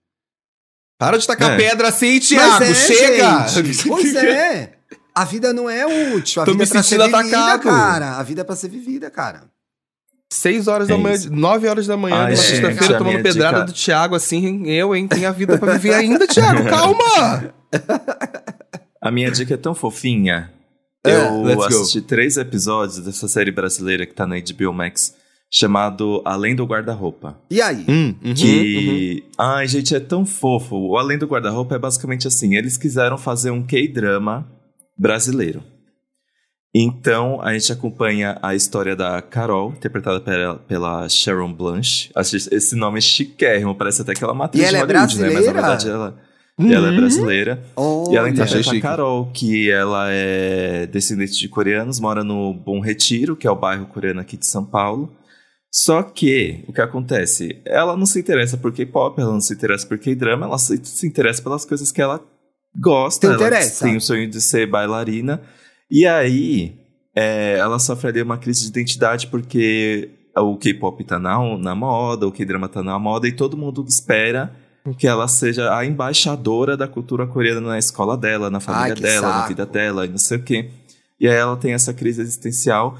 Para 1.04 1.18
de 1.18 1.26
tacar 1.26 1.52
É. 1.52 1.56
pedra 1.56 1.88
assim, 1.88 2.14
Mas 2.14 2.28
Thiago. 2.28 2.64
é, 2.64 2.74
chega! 2.74 3.48
gente. 3.48 3.86
Pois 3.88 4.14
é. 4.14 4.72
A 5.14 5.24
vida 5.24 5.52
não 5.52 5.70
é 5.70 5.86
útil. 6.14 6.42
A 6.42 6.44
Tô 6.44 6.52
vida 6.52 6.64
me 6.64 6.68
é 6.68 6.72
pra 6.72 6.82
ser 6.82 6.88
sentindo 6.98 7.16
vivida, 7.16 7.36
atacado. 7.38 7.62
cara. 7.62 8.16
A 8.18 8.22
vida 8.22 8.40
é 8.40 8.44
pra 8.44 8.56
ser 8.56 8.68
vivida, 8.68 9.10
cara. 9.10 9.42
Seis 10.32 10.66
horas 10.66 10.88
da 10.88 10.94
É 10.94 10.98
manhã, 10.98 11.14
isso. 11.14 11.32
nove 11.32 11.68
horas 11.68 11.86
da 11.86 11.96
manhã, 11.96 12.16
Ai, 12.16 12.22
numa 12.32 12.36
gente, 12.36 12.46
sexta-feira, 12.48 12.98
tomando 12.98 13.22
pedrada 13.22 13.58
dica- 13.60 13.66
do 13.66 13.72
Thiago, 13.72 14.16
assim, 14.16 14.66
eu, 14.68 14.96
hein? 14.96 15.06
Tem 15.06 15.24
a 15.26 15.30
vida 15.30 15.56
pra 15.58 15.74
viver 15.74 15.94
ainda, 15.94 16.26
Thiago, 16.28 16.64
calma! 16.68 17.54
A 19.00 19.10
minha 19.10 19.30
dica 19.30 19.54
é 19.54 19.56
tão 19.56 19.74
fofinha. 19.74 20.50
É, 21.06 21.14
eu 21.26 21.54
go. 21.54 21.62
assisti 21.64 22.00
três 22.00 22.36
episódios 22.36 22.98
dessa 22.98 23.28
série 23.28 23.50
brasileira 23.52 24.06
que 24.06 24.14
tá 24.14 24.26
na 24.26 24.36
HBO 24.36 24.72
Max, 24.72 25.14
chamado 25.54 26.20
Além 26.24 26.56
do 26.56 26.64
Guarda-Roupa. 26.64 27.38
E 27.48 27.62
aí? 27.62 27.84
Hum, 27.88 28.12
uhum, 28.24 28.34
Que. 28.34 29.24
Ai, 29.38 29.68
gente, 29.68 29.94
é 29.94 30.00
tão 30.00 30.26
fofo. 30.26 30.74
O 30.74 30.98
Além 30.98 31.16
do 31.16 31.26
Guarda-Roupa 31.26 31.76
é 31.76 31.78
basicamente 31.78 32.26
assim: 32.26 32.56
eles 32.56 32.76
quiseram 32.76 33.16
fazer 33.16 33.52
um 33.52 33.62
K-drama 33.62 34.50
brasileiro. 34.98 35.62
Então, 36.76 37.40
a 37.40 37.52
gente 37.52 37.72
acompanha 37.72 38.36
a 38.42 38.52
história 38.52 38.96
da 38.96 39.22
Carol, 39.22 39.70
interpretada 39.70 40.20
pela, 40.20 40.56
pela 40.56 41.08
Sharon 41.08 41.52
Blanche. 41.52 42.10
Esse 42.50 42.74
nome 42.74 42.98
é 42.98 43.00
chiquérrimo, 43.00 43.76
parece 43.76 44.02
até 44.02 44.12
que 44.12 44.24
ela 44.24 44.32
é 44.32 44.34
uma 44.34 44.46
atriz 44.46 44.64
E 44.64 44.66
ela 44.66 44.84
de 44.84 44.92
é 44.92 44.96
Hollywood, 44.98 45.20
né? 45.20 45.30
Mas 45.30 45.46
na 45.46 45.52
brasileira? 45.52 45.62
verdade 45.62 45.88
ela, 45.88 46.18
uhum. 46.58 46.72
ela 46.72 46.88
é 46.92 46.96
brasileira. 46.96 47.64
E 47.76 48.16
ela 48.16 48.24
Olha. 48.24 48.28
interpreta 48.28 48.76
a. 48.76 48.80
Carol, 48.80 49.30
que 49.32 49.70
ela 49.70 50.06
é 50.10 50.86
descendente 50.86 51.38
de 51.38 51.48
coreanos, 51.48 52.00
mora 52.00 52.24
no 52.24 52.52
Bom 52.52 52.80
Retiro, 52.80 53.36
que 53.36 53.46
é 53.46 53.50
o 53.52 53.54
bairro 53.54 53.86
coreano 53.86 54.20
aqui 54.20 54.36
de 54.36 54.46
São 54.46 54.64
Paulo. 54.64 55.12
Só 55.76 56.04
que, 56.04 56.62
o 56.68 56.72
que 56.72 56.80
acontece? 56.80 57.60
Ela 57.64 57.96
não 57.96 58.06
se 58.06 58.20
interessa 58.20 58.56
por 58.56 58.72
K-pop, 58.72 59.20
ela 59.20 59.32
não 59.32 59.40
se 59.40 59.54
interessa 59.54 59.84
por 59.84 59.98
K-drama, 59.98 60.46
ela 60.46 60.56
se, 60.56 60.80
se 60.84 61.04
interessa 61.04 61.42
pelas 61.42 61.64
coisas 61.64 61.90
que 61.90 62.00
ela 62.00 62.22
gosta. 62.78 63.36
Te 63.36 63.42
ela 63.42 63.70
tem 63.80 63.96
o 63.96 64.00
sonho 64.00 64.30
de 64.30 64.40
ser 64.40 64.70
bailarina. 64.70 65.42
E 65.90 66.06
aí, 66.06 66.78
é, 67.12 67.56
ela 67.58 67.80
sofre 67.80 68.10
ali 68.10 68.22
uma 68.22 68.38
crise 68.38 68.62
de 68.62 68.68
identidade 68.68 69.26
porque 69.26 70.10
o 70.36 70.56
K-pop 70.56 71.02
tá 71.02 71.18
na, 71.18 71.58
na 71.58 71.74
moda, 71.74 72.24
o 72.24 72.30
K-drama 72.30 72.68
tá 72.68 72.80
na 72.80 72.96
moda, 72.96 73.26
e 73.26 73.32
todo 73.32 73.56
mundo 73.56 73.84
espera 73.88 74.54
que 74.96 75.08
ela 75.08 75.26
seja 75.26 75.76
a 75.76 75.84
embaixadora 75.84 76.76
da 76.76 76.86
cultura 76.86 77.26
coreana 77.26 77.60
na 77.60 77.78
escola 77.80 78.16
dela, 78.16 78.48
na 78.48 78.60
família 78.60 78.94
que 78.94 79.02
dela, 79.02 79.26
na 79.26 79.34
saco. 79.38 79.48
vida 79.48 79.66
dela, 79.66 80.06
e 80.06 80.08
não 80.08 80.18
sei 80.18 80.38
o 80.38 80.42
quê. 80.42 80.70
E 81.18 81.26
aí 81.26 81.34
ela 81.34 81.56
tem 81.56 81.72
essa 81.72 81.92
crise 81.92 82.22
existencial. 82.22 82.96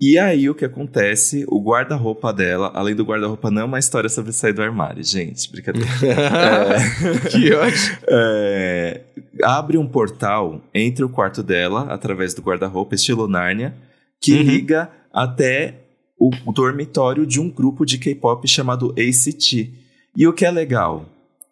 E 0.00 0.18
aí 0.18 0.50
o 0.50 0.54
que 0.54 0.64
acontece? 0.64 1.44
O 1.48 1.62
guarda-roupa 1.62 2.32
dela, 2.32 2.72
além 2.74 2.94
do 2.94 3.04
guarda-roupa, 3.04 3.50
não 3.50 3.62
é 3.62 3.64
uma 3.64 3.78
história 3.78 4.08
sobre 4.08 4.32
sair 4.32 4.52
do 4.52 4.62
armário, 4.62 5.02
gente. 5.04 5.50
Brincadeira. 5.50 5.88
É, 6.02 7.28
Que 7.28 7.52
ótimo. 7.54 7.96
é, 8.08 9.00
abre 9.44 9.78
um 9.78 9.86
portal 9.86 10.60
entre 10.74 11.04
o 11.04 11.08
quarto 11.08 11.42
dela, 11.42 11.82
através 11.92 12.34
do 12.34 12.42
guarda-roupa, 12.42 12.94
estilo 12.96 13.28
Nárnia, 13.28 13.74
que 14.20 14.32
Uhum. 14.34 14.42
liga 14.42 14.90
até 15.12 15.74
o 16.18 16.30
dormitório 16.52 17.26
de 17.26 17.40
um 17.40 17.48
grupo 17.50 17.84
de 17.84 17.98
K-pop 17.98 18.46
chamado 18.48 18.92
ACT. 18.98 19.72
E 20.16 20.26
o 20.26 20.32
que 20.32 20.44
é 20.44 20.50
legal? 20.50 21.06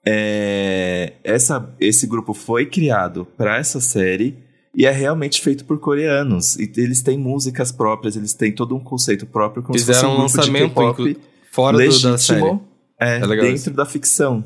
É, 0.05 1.13
essa, 1.23 1.73
esse 1.79 2.07
grupo 2.07 2.33
foi 2.35 2.67
criado 2.67 3.27
para 3.37 3.59
essa 3.59 3.81
série 3.81 4.37
E 4.75 4.87
é 4.87 4.91
realmente 4.91 5.41
feito 5.41 5.65
por 5.65 5.79
coreanos. 5.81 6.57
E 6.57 6.71
eles 6.77 7.03
têm 7.03 7.19
músicas 7.19 7.73
próprias, 7.73 8.17
eles 8.17 8.33
têm 8.35 8.53
todo 8.53 8.77
um 8.77 8.81
conceito 8.81 9.27
próprio, 9.27 9.63
como 9.63 9.79
Fizeram 9.79 9.99
se 9.99 10.05
fosse 10.07 10.17
um 10.17 10.19
um 10.19 10.23
lançamento 10.23 10.83
inclu- 10.83 11.17
fora 11.51 11.77
do, 11.77 11.85
da 11.85 11.91
série. 12.19 12.41
legítimo 12.41 12.69
é, 13.01 13.17
É 13.17 13.27
dentro 13.41 13.75
da 13.75 13.85
ficção. 13.85 14.45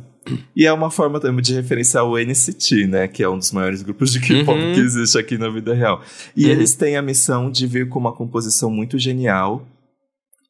E 0.57 0.65
é 0.65 0.73
uma 0.73 0.91
forma 0.91 1.21
também 1.21 1.43
de 1.43 1.53
referenciar 1.53 2.03
o 2.07 2.17
NCT, 2.19 2.87
né? 2.87 3.07
Que 3.07 3.23
é 3.23 3.29
um 3.29 3.37
dos 3.37 3.53
maiores 3.53 3.83
grupos 3.83 4.11
de 4.11 4.21
K-pop 4.21 4.59
Uhum. 4.59 4.73
que 4.73 4.81
existe 4.81 5.19
aqui 5.19 5.37
na 5.37 5.51
vida 5.51 5.75
real. 5.75 6.01
E 6.35 6.47
Uhum. 6.47 6.51
eles 6.53 6.75
têm 6.75 6.97
a 6.97 7.03
missão 7.03 7.51
de 7.51 7.67
vir 7.67 7.91
com 7.91 7.99
uma 7.99 8.15
composição 8.15 8.71
muito 8.71 8.99
genial. 8.99 9.67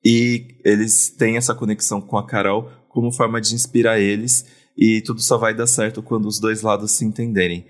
E 0.05 0.59
eles 0.65 1.11
têm 1.11 1.37
essa 1.37 1.55
conexão 1.55 2.01
com 2.01 2.17
a 2.17 2.25
Carol 2.27 2.71
como 2.89 3.11
forma 3.11 3.41
de 3.41 3.55
inspirar 3.55 3.99
eles. 3.99 4.45
E 4.79 5.01
tudo 5.01 5.21
só 5.21 5.37
vai 5.39 5.53
dar 5.55 5.67
certo 5.67 6.03
quando 6.03 6.27
os 6.27 6.39
dois 6.39 6.63
lados 6.63 6.93
se 6.93 7.05
entenderem. 7.05 7.67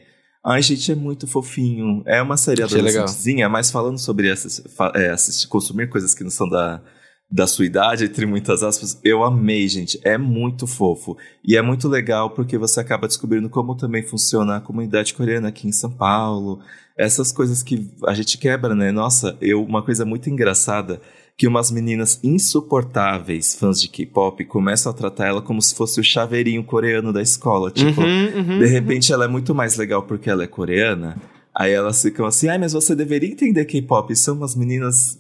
Ai, 0.47 0.61
gente, 0.61 0.93
é 0.93 0.95
muito 0.95 1.27
fofinho. 1.27 2.03
É 2.05 2.21
uma 2.21 2.37
série 2.37 2.63
adolescentezinha, 2.63 3.49
mas 3.49 3.71
falando 3.71 3.99
sobre 3.99 4.29
essas, 4.29 4.63
é, 4.95 5.09
assistir, 5.09 5.49
consumir 5.49 5.89
coisas 5.89 6.15
que 6.15 6.23
não 6.23 6.31
são 6.31 6.47
da, 6.47 6.83
da 7.31 7.47
sua 7.47 7.65
idade, 7.65 8.05
entre 8.05 8.27
muitas 8.27 8.63
aspas, 8.63 9.01
eu 9.03 9.25
amei, 9.25 9.67
gente. 9.69 9.99
É 10.05 10.19
muito 10.19 10.67
fofo. 10.67 11.17
E 11.43 11.57
é 11.57 11.63
muito 11.63 11.89
legal 11.89 12.31
porque 12.31 12.59
você 12.59 12.79
acaba 12.79 13.09
descobrindo 13.09 13.49
como 13.49 13.75
também 13.75 14.03
funciona 14.03 14.57
a 14.57 14.61
comunidade 14.61 15.15
coreana 15.15 15.49
aqui 15.49 15.67
em 15.67 15.73
São 15.73 15.91
Paulo. 15.91 16.61
Essas 16.97 17.33
coisas 17.33 17.63
que 17.63 17.91
a 18.07 18.13
gente 18.13 18.37
quebra, 18.37 18.75
né? 18.75 18.93
Nossa, 18.93 19.39
eu, 19.41 19.65
uma 19.65 19.83
coisa 19.83 20.05
muito 20.05 20.29
engraçada 20.29 21.01
que 21.37 21.49
umas 21.49 21.71
meninas 21.71 22.21
insuportáveis, 22.23 23.55
fãs 23.55 23.81
de 23.81 23.89
K-pop, 23.89 24.45
começam 24.45 24.91
a 24.91 24.95
tratar 24.95 25.27
ela 25.27 25.43
como 25.43 25.61
se 25.61 25.75
fosse 25.75 26.01
o 26.01 26.05
chaveirinho 26.05 26.63
coreano 26.63 27.13
da 27.13 27.21
escola. 27.21 27.71
Tipo, 27.71 28.01
Uhum, 28.01 28.37
uhum. 28.37 28.59
de 28.61 28.67
repente 28.67 29.13
ela 29.13 29.25
é 29.25 29.29
muito 29.29 29.55
mais 29.55 29.77
legal 29.77 30.03
porque 30.05 30.31
ela 30.31 30.45
é 30.45 30.47
coreana. 30.47 31.17
Aí 31.55 31.73
elas 31.73 32.01
ficam 32.03 32.27
assim, 32.27 32.49
ai, 32.49 32.59
mas 32.59 32.73
você 32.73 32.95
deveria 32.95 33.31
entender 33.31 33.65
K-pop. 33.65 34.15
São 34.17 34.37
umas 34.37 34.55
meninas. 34.55 35.19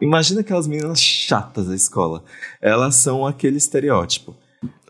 Imagina 0.00 0.40
aquelas 0.40 0.66
meninas 0.66 1.00
chatas 1.00 1.66
da 1.66 1.74
escola. 1.74 2.22
Elas 2.60 2.96
são 2.96 3.26
aquele 3.26 3.56
estereótipo. 3.58 4.36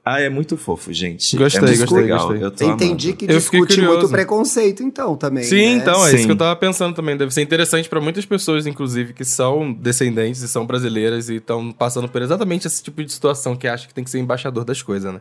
Ah, 0.05 0.21
é 0.21 0.29
muito 0.29 0.57
fofo, 0.57 0.93
gente. 0.93 1.37
Gostei, 1.37 1.61
é 1.75 1.77
gostei, 1.77 1.99
legal. 2.03 2.27
gostei. 2.27 2.45
Eu 2.45 2.51
tô 2.51 2.65
Entendi 2.73 3.09
amando. 3.09 3.19
que 3.19 3.25
Eu 3.27 3.39
discute 3.39 3.75
curioso. 3.77 3.99
muito 4.01 4.11
preconceito, 4.11 4.83
então, 4.83 5.17
também. 5.17 5.45
Sim, 5.45 5.77
né? 5.77 5.83
então, 5.83 6.05
é 6.05 6.09
isso 6.09 6.19
Sim. 6.19 6.27
que 6.27 6.33
eu 6.33 6.37
tava 6.37 6.57
pensando 6.57 6.93
também. 6.93 7.17
Deve 7.17 7.33
ser 7.33 7.41
interessante 7.41 7.89
pra 7.89 8.01
muitas 8.01 8.27
pessoas, 8.27 8.67
inclusive, 8.67 9.13
que 9.13 9.25
são 9.25 9.73
descendentes 9.73 10.43
e 10.43 10.49
são 10.49 10.67
brasileiras 10.67 11.29
e 11.29 11.37
estão 11.37 11.71
passando 11.71 12.09
por 12.09 12.21
exatamente 12.21 12.67
esse 12.67 12.83
tipo 12.83 13.05
de 13.05 13.13
situação 13.13 13.55
que 13.55 13.69
acha 13.69 13.87
que 13.87 13.95
tem 13.95 14.03
que 14.03 14.11
ser 14.11 14.19
embaixador 14.19 14.65
das 14.65 14.83
coisas, 14.83 15.13
né? 15.15 15.21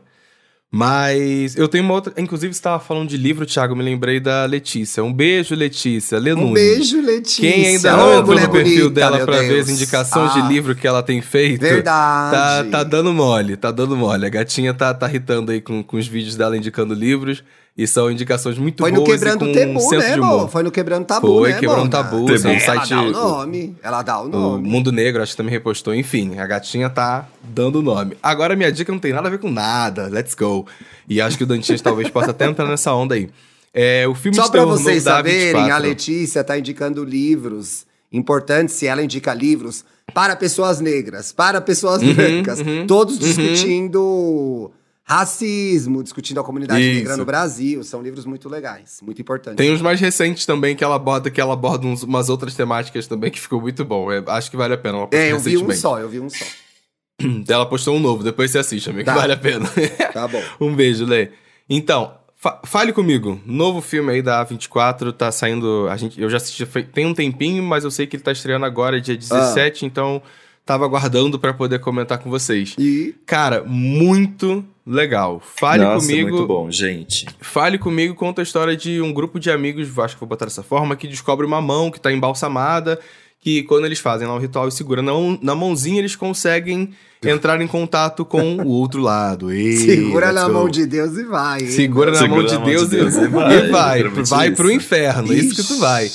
Mas 0.74 1.58
eu 1.58 1.68
tenho 1.68 1.84
uma 1.84 1.94
outra. 1.94 2.14
Inclusive, 2.18 2.54
você 2.54 2.62
tava 2.62 2.80
falando 2.82 3.10
de 3.10 3.18
livro, 3.18 3.46
Thiago, 3.46 3.76
me 3.76 3.84
lembrei 3.84 4.22
da 4.22 4.46
Letícia. 4.46 5.04
Um 5.04 5.12
beijo, 5.12 5.54
Letícia. 5.54 6.18
Lê 6.18 6.34
Um 6.34 6.54
beijo, 6.54 7.02
Letícia. 7.02 7.42
Quem 7.52 7.68
ainda 7.68 7.92
não 7.92 8.20
entrou 8.20 8.40
no 8.40 8.50
perfil 8.50 8.84
bonita, 8.84 8.90
dela 8.92 9.26
pra 9.26 9.42
ver 9.42 9.60
as 9.60 9.70
indicações 9.70 10.32
Ah, 10.32 10.40
de 10.40 10.48
livro 10.48 10.74
que 10.74 10.88
ela 10.88 11.04
tem 11.04 11.22
feito, 11.22 11.60
tá, 11.60 11.68
Verdade. 11.68 12.70
tá 12.70 12.84
dando 12.86 13.12
mole, 13.12 13.58
tá 13.58 13.70
dando 13.70 13.98
mole. 13.98 14.26
A 14.26 14.30
gatinha 14.30 14.74
tá, 14.74 14.94
tá 14.94 15.10
irritando 15.10 15.52
aí 15.52 15.60
com, 15.60 15.84
com 15.84 15.98
os 15.98 16.08
vídeos 16.08 16.38
dela 16.38 16.56
indicando 16.56 16.94
livros. 16.94 17.44
E 17.78 17.88
são 17.88 18.12
indicaçações 18.12 18.58
muito 18.58 18.84
Foi 18.84 18.92
no 18.92 18.98
boas 18.98 19.12
Quebrando 19.12 19.46
e 19.48 19.54
com 19.54 19.78
o 19.80 19.90
Tabu, 19.90 19.98
né, 19.98 20.14
amor? 20.14 20.50
Foi 20.50 20.64
no 20.64 20.72
Quebrando 20.72 21.06
Tabu, 21.06 21.28
Foi, 21.28 21.52
né, 21.52 21.60
Quebrando? 21.60 21.90
Tabu, 21.90 22.26
Tabu. 22.26 22.48
é 22.48 22.48
um 22.48 22.52
Ela 22.52 22.60
site... 22.60 22.90
dá 22.90 23.02
o 23.02 23.12
nome. 23.12 23.76
Ela 23.82 24.02
dá 24.02 24.20
o 24.20 24.26
O 24.26 24.30
nome. 24.30 24.70
Mundo 24.70 24.92
Negro, 24.92 25.24
acho 25.24 25.32
que 25.32 25.38
também 25.38 25.54
repostou. 25.54 25.96
Enfim, 25.96 26.38
a 26.38 26.46
gatinha 26.46 26.90
tá 26.90 27.28
dando 27.42 27.80
o 27.80 27.82
nome. 27.82 28.18
Agora, 28.22 28.58
minha 28.58 28.72
dica 28.72 28.92
não 28.92 29.00
tem 29.00 29.14
nada 29.14 29.30
a 29.30 29.32
ver 29.32 29.40
com 29.40 29.50
nada. 29.50 30.08
Let's 30.08 30.36
go. 30.36 30.68
E 31.08 31.22
acho 31.22 31.38
que 31.38 31.44
o 31.46 31.48
Dantinhas 31.48 31.82
talvez 31.82 32.10
possa 32.10 32.32
até 32.32 32.46
entrar 32.46 32.68
nessa 32.68 32.94
onda 32.94 33.16
aí. 33.16 33.30
É, 33.74 34.06
o 34.06 34.14
filme 34.14 34.36
Só 34.36 34.50
terror 34.50 34.68
vocês 34.68 35.04
saberem, 35.04 35.56
a 35.56 35.80
24. 35.80 35.88
Letícia 35.88 36.44
tá 36.44 36.60
indicando 36.60 37.06
livros 37.06 37.86
importantes, 38.12 38.76
se 38.76 38.86
ela 38.86 39.02
indica 39.02 39.34
livros 39.34 39.86
para 40.14 40.36
pessoas 40.36 40.82
negras, 40.82 41.32
para 41.32 41.62
pessoas 41.62 42.02
Uhum, 42.02 42.14
brancas, 42.14 42.60
uhum, 42.60 42.86
todos 42.86 43.16
uhum. 43.16 43.22
discutindo 43.22 44.72
racismo, 45.04 46.02
discutindo 46.04 46.40
a 46.40 46.44
comunidade 46.44 46.82
Isso. 46.82 46.96
negra 47.00 47.18
no 47.18 47.26
Brasil. 47.26 47.84
São 47.84 48.02
livros 48.02 48.26
muito 48.26 48.48
legais, 48.48 49.00
muito 49.04 49.22
importantes. 49.22 49.58
Tem 49.58 49.72
uns 49.74 49.82
mais 49.82 50.00
recentes 50.00 50.46
também 50.46 50.76
que 50.76 50.84
ela 50.84 50.96
aborda, 50.96 51.30
que 51.30 51.40
ela 51.42 51.54
aborda 51.54 51.86
uns- 51.88 52.04
umas 52.04 52.30
outras 52.30 52.56
temáticas 52.56 53.08
também 53.08 53.30
que 53.32 53.40
ficou 53.40 53.60
muito 53.62 53.84
bom. 53.84 54.12
É, 54.12 54.24
acho 54.28 54.50
que 54.50 54.58
vale 54.58 54.74
a 54.74 54.78
pena. 54.78 54.98
Ela 55.00 55.10
É, 55.12 55.32
eu 55.32 55.40
vi 55.40 55.58
um 55.58 55.72
só, 55.72 56.00
eu 56.00 56.10
vi 56.10 56.20
um 56.20 56.30
só. 56.30 56.46
Ela 57.48 57.66
postou 57.68 57.96
um 57.96 58.00
novo, 58.00 58.24
depois 58.24 58.50
você 58.50 58.58
assiste, 58.58 58.90
amigo, 58.90 59.06
Tá. 59.06 59.14
que 59.14 59.20
vale 59.20 59.34
a 59.34 59.38
pena. 59.38 59.70
Tá 60.14 60.28
bom. 60.28 60.42
um 60.60 60.76
beijo, 60.76 61.06
Lê. 61.06 61.30
Então, 61.70 62.14
fa- 62.36 62.60
fale 62.66 62.92
comigo. 62.92 63.40
Novo 63.46 63.80
filme 63.82 64.12
aí 64.12 64.22
da 64.24 64.44
A24, 64.46 65.12
tá 65.14 65.32
saindo. 65.32 65.88
A 65.90 65.98
gente, 65.98 66.20
eu 66.20 66.30
já 66.30 66.38
assisti 66.38 66.66
tem 66.94 67.06
um 67.06 67.14
tempinho, 67.14 67.62
mas 67.62 67.84
eu 67.84 67.92
sei 67.92 68.08
que 68.08 68.16
ele 68.16 68.24
tá 68.24 68.32
estreando 68.32 68.66
agora, 68.66 69.00
dia 69.00 69.16
17, 69.16 69.86
então 69.86 70.22
tava 70.66 70.86
aguardando 70.86 71.38
pra 71.38 71.54
poder 71.54 71.80
comentar 71.80 72.18
com 72.18 72.30
vocês. 72.30 72.76
E 72.80 73.14
Cara, 73.26 73.64
muito 73.64 74.66
legal. 74.86 75.42
Fale 75.44 75.84
Nossa, 75.84 76.06
comigo. 76.08 76.30
muito 76.30 76.48
bom, 76.48 76.72
gente. 76.72 77.26
Fale 77.40 77.78
comigo 77.78 78.16
conta 78.16 78.42
a 78.42 78.44
história 78.44 78.76
de 78.76 79.02
um 79.02 79.14
grupo 79.14 79.40
de 79.40 79.52
amigos, 79.52 79.88
acho 80.00 80.16
que 80.16 80.20
vou 80.20 80.30
botar 80.30 80.46
dessa 80.46 80.64
forma, 80.64 80.96
que 80.96 81.08
descobre 81.08 81.46
uma 81.46 81.62
mão 81.62 81.92
que 81.92 82.00
tá 82.00 82.12
embalsamada, 82.12 83.00
que 83.40 83.64
quando 83.64 83.86
eles 83.86 84.00
fazem 84.00 84.28
lá 84.28 84.36
o 84.36 84.40
ritual 84.40 84.68
e 84.68 84.72
segura 84.72 85.02
na, 85.02 85.12
na 85.42 85.56
mãozinha, 85.56 86.00
eles 86.00 86.16
conseguem 86.16 86.92
entrar 87.24 87.60
em 87.62 87.68
contato 87.68 88.24
com 88.26 88.58
o 88.58 88.68
outro 88.68 89.02
lado. 89.02 89.52
Ei, 89.54 89.78
segura 89.78 90.32
na 90.32 90.46
go. 90.48 90.54
mão 90.54 90.70
de 90.70 90.86
Deus 90.86 91.18
e 91.18 91.24
vai. 91.24 91.62
hein? 91.62 91.68
Segura 91.68 92.12
na 92.12 92.18
Segura 92.18 92.42
mão 92.42 92.44
na 92.44 92.50
de 92.50 92.56
mão 92.56 92.64
de 92.66 92.72
Deus, 92.72 92.90
Deus 92.90 93.16
e, 93.16 93.24
e 93.24 93.28
vai, 93.28 93.58
e 93.58 93.70
vai, 93.70 94.04
vai 94.24 94.52
pro 94.52 94.72
inferno, 94.72 95.32
é 95.32 95.36
isso 95.36 95.56
que 95.56 95.64
tu 95.64 95.74
Ixi. 95.74 95.80
vai. 95.80 96.12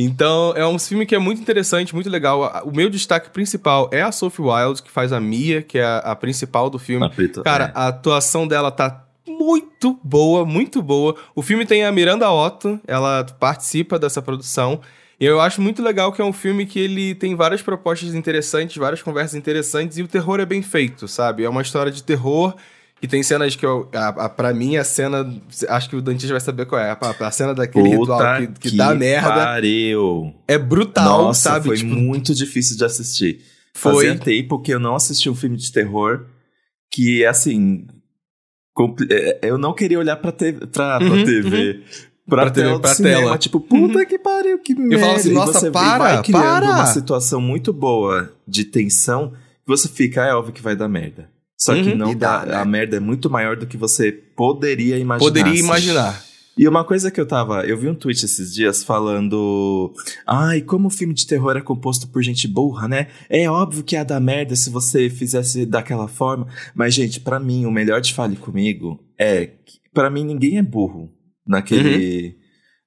Então, 0.00 0.52
é 0.56 0.64
um 0.64 0.78
filme 0.78 1.04
que 1.04 1.14
é 1.14 1.18
muito 1.18 1.40
interessante, 1.40 1.92
muito 1.92 2.08
legal. 2.08 2.62
O 2.64 2.70
meu 2.70 2.88
destaque 2.88 3.30
principal 3.30 3.90
é 3.92 4.00
a 4.00 4.12
Sophie 4.12 4.42
Wilde, 4.44 4.80
que 4.82 4.90
faz 4.90 5.12
a 5.12 5.18
Mia, 5.20 5.60
que 5.60 5.76
é 5.78 5.84
a, 5.84 5.98
a 5.98 6.16
principal 6.16 6.70
do 6.70 6.78
filme. 6.78 7.04
A 7.04 7.10
Preta- 7.10 7.42
Cara, 7.42 7.64
é. 7.64 7.72
a 7.74 7.88
atuação 7.88 8.46
dela 8.46 8.70
tá 8.70 9.04
muito 9.26 9.98
boa, 10.04 10.44
muito 10.44 10.80
boa. 10.80 11.16
O 11.34 11.42
filme 11.42 11.66
tem 11.66 11.84
a 11.84 11.90
Miranda 11.90 12.30
Otto, 12.30 12.80
ela 12.86 13.24
participa 13.40 13.98
dessa 13.98 14.22
produção. 14.22 14.80
E 15.20 15.24
eu 15.24 15.40
acho 15.40 15.60
muito 15.60 15.82
legal 15.82 16.12
que 16.12 16.22
é 16.22 16.24
um 16.24 16.32
filme 16.32 16.64
que 16.64 16.78
ele 16.78 17.14
tem 17.16 17.34
várias 17.34 17.60
propostas 17.60 18.14
interessantes, 18.14 18.76
várias 18.76 19.02
conversas 19.02 19.34
interessantes, 19.34 19.98
e 19.98 20.02
o 20.02 20.06
terror 20.06 20.38
é 20.38 20.46
bem 20.46 20.62
feito, 20.62 21.08
sabe? 21.08 21.42
É 21.42 21.48
uma 21.48 21.60
história 21.62 21.90
de 21.90 22.04
terror 22.04 22.54
que 23.00 23.06
tem 23.08 23.22
cenas 23.22 23.54
que 23.56 23.64
eu. 23.64 23.88
A, 23.94 24.08
a, 24.08 24.28
pra 24.28 24.52
mim, 24.52 24.76
a 24.76 24.84
cena. 24.84 25.28
Acho 25.68 25.88
que 25.90 25.96
o 25.96 26.02
Dantes 26.02 26.28
vai 26.28 26.40
saber 26.40 26.66
qual 26.66 26.80
é. 26.80 26.90
A, 26.90 26.98
a 27.26 27.30
cena 27.30 27.54
daquele 27.54 27.88
ritual 27.90 28.18
Puta 28.18 28.46
que, 28.60 28.70
que 28.70 28.76
dá 28.76 28.94
merda 28.94 29.28
Pariu. 29.30 30.34
é 30.48 30.58
brutal, 30.58 31.24
Nossa, 31.24 31.50
sabe? 31.50 31.66
foi 31.66 31.76
Tipo, 31.76 31.94
muito 31.94 32.34
difícil 32.34 32.76
de 32.76 32.84
assistir. 32.84 33.40
Foi. 33.74 34.06
Fazia 34.06 34.18
tempo 34.18 34.60
que 34.60 34.72
eu 34.72 34.80
não 34.80 34.96
assisti 34.96 35.30
um 35.30 35.34
filme 35.34 35.56
de 35.56 35.70
terror 35.72 36.26
que, 36.90 37.24
assim... 37.24 37.86
compli- 38.74 39.06
é, 39.10 39.38
Eu 39.42 39.58
não 39.58 39.72
queria 39.74 39.98
olhar 39.98 40.16
pra, 40.16 40.32
te... 40.32 40.52
pra, 40.52 40.98
pra 40.98 41.06
Uhum, 41.06 41.24
TV. 41.24 41.82
Pra, 42.28 42.42
Pra 42.42 42.50
tela 42.50 42.70
TV, 42.72 42.80
pra 42.80 42.94
cinema. 42.94 43.20
tela. 43.20 43.38
Tipo, 43.38 43.60
puta 43.60 44.04
que 44.04 44.18
pariu, 44.18 44.58
que 44.58 44.74
merda. 44.74 44.98
falava 44.98 45.18
assim, 45.18 45.30
E 45.30 45.34
nossa, 45.34 45.60
você 45.60 45.70
para, 45.70 45.98
vai 46.20 46.22
para. 46.22 46.66
uma 46.72 46.86
situação 46.86 47.40
muito 47.40 47.72
boa 47.72 48.32
de 48.46 48.64
tensão 48.64 49.30
que 49.30 49.66
você 49.66 49.88
fica, 49.88 50.24
é 50.26 50.34
óbvio 50.34 50.52
que 50.52 50.60
vai 50.62 50.74
dar 50.76 50.88
merda. 50.88 51.30
Só 51.58 51.74
que 51.74 51.90
Uhum. 51.90 51.96
não 51.96 52.12
E 52.12 52.14
dá, 52.14 52.44
dá, 52.44 52.46
né? 52.46 52.54
a 52.56 52.64
merda 52.64 52.96
é 52.96 53.00
muito 53.00 53.28
maior 53.28 53.56
do 53.56 53.66
que 53.66 53.76
você 53.76 54.12
poderia 54.12 54.96
imaginar. 54.96 55.18
poderia 55.26 55.52
assim. 55.52 55.62
imaginar. 55.64 56.24
E 56.56 56.66
uma 56.66 56.84
coisa 56.84 57.10
que 57.10 57.20
eu 57.20 57.26
tava. 57.26 57.64
Eu 57.66 57.76
vi 57.76 57.88
um 57.88 57.94
tweet 57.94 58.24
esses 58.24 58.52
dias 58.52 58.82
falando. 58.82 59.92
Ai, 60.26 60.60
como 60.60 60.88
o 60.88 60.90
filme 60.90 61.14
de 61.14 61.24
terror 61.26 61.56
é 61.56 61.60
composto 61.60 62.08
por 62.08 62.20
gente 62.22 62.48
burra, 62.48 62.88
né? 62.88 63.06
É 63.30 63.48
óbvio 63.48 63.84
que 63.84 63.94
ia 63.94 64.04
dar 64.04 64.18
merda 64.20 64.56
se 64.56 64.68
você 64.70 65.08
fizesse 65.08 65.64
daquela 65.64 66.08
forma. 66.08 66.48
Mas, 66.74 66.94
gente, 66.94 67.20
pra 67.20 67.38
mim, 67.38 67.64
o 67.64 67.70
melhor 67.70 68.00
de 68.00 68.12
Fale 68.12 68.36
Comigo 68.36 68.98
é. 69.18 69.46
que, 69.46 69.78
Pra 69.94 70.10
mim, 70.10 70.24
ninguém 70.24 70.58
é 70.58 70.62
burro 70.62 71.10
naquele. 71.46 72.36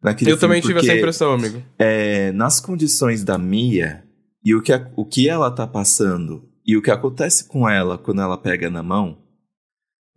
naquele 0.04 0.32
Eu 0.32 0.38
filme, 0.38 0.42
também 0.56 0.62
tive 0.62 0.74
porque, 0.76 0.90
essa 0.90 0.98
impressão, 0.98 1.34
amigo. 1.34 1.62
É, 1.80 2.32
nas 2.34 2.60
condições 2.60 3.24
da 3.24 3.38
Mia 3.38 4.04
e 4.44 4.54
o 4.56 4.62
que, 4.62 4.72
a- 4.74 4.90
o 4.96 5.06
que 5.06 5.28
ela 5.30 5.50
tá 5.52 5.66
passando 5.68 6.44
e 6.66 6.78
o 6.78 6.82
que 6.82 6.92
acontece 6.92 7.48
com 7.48 7.68
ela 7.68 7.98
quando 7.98 8.22
ela 8.22 8.38
pega 8.38 8.70
na 8.70 8.84
mão, 8.84 9.18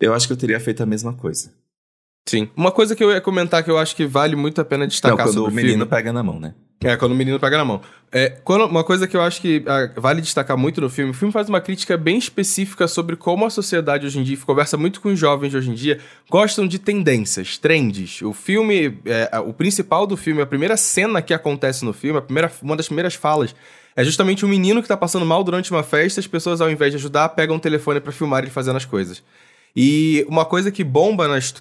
eu 0.00 0.12
acho 0.14 0.26
que 0.26 0.32
eu 0.32 0.36
teria 0.36 0.60
feito 0.60 0.82
a 0.82 0.86
mesma 0.86 1.12
coisa. 1.12 1.52
Sim. 2.26 2.48
Uma 2.56 2.72
coisa 2.72 2.96
que 2.96 3.04
eu 3.04 3.10
ia 3.10 3.20
comentar 3.20 3.62
que 3.62 3.70
eu 3.70 3.76
acho 3.78 3.94
que 3.94 4.06
vale 4.06 4.34
muito 4.34 4.60
a 4.60 4.64
pena 4.64 4.84
Não, 4.84 4.88
destacar 4.88 5.26
quando 5.26 5.34
sobre 5.34 5.50
o 5.50 5.52
o 5.52 5.54
menino 5.54 5.72
filme. 5.74 5.86
pega 5.90 6.12
na 6.12 6.22
mão, 6.22 6.40
né? 6.40 6.54
É, 6.82 6.96
quando 6.96 7.12
o 7.12 7.14
menino 7.14 7.38
pega 7.40 7.56
na 7.56 7.64
mão. 7.64 7.80
É, 8.12 8.28
quando- 8.30 8.66
uma 8.66 8.82
coisa 8.84 9.06
que 9.06 9.16
eu 9.16 9.22
acho 9.22 9.40
que 9.40 9.62
ah, 9.66 9.90
vale 9.98 10.20
destacar 10.20 10.56
muito 10.56 10.80
no 10.80 10.90
filme, 10.90 11.10
o 11.12 11.14
filme 11.14 11.32
faz 11.32 11.48
uma 11.48 11.60
crítica 11.60 11.96
bem 11.96 12.18
específica 12.18 12.86
sobre 12.88 13.16
como 13.16 13.44
a 13.46 13.50
sociedade 13.50 14.06
hoje 14.06 14.18
em 14.18 14.22
dia, 14.22 14.36
conversa 14.38 14.76
muito 14.76 15.00
com 15.00 15.08
os 15.10 15.18
jovens 15.18 15.50
de 15.50 15.56
hoje 15.56 15.70
em 15.70 15.74
dia, 15.74 15.98
gostam 16.30 16.66
de 16.66 16.78
tendências, 16.78 17.56
trends. 17.58 18.20
O 18.22 18.32
filme, 18.34 18.98
é, 19.06 19.38
o 19.40 19.52
principal 19.54 20.06
do 20.06 20.16
filme, 20.16 20.42
a 20.42 20.46
primeira 20.46 20.76
cena 20.76 21.22
que 21.22 21.32
acontece 21.32 21.84
no 21.84 21.92
filme, 21.92 22.18
a 22.18 22.22
primeira, 22.22 22.50
uma 22.62 22.76
das 22.76 22.86
primeiras 22.86 23.14
falas, 23.14 23.54
é 23.96 24.04
justamente 24.04 24.44
um 24.44 24.48
menino 24.48 24.82
que 24.82 24.88
tá 24.88 24.96
passando 24.96 25.24
mal 25.24 25.44
durante 25.44 25.70
uma 25.70 25.82
festa, 25.82 26.20
as 26.20 26.26
pessoas, 26.26 26.60
ao 26.60 26.70
invés 26.70 26.92
de 26.92 26.96
ajudar, 26.96 27.28
pegam 27.30 27.56
o 27.56 27.60
telefone 27.60 28.00
pra 28.00 28.12
filmar 28.12 28.42
ele 28.42 28.50
fazendo 28.50 28.76
as 28.76 28.84
coisas. 28.84 29.22
E 29.74 30.24
uma 30.28 30.44
coisa 30.44 30.70
que 30.70 30.84
bomba 30.84 31.28
nas 31.28 31.54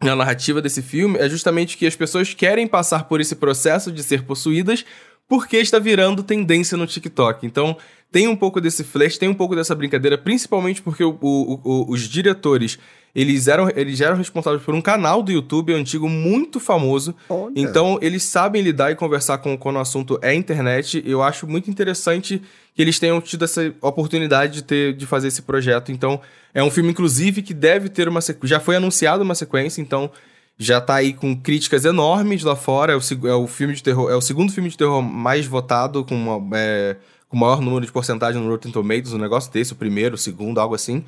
na 0.00 0.14
narrativa 0.14 0.62
desse 0.62 0.80
filme 0.80 1.18
é 1.18 1.28
justamente 1.28 1.76
que 1.76 1.84
as 1.84 1.96
pessoas 1.96 2.32
querem 2.32 2.68
passar 2.68 3.04
por 3.04 3.20
esse 3.20 3.34
processo 3.34 3.90
de 3.90 4.02
ser 4.02 4.22
possuídas 4.22 4.84
porque 5.28 5.56
está 5.58 5.78
virando 5.78 6.22
tendência 6.22 6.76
no 6.76 6.86
TikTok. 6.86 7.44
Então, 7.46 7.76
tem 8.10 8.26
um 8.26 8.36
pouco 8.36 8.60
desse 8.60 8.82
flash, 8.82 9.18
tem 9.18 9.28
um 9.28 9.34
pouco 9.34 9.54
dessa 9.54 9.74
brincadeira, 9.74 10.16
principalmente 10.16 10.80
porque 10.80 11.04
o, 11.04 11.18
o, 11.20 11.60
o, 11.62 11.92
os 11.92 12.08
diretores, 12.08 12.78
eles 13.14 13.48
eram, 13.48 13.70
eles 13.74 14.00
eram 14.00 14.16
responsáveis 14.16 14.62
por 14.62 14.74
um 14.74 14.80
canal 14.80 15.22
do 15.22 15.32
YouTube 15.32 15.72
antigo 15.72 16.08
muito 16.08 16.60
famoso. 16.60 17.14
Olha. 17.28 17.52
Então, 17.56 17.98
eles 18.00 18.22
sabem 18.22 18.62
lidar 18.62 18.90
e 18.92 18.94
conversar 18.94 19.38
com 19.38 19.56
quando 19.56 19.76
o 19.76 19.80
assunto 19.80 20.18
é 20.22 20.34
internet. 20.34 21.02
Eu 21.06 21.22
acho 21.22 21.46
muito 21.46 21.70
interessante 21.70 22.40
que 22.74 22.82
eles 22.82 22.98
tenham 22.98 23.20
tido 23.20 23.44
essa 23.44 23.74
oportunidade 23.80 24.54
de, 24.54 24.62
ter, 24.62 24.94
de 24.94 25.06
fazer 25.06 25.28
esse 25.28 25.42
projeto. 25.42 25.90
Então, 25.90 26.20
é 26.54 26.62
um 26.62 26.70
filme, 26.70 26.90
inclusive, 26.90 27.42
que 27.42 27.54
deve 27.54 27.88
ter 27.88 28.08
uma 28.08 28.20
sequência. 28.20 28.56
Já 28.56 28.60
foi 28.60 28.76
anunciado 28.76 29.22
uma 29.22 29.34
sequência, 29.34 29.80
então 29.80 30.10
já 30.58 30.80
tá 30.80 30.96
aí 30.96 31.12
com 31.12 31.36
críticas 31.36 31.84
enormes 31.84 32.42
lá 32.42 32.56
fora. 32.56 32.92
É 32.92 32.96
o, 32.96 33.28
é 33.28 33.34
o 33.34 33.46
filme 33.46 33.74
de 33.74 33.82
terror, 33.82 34.10
é 34.10 34.16
o 34.16 34.20
segundo 34.20 34.52
filme 34.52 34.68
de 34.68 34.76
terror 34.76 35.00
mais 35.02 35.46
votado, 35.46 36.04
com, 36.04 36.14
uma, 36.14 36.56
é, 36.56 36.96
com 37.28 37.36
o 37.36 37.40
maior 37.40 37.60
número 37.60 37.86
de 37.86 37.92
porcentagem 37.92 38.40
no 38.40 38.48
Rotten 38.48 38.72
Tomatoes, 38.72 39.12
um 39.12 39.18
negócio 39.18 39.52
desse, 39.52 39.72
o 39.72 39.76
primeiro, 39.76 40.14
o 40.16 40.18
segundo, 40.18 40.60
algo 40.60 40.74
assim. 40.74 41.04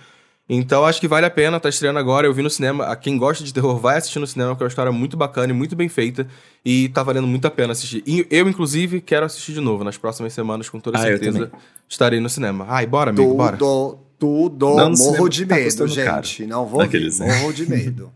Então 0.52 0.84
acho 0.84 1.00
que 1.00 1.06
vale 1.06 1.24
a 1.24 1.30
pena, 1.30 1.60
tá 1.60 1.68
estreando 1.68 2.00
agora. 2.00 2.26
Eu 2.26 2.34
vi 2.34 2.42
no 2.42 2.50
cinema. 2.50 2.84
A 2.86 2.96
quem 2.96 3.16
gosta 3.16 3.44
de 3.44 3.54
terror 3.54 3.78
vai 3.78 3.98
assistir 3.98 4.18
no 4.18 4.26
cinema, 4.26 4.56
que 4.56 4.62
é 4.62 4.64
uma 4.64 4.68
história 4.68 4.90
muito 4.90 5.16
bacana 5.16 5.52
e 5.52 5.54
muito 5.54 5.76
bem 5.76 5.88
feita. 5.88 6.26
E 6.64 6.88
tá 6.88 7.04
valendo 7.04 7.28
muito 7.28 7.46
a 7.46 7.50
pena 7.50 7.70
assistir. 7.72 8.02
E 8.04 8.26
eu, 8.28 8.48
inclusive, 8.48 9.00
quero 9.00 9.24
assistir 9.24 9.52
de 9.52 9.60
novo. 9.60 9.84
Nas 9.84 9.96
próximas 9.96 10.32
semanas, 10.32 10.68
com 10.68 10.80
toda 10.80 10.98
Ah, 10.98 11.02
certeza, 11.02 11.52
estarei 11.88 12.18
no 12.18 12.28
cinema. 12.28 12.66
Ai, 12.68 12.84
bora, 12.84 13.10
amigo, 13.10 13.32
bora. 13.34 13.56
Tudo, 13.56 13.98
tudo. 14.18 14.74
Não, 14.74 14.90
morro 14.90 15.28
de 15.28 15.46
tá 15.46 15.54
medo, 15.54 15.86
gente. 15.86 16.04
caro. 16.04 16.26
Não 16.48 16.66
vou 16.66 16.80
Aqueles, 16.80 17.18
vir, 17.20 17.26
né? 17.28 17.38
morro 17.38 17.52
de 17.52 17.70
medo. 17.70 18.12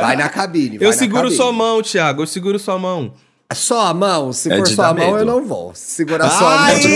Vai 0.00 0.14
na 0.14 0.28
cabine, 0.28 0.78
vai 0.78 0.86
Eu 0.86 0.92
na 0.92 0.96
seguro 0.96 1.22
cabine. 1.22 1.36
sua 1.36 1.52
mão, 1.52 1.82
Thiago. 1.82 2.22
Eu 2.22 2.26
seguro 2.28 2.56
sua 2.58 2.78
mão. 2.78 3.14
Só 3.54 3.86
a 3.86 3.94
mão, 3.94 4.32
se 4.32 4.52
É 4.52 4.56
for 4.56 4.66
só 4.66 4.82
a 4.86 4.94
mão, 4.94 5.06
medo. 5.12 5.18
eu 5.18 5.24
não 5.24 5.44
vou. 5.44 5.72
Se 5.74 5.96
segurar 5.96 6.28
só 6.30 6.46
a 6.46 6.50
mão, 6.56 6.58
Ai, 6.58 6.84
eu 6.84 6.88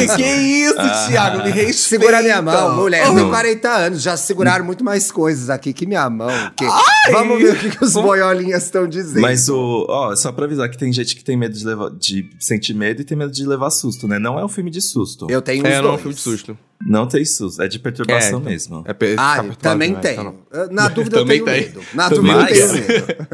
não 0.00 0.06
vou. 0.06 0.16
que 0.16 0.22
isso, 0.22 0.74
Thiago? 1.08 1.38
Me 1.38 1.50
respeita. 1.50 1.72
Segura 2.04 2.22
minha 2.22 2.42
mão, 2.42 2.76
mulher. 2.76 3.06
Eu 3.06 3.14
tenho 3.14 3.26
Oh. 3.26 3.30
40 3.30 3.68
anos, 3.68 4.02
já 4.02 4.16
seguraram 4.16 4.64
muito 4.64 4.84
mais 4.84 5.10
coisas 5.10 5.50
aqui 5.50 5.72
que 5.72 5.86
minha 5.86 6.08
mão. 6.10 6.28
que- 6.56 6.66
Vamos 7.12 7.38
ver 7.38 7.52
o 7.52 7.58
que, 7.58 7.70
que 7.76 7.84
os 7.84 7.92
boiolinhas 7.92 8.64
estão 8.64 8.86
dizendo. 8.88 9.20
Mas 9.20 9.48
o. 9.48 9.86
Ó, 9.88 10.14
só 10.16 10.32
pra 10.32 10.44
avisar 10.46 10.68
que 10.70 10.78
tem 10.78 10.92
gente 10.92 11.14
que 11.16 11.22
tem 11.24 11.36
medo 11.36 11.54
de 11.56 11.64
levar. 11.66 11.90
de 11.90 12.30
sentir 12.38 12.74
medo 12.74 13.00
e 13.02 13.04
tem 13.04 13.16
medo 13.16 13.30
de 13.32 13.44
levar 13.46 13.70
susto, 13.70 14.06
né? 14.08 14.18
Não 14.18 14.38
é 14.38 14.44
um 14.44 14.48
filme 14.48 14.70
de 14.70 14.80
susto. 14.80 15.26
Eu 15.30 15.42
tenho 15.42 15.62
os 15.62 15.68
É, 15.70 15.80
não 15.82 15.90
é 15.90 15.92
um 15.94 15.98
filme 15.98 16.14
de 16.14 16.20
susto. 16.20 16.56
Não 16.86 17.06
tem 17.06 17.24
susto, 17.24 17.62
é 17.62 17.68
de 17.68 17.78
perturbação 17.78 18.26
É, 18.26 18.28
então. 18.28 18.40
mesmo. 18.40 18.84
É 18.86 18.92
pe- 18.92 19.14
Ah, 19.18 19.42
também 19.60 19.92
então 19.92 20.24
não. 20.24 20.68
Na 20.70 20.88
dúvida 20.88 21.18
eu 21.18 21.24
tenho 21.26 21.44
tem. 21.44 21.54
medo. 21.62 21.80
Na 21.94 22.08
dúvida 22.08 22.32
eu 22.34 22.46
tenho 22.46 22.68
tem. 22.68 22.80
medo. 22.80 23.26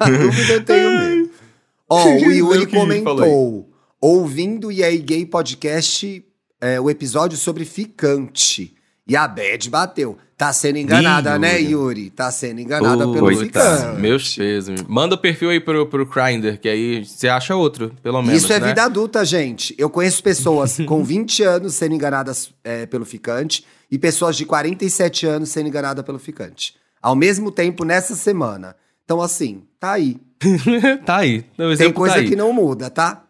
Na 0.00 0.06
dúvida 0.08 0.52
eu 0.52 0.64
tenho 0.64 0.90
medo. 1.00 1.30
Ó, 1.88 2.04
o 2.04 2.18
Yuri 2.30 2.40
falei. 2.40 2.66
comentou. 2.66 3.70
Ouvindo 4.00 4.72
e 4.72 4.82
aí 4.82 4.98
Gay 4.98 5.24
Podcast, 5.24 6.24
é, 6.60 6.80
o 6.80 6.90
episódio 6.90 7.38
sobre 7.38 7.64
ficante. 7.64 8.74
E 9.06 9.16
a 9.16 9.26
Bad 9.26 9.68
bateu. 9.68 10.16
Tá 10.36 10.52
sendo 10.52 10.78
enganada, 10.78 11.36
Ih, 11.36 11.38
né, 11.38 11.60
Yuri. 11.60 12.10
Tá 12.10 12.30
sendo 12.30 12.60
enganada 12.60 13.06
Ô, 13.06 13.12
pelo 13.12 13.36
ficante. 13.36 14.00
Meus 14.00 14.34
pesos. 14.34 14.82
Manda 14.88 15.14
o 15.14 15.18
perfil 15.18 15.50
aí 15.50 15.60
pro, 15.60 15.86
pro 15.86 16.04
Grindr, 16.04 16.58
que 16.58 16.68
aí 16.68 17.04
você 17.04 17.28
acha 17.28 17.54
outro, 17.54 17.92
pelo 18.02 18.20
menos. 18.22 18.42
Isso 18.42 18.52
é 18.52 18.58
né? 18.58 18.68
vida 18.68 18.82
adulta, 18.82 19.24
gente. 19.24 19.72
Eu 19.78 19.88
conheço 19.88 20.20
pessoas 20.20 20.78
com 20.86 21.02
20 21.04 21.44
anos 21.44 21.74
sendo 21.74 21.94
enganadas 21.94 22.52
é, 22.64 22.86
pelo 22.86 23.04
ficante 23.04 23.64
e 23.88 23.98
pessoas 23.98 24.36
de 24.36 24.44
47 24.44 25.26
anos 25.26 25.50
sendo 25.50 25.68
enganadas 25.68 26.04
pelo 26.04 26.18
ficante. 26.18 26.74
Ao 27.00 27.14
mesmo 27.14 27.52
tempo, 27.52 27.84
nessa 27.84 28.16
semana. 28.16 28.74
Então, 29.12 29.20
assim, 29.22 29.60
tá 29.78 29.92
aí. 29.92 30.16
tá 31.04 31.18
aí. 31.18 31.44
O 31.52 31.56
Tem 31.58 31.70
exemplo 31.72 31.92
coisa 31.94 32.14
tá 32.14 32.20
aí. 32.22 32.28
que 32.28 32.34
não 32.34 32.50
muda, 32.50 32.88
tá? 32.88 33.24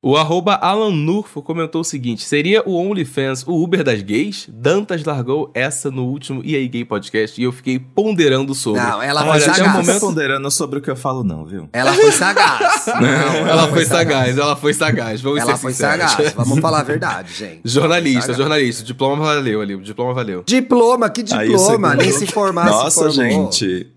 O 0.00 0.16
arroba 0.16 0.54
Alan 0.54 0.92
Nurfo 0.92 1.42
comentou 1.42 1.80
o 1.80 1.84
seguinte: 1.84 2.22
seria 2.22 2.62
o 2.64 2.76
OnlyFans 2.76 3.42
o 3.44 3.60
Uber 3.60 3.82
das 3.82 4.02
gays? 4.02 4.46
Dantas 4.48 5.02
largou 5.02 5.50
essa 5.52 5.90
no 5.90 6.04
último 6.04 6.42
E 6.44 6.54
aí 6.54 6.68
Gay 6.68 6.84
Podcast 6.84 7.40
e 7.40 7.42
eu 7.44 7.50
fiquei 7.50 7.80
ponderando 7.80 8.54
sobre. 8.54 8.80
Não, 8.80 9.02
ela 9.02 9.22
foi 9.22 9.30
Olha, 9.30 9.38
o 9.38 9.44
sagaz. 9.44 9.58
Não 9.66 9.72
momento. 9.82 10.00
ponderando 10.00 10.50
sobre 10.52 10.78
o 10.78 10.82
que 10.82 10.88
eu 10.90 10.94
falo, 10.94 11.24
não, 11.24 11.44
viu? 11.44 11.68
Ela 11.72 11.92
foi 11.92 12.12
sagaz. 12.12 12.86
Não, 13.00 13.48
Ela 13.48 13.66
foi 13.68 13.84
sagaz, 13.84 14.38
ela 14.38 14.54
foi 14.54 14.72
sagaz. 14.74 15.20
Vamos 15.20 15.40
Ela 15.40 15.56
ser 15.56 15.62
foi 15.62 15.72
sinceros. 15.72 16.10
sagaz. 16.12 16.32
Vamos 16.38 16.60
falar 16.60 16.80
a 16.80 16.84
verdade, 16.84 17.32
gente. 17.34 17.60
Jornalista, 17.64 18.20
Sagaz. 18.20 18.38
jornalista. 18.38 18.84
Diploma 18.84 19.24
valeu 19.24 19.60
ali. 19.60 19.74
O 19.74 19.82
diploma 19.82 20.14
valeu. 20.14 20.44
Diploma, 20.46 21.10
que 21.10 21.24
diploma? 21.24 21.96
Nem 21.96 22.12
se 22.12 22.26
formar, 22.28 22.66
Nossa, 22.66 23.10
se 23.10 23.16
formou. 23.16 23.50
gente. 23.50 23.88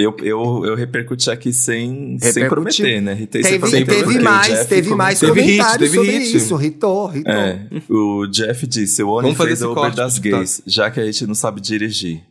Eu, 0.00 0.16
eu, 0.22 0.64
eu 0.64 0.76
repercuti 0.76 1.28
aqui 1.28 1.52
sem, 1.52 2.18
sem 2.20 2.48
prometer, 2.48 3.02
né? 3.02 3.14
Ritei 3.14 3.42
sem 3.42 3.58
Teve, 3.58 3.84
prometer. 3.84 4.04
teve 4.04 4.18
mais, 4.20 4.46
Jeff 4.46 4.68
teve 4.68 4.94
mais 4.94 5.18
Teve 5.18 5.40
hit, 5.40 5.56
comentários 5.56 5.90
teve 5.90 5.94
sobre 6.06 6.18
hit. 6.24 6.36
isso. 6.36 6.54
Ritou, 6.54 7.06
ritou. 7.08 7.32
É, 7.32 7.66
o 7.88 8.26
Jeff 8.28 8.64
disse, 8.64 9.02
o 9.02 9.08
Oni 9.08 9.34
fez 9.34 9.60
o 9.60 9.72
Uber 9.72 9.82
corte 9.82 9.96
das 9.96 10.18
gays, 10.20 10.62
já 10.64 10.88
que 10.88 11.00
a 11.00 11.04
gente 11.04 11.26
não 11.26 11.34
sabe 11.34 11.60
dirigir. 11.60 12.22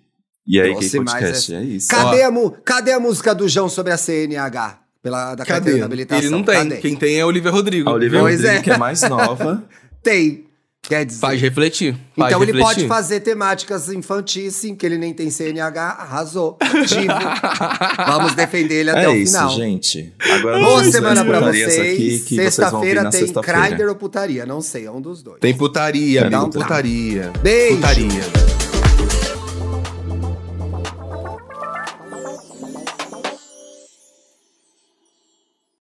E 0.47 0.61
aí, 0.61 0.71
Trouxe 0.71 0.91
Gay 0.91 0.99
mais 1.01 1.11
Podcast, 1.11 1.53
essa. 1.53 1.61
é 1.61 1.65
isso. 1.65 1.87
Cadê, 1.89 2.23
a, 2.23 2.31
cadê 2.63 2.91
a 2.93 2.99
música 3.01 3.35
do 3.35 3.49
João 3.49 3.67
sobre 3.67 3.91
a 3.91 3.97
CNH? 3.97 4.79
Pela, 5.03 5.35
da 5.35 5.45
carteira 5.45 5.79
da 5.79 5.85
habilitação. 5.85 6.23
Ele 6.23 6.29
não 6.29 6.43
tem. 6.43 6.55
Cadê? 6.55 6.77
Quem 6.77 6.95
tem 6.95 7.19
é 7.19 7.25
o 7.25 7.27
Olivia 7.27 7.51
Rodrigo. 7.51 7.89
A 7.89 7.93
Olivia 7.93 8.19
Pois 8.21 8.41
Rodrigo, 8.41 8.59
é. 8.59 8.63
que 8.63 8.71
é 8.71 8.77
mais 8.77 9.01
nova. 9.03 9.63
Tem. 10.01 10.46
Quer 10.87 11.05
dizer. 11.05 11.19
Faz 11.19 11.41
refletir. 11.41 11.93
Faz 12.15 12.31
então 12.31 12.41
ele 12.41 12.53
refletir. 12.53 12.75
pode 12.75 12.87
fazer 12.87 13.19
temáticas 13.19 13.89
infantis, 13.89 14.55
sim, 14.55 14.73
que 14.73 14.85
ele 14.85 14.97
nem 14.97 15.13
tem 15.13 15.29
CNH, 15.29 15.81
arrasou. 15.99 16.57
Vamos 18.07 18.33
defender 18.35 18.75
ele 18.75 18.89
até 18.91 19.03
é 19.03 19.09
o 19.09 19.15
isso, 19.15 19.33
final. 19.37 19.49
gente. 19.49 20.13
Agora 20.31 20.59
Boa 20.59 20.83
semana 20.85 21.25
pra 21.25 21.39
vocês. 21.41 22.23
Sexta-feira 22.23 23.09
tem 23.09 23.19
sexta-feira. 23.19 23.67
Grindr 23.67 23.89
ou 23.89 23.95
putaria? 23.95 24.45
Não 24.45 24.61
sei, 24.61 24.85
é 24.85 24.91
um 24.91 25.01
dos 25.01 25.21
dois. 25.21 25.39
Tem 25.41 25.53
putaria, 25.55 26.25
Então 26.25 26.43
amigo. 26.43 26.57
tá. 26.57 26.63
Putaria. 26.65 27.31
Beijo. 27.41 27.75
Putaria. 27.75 28.56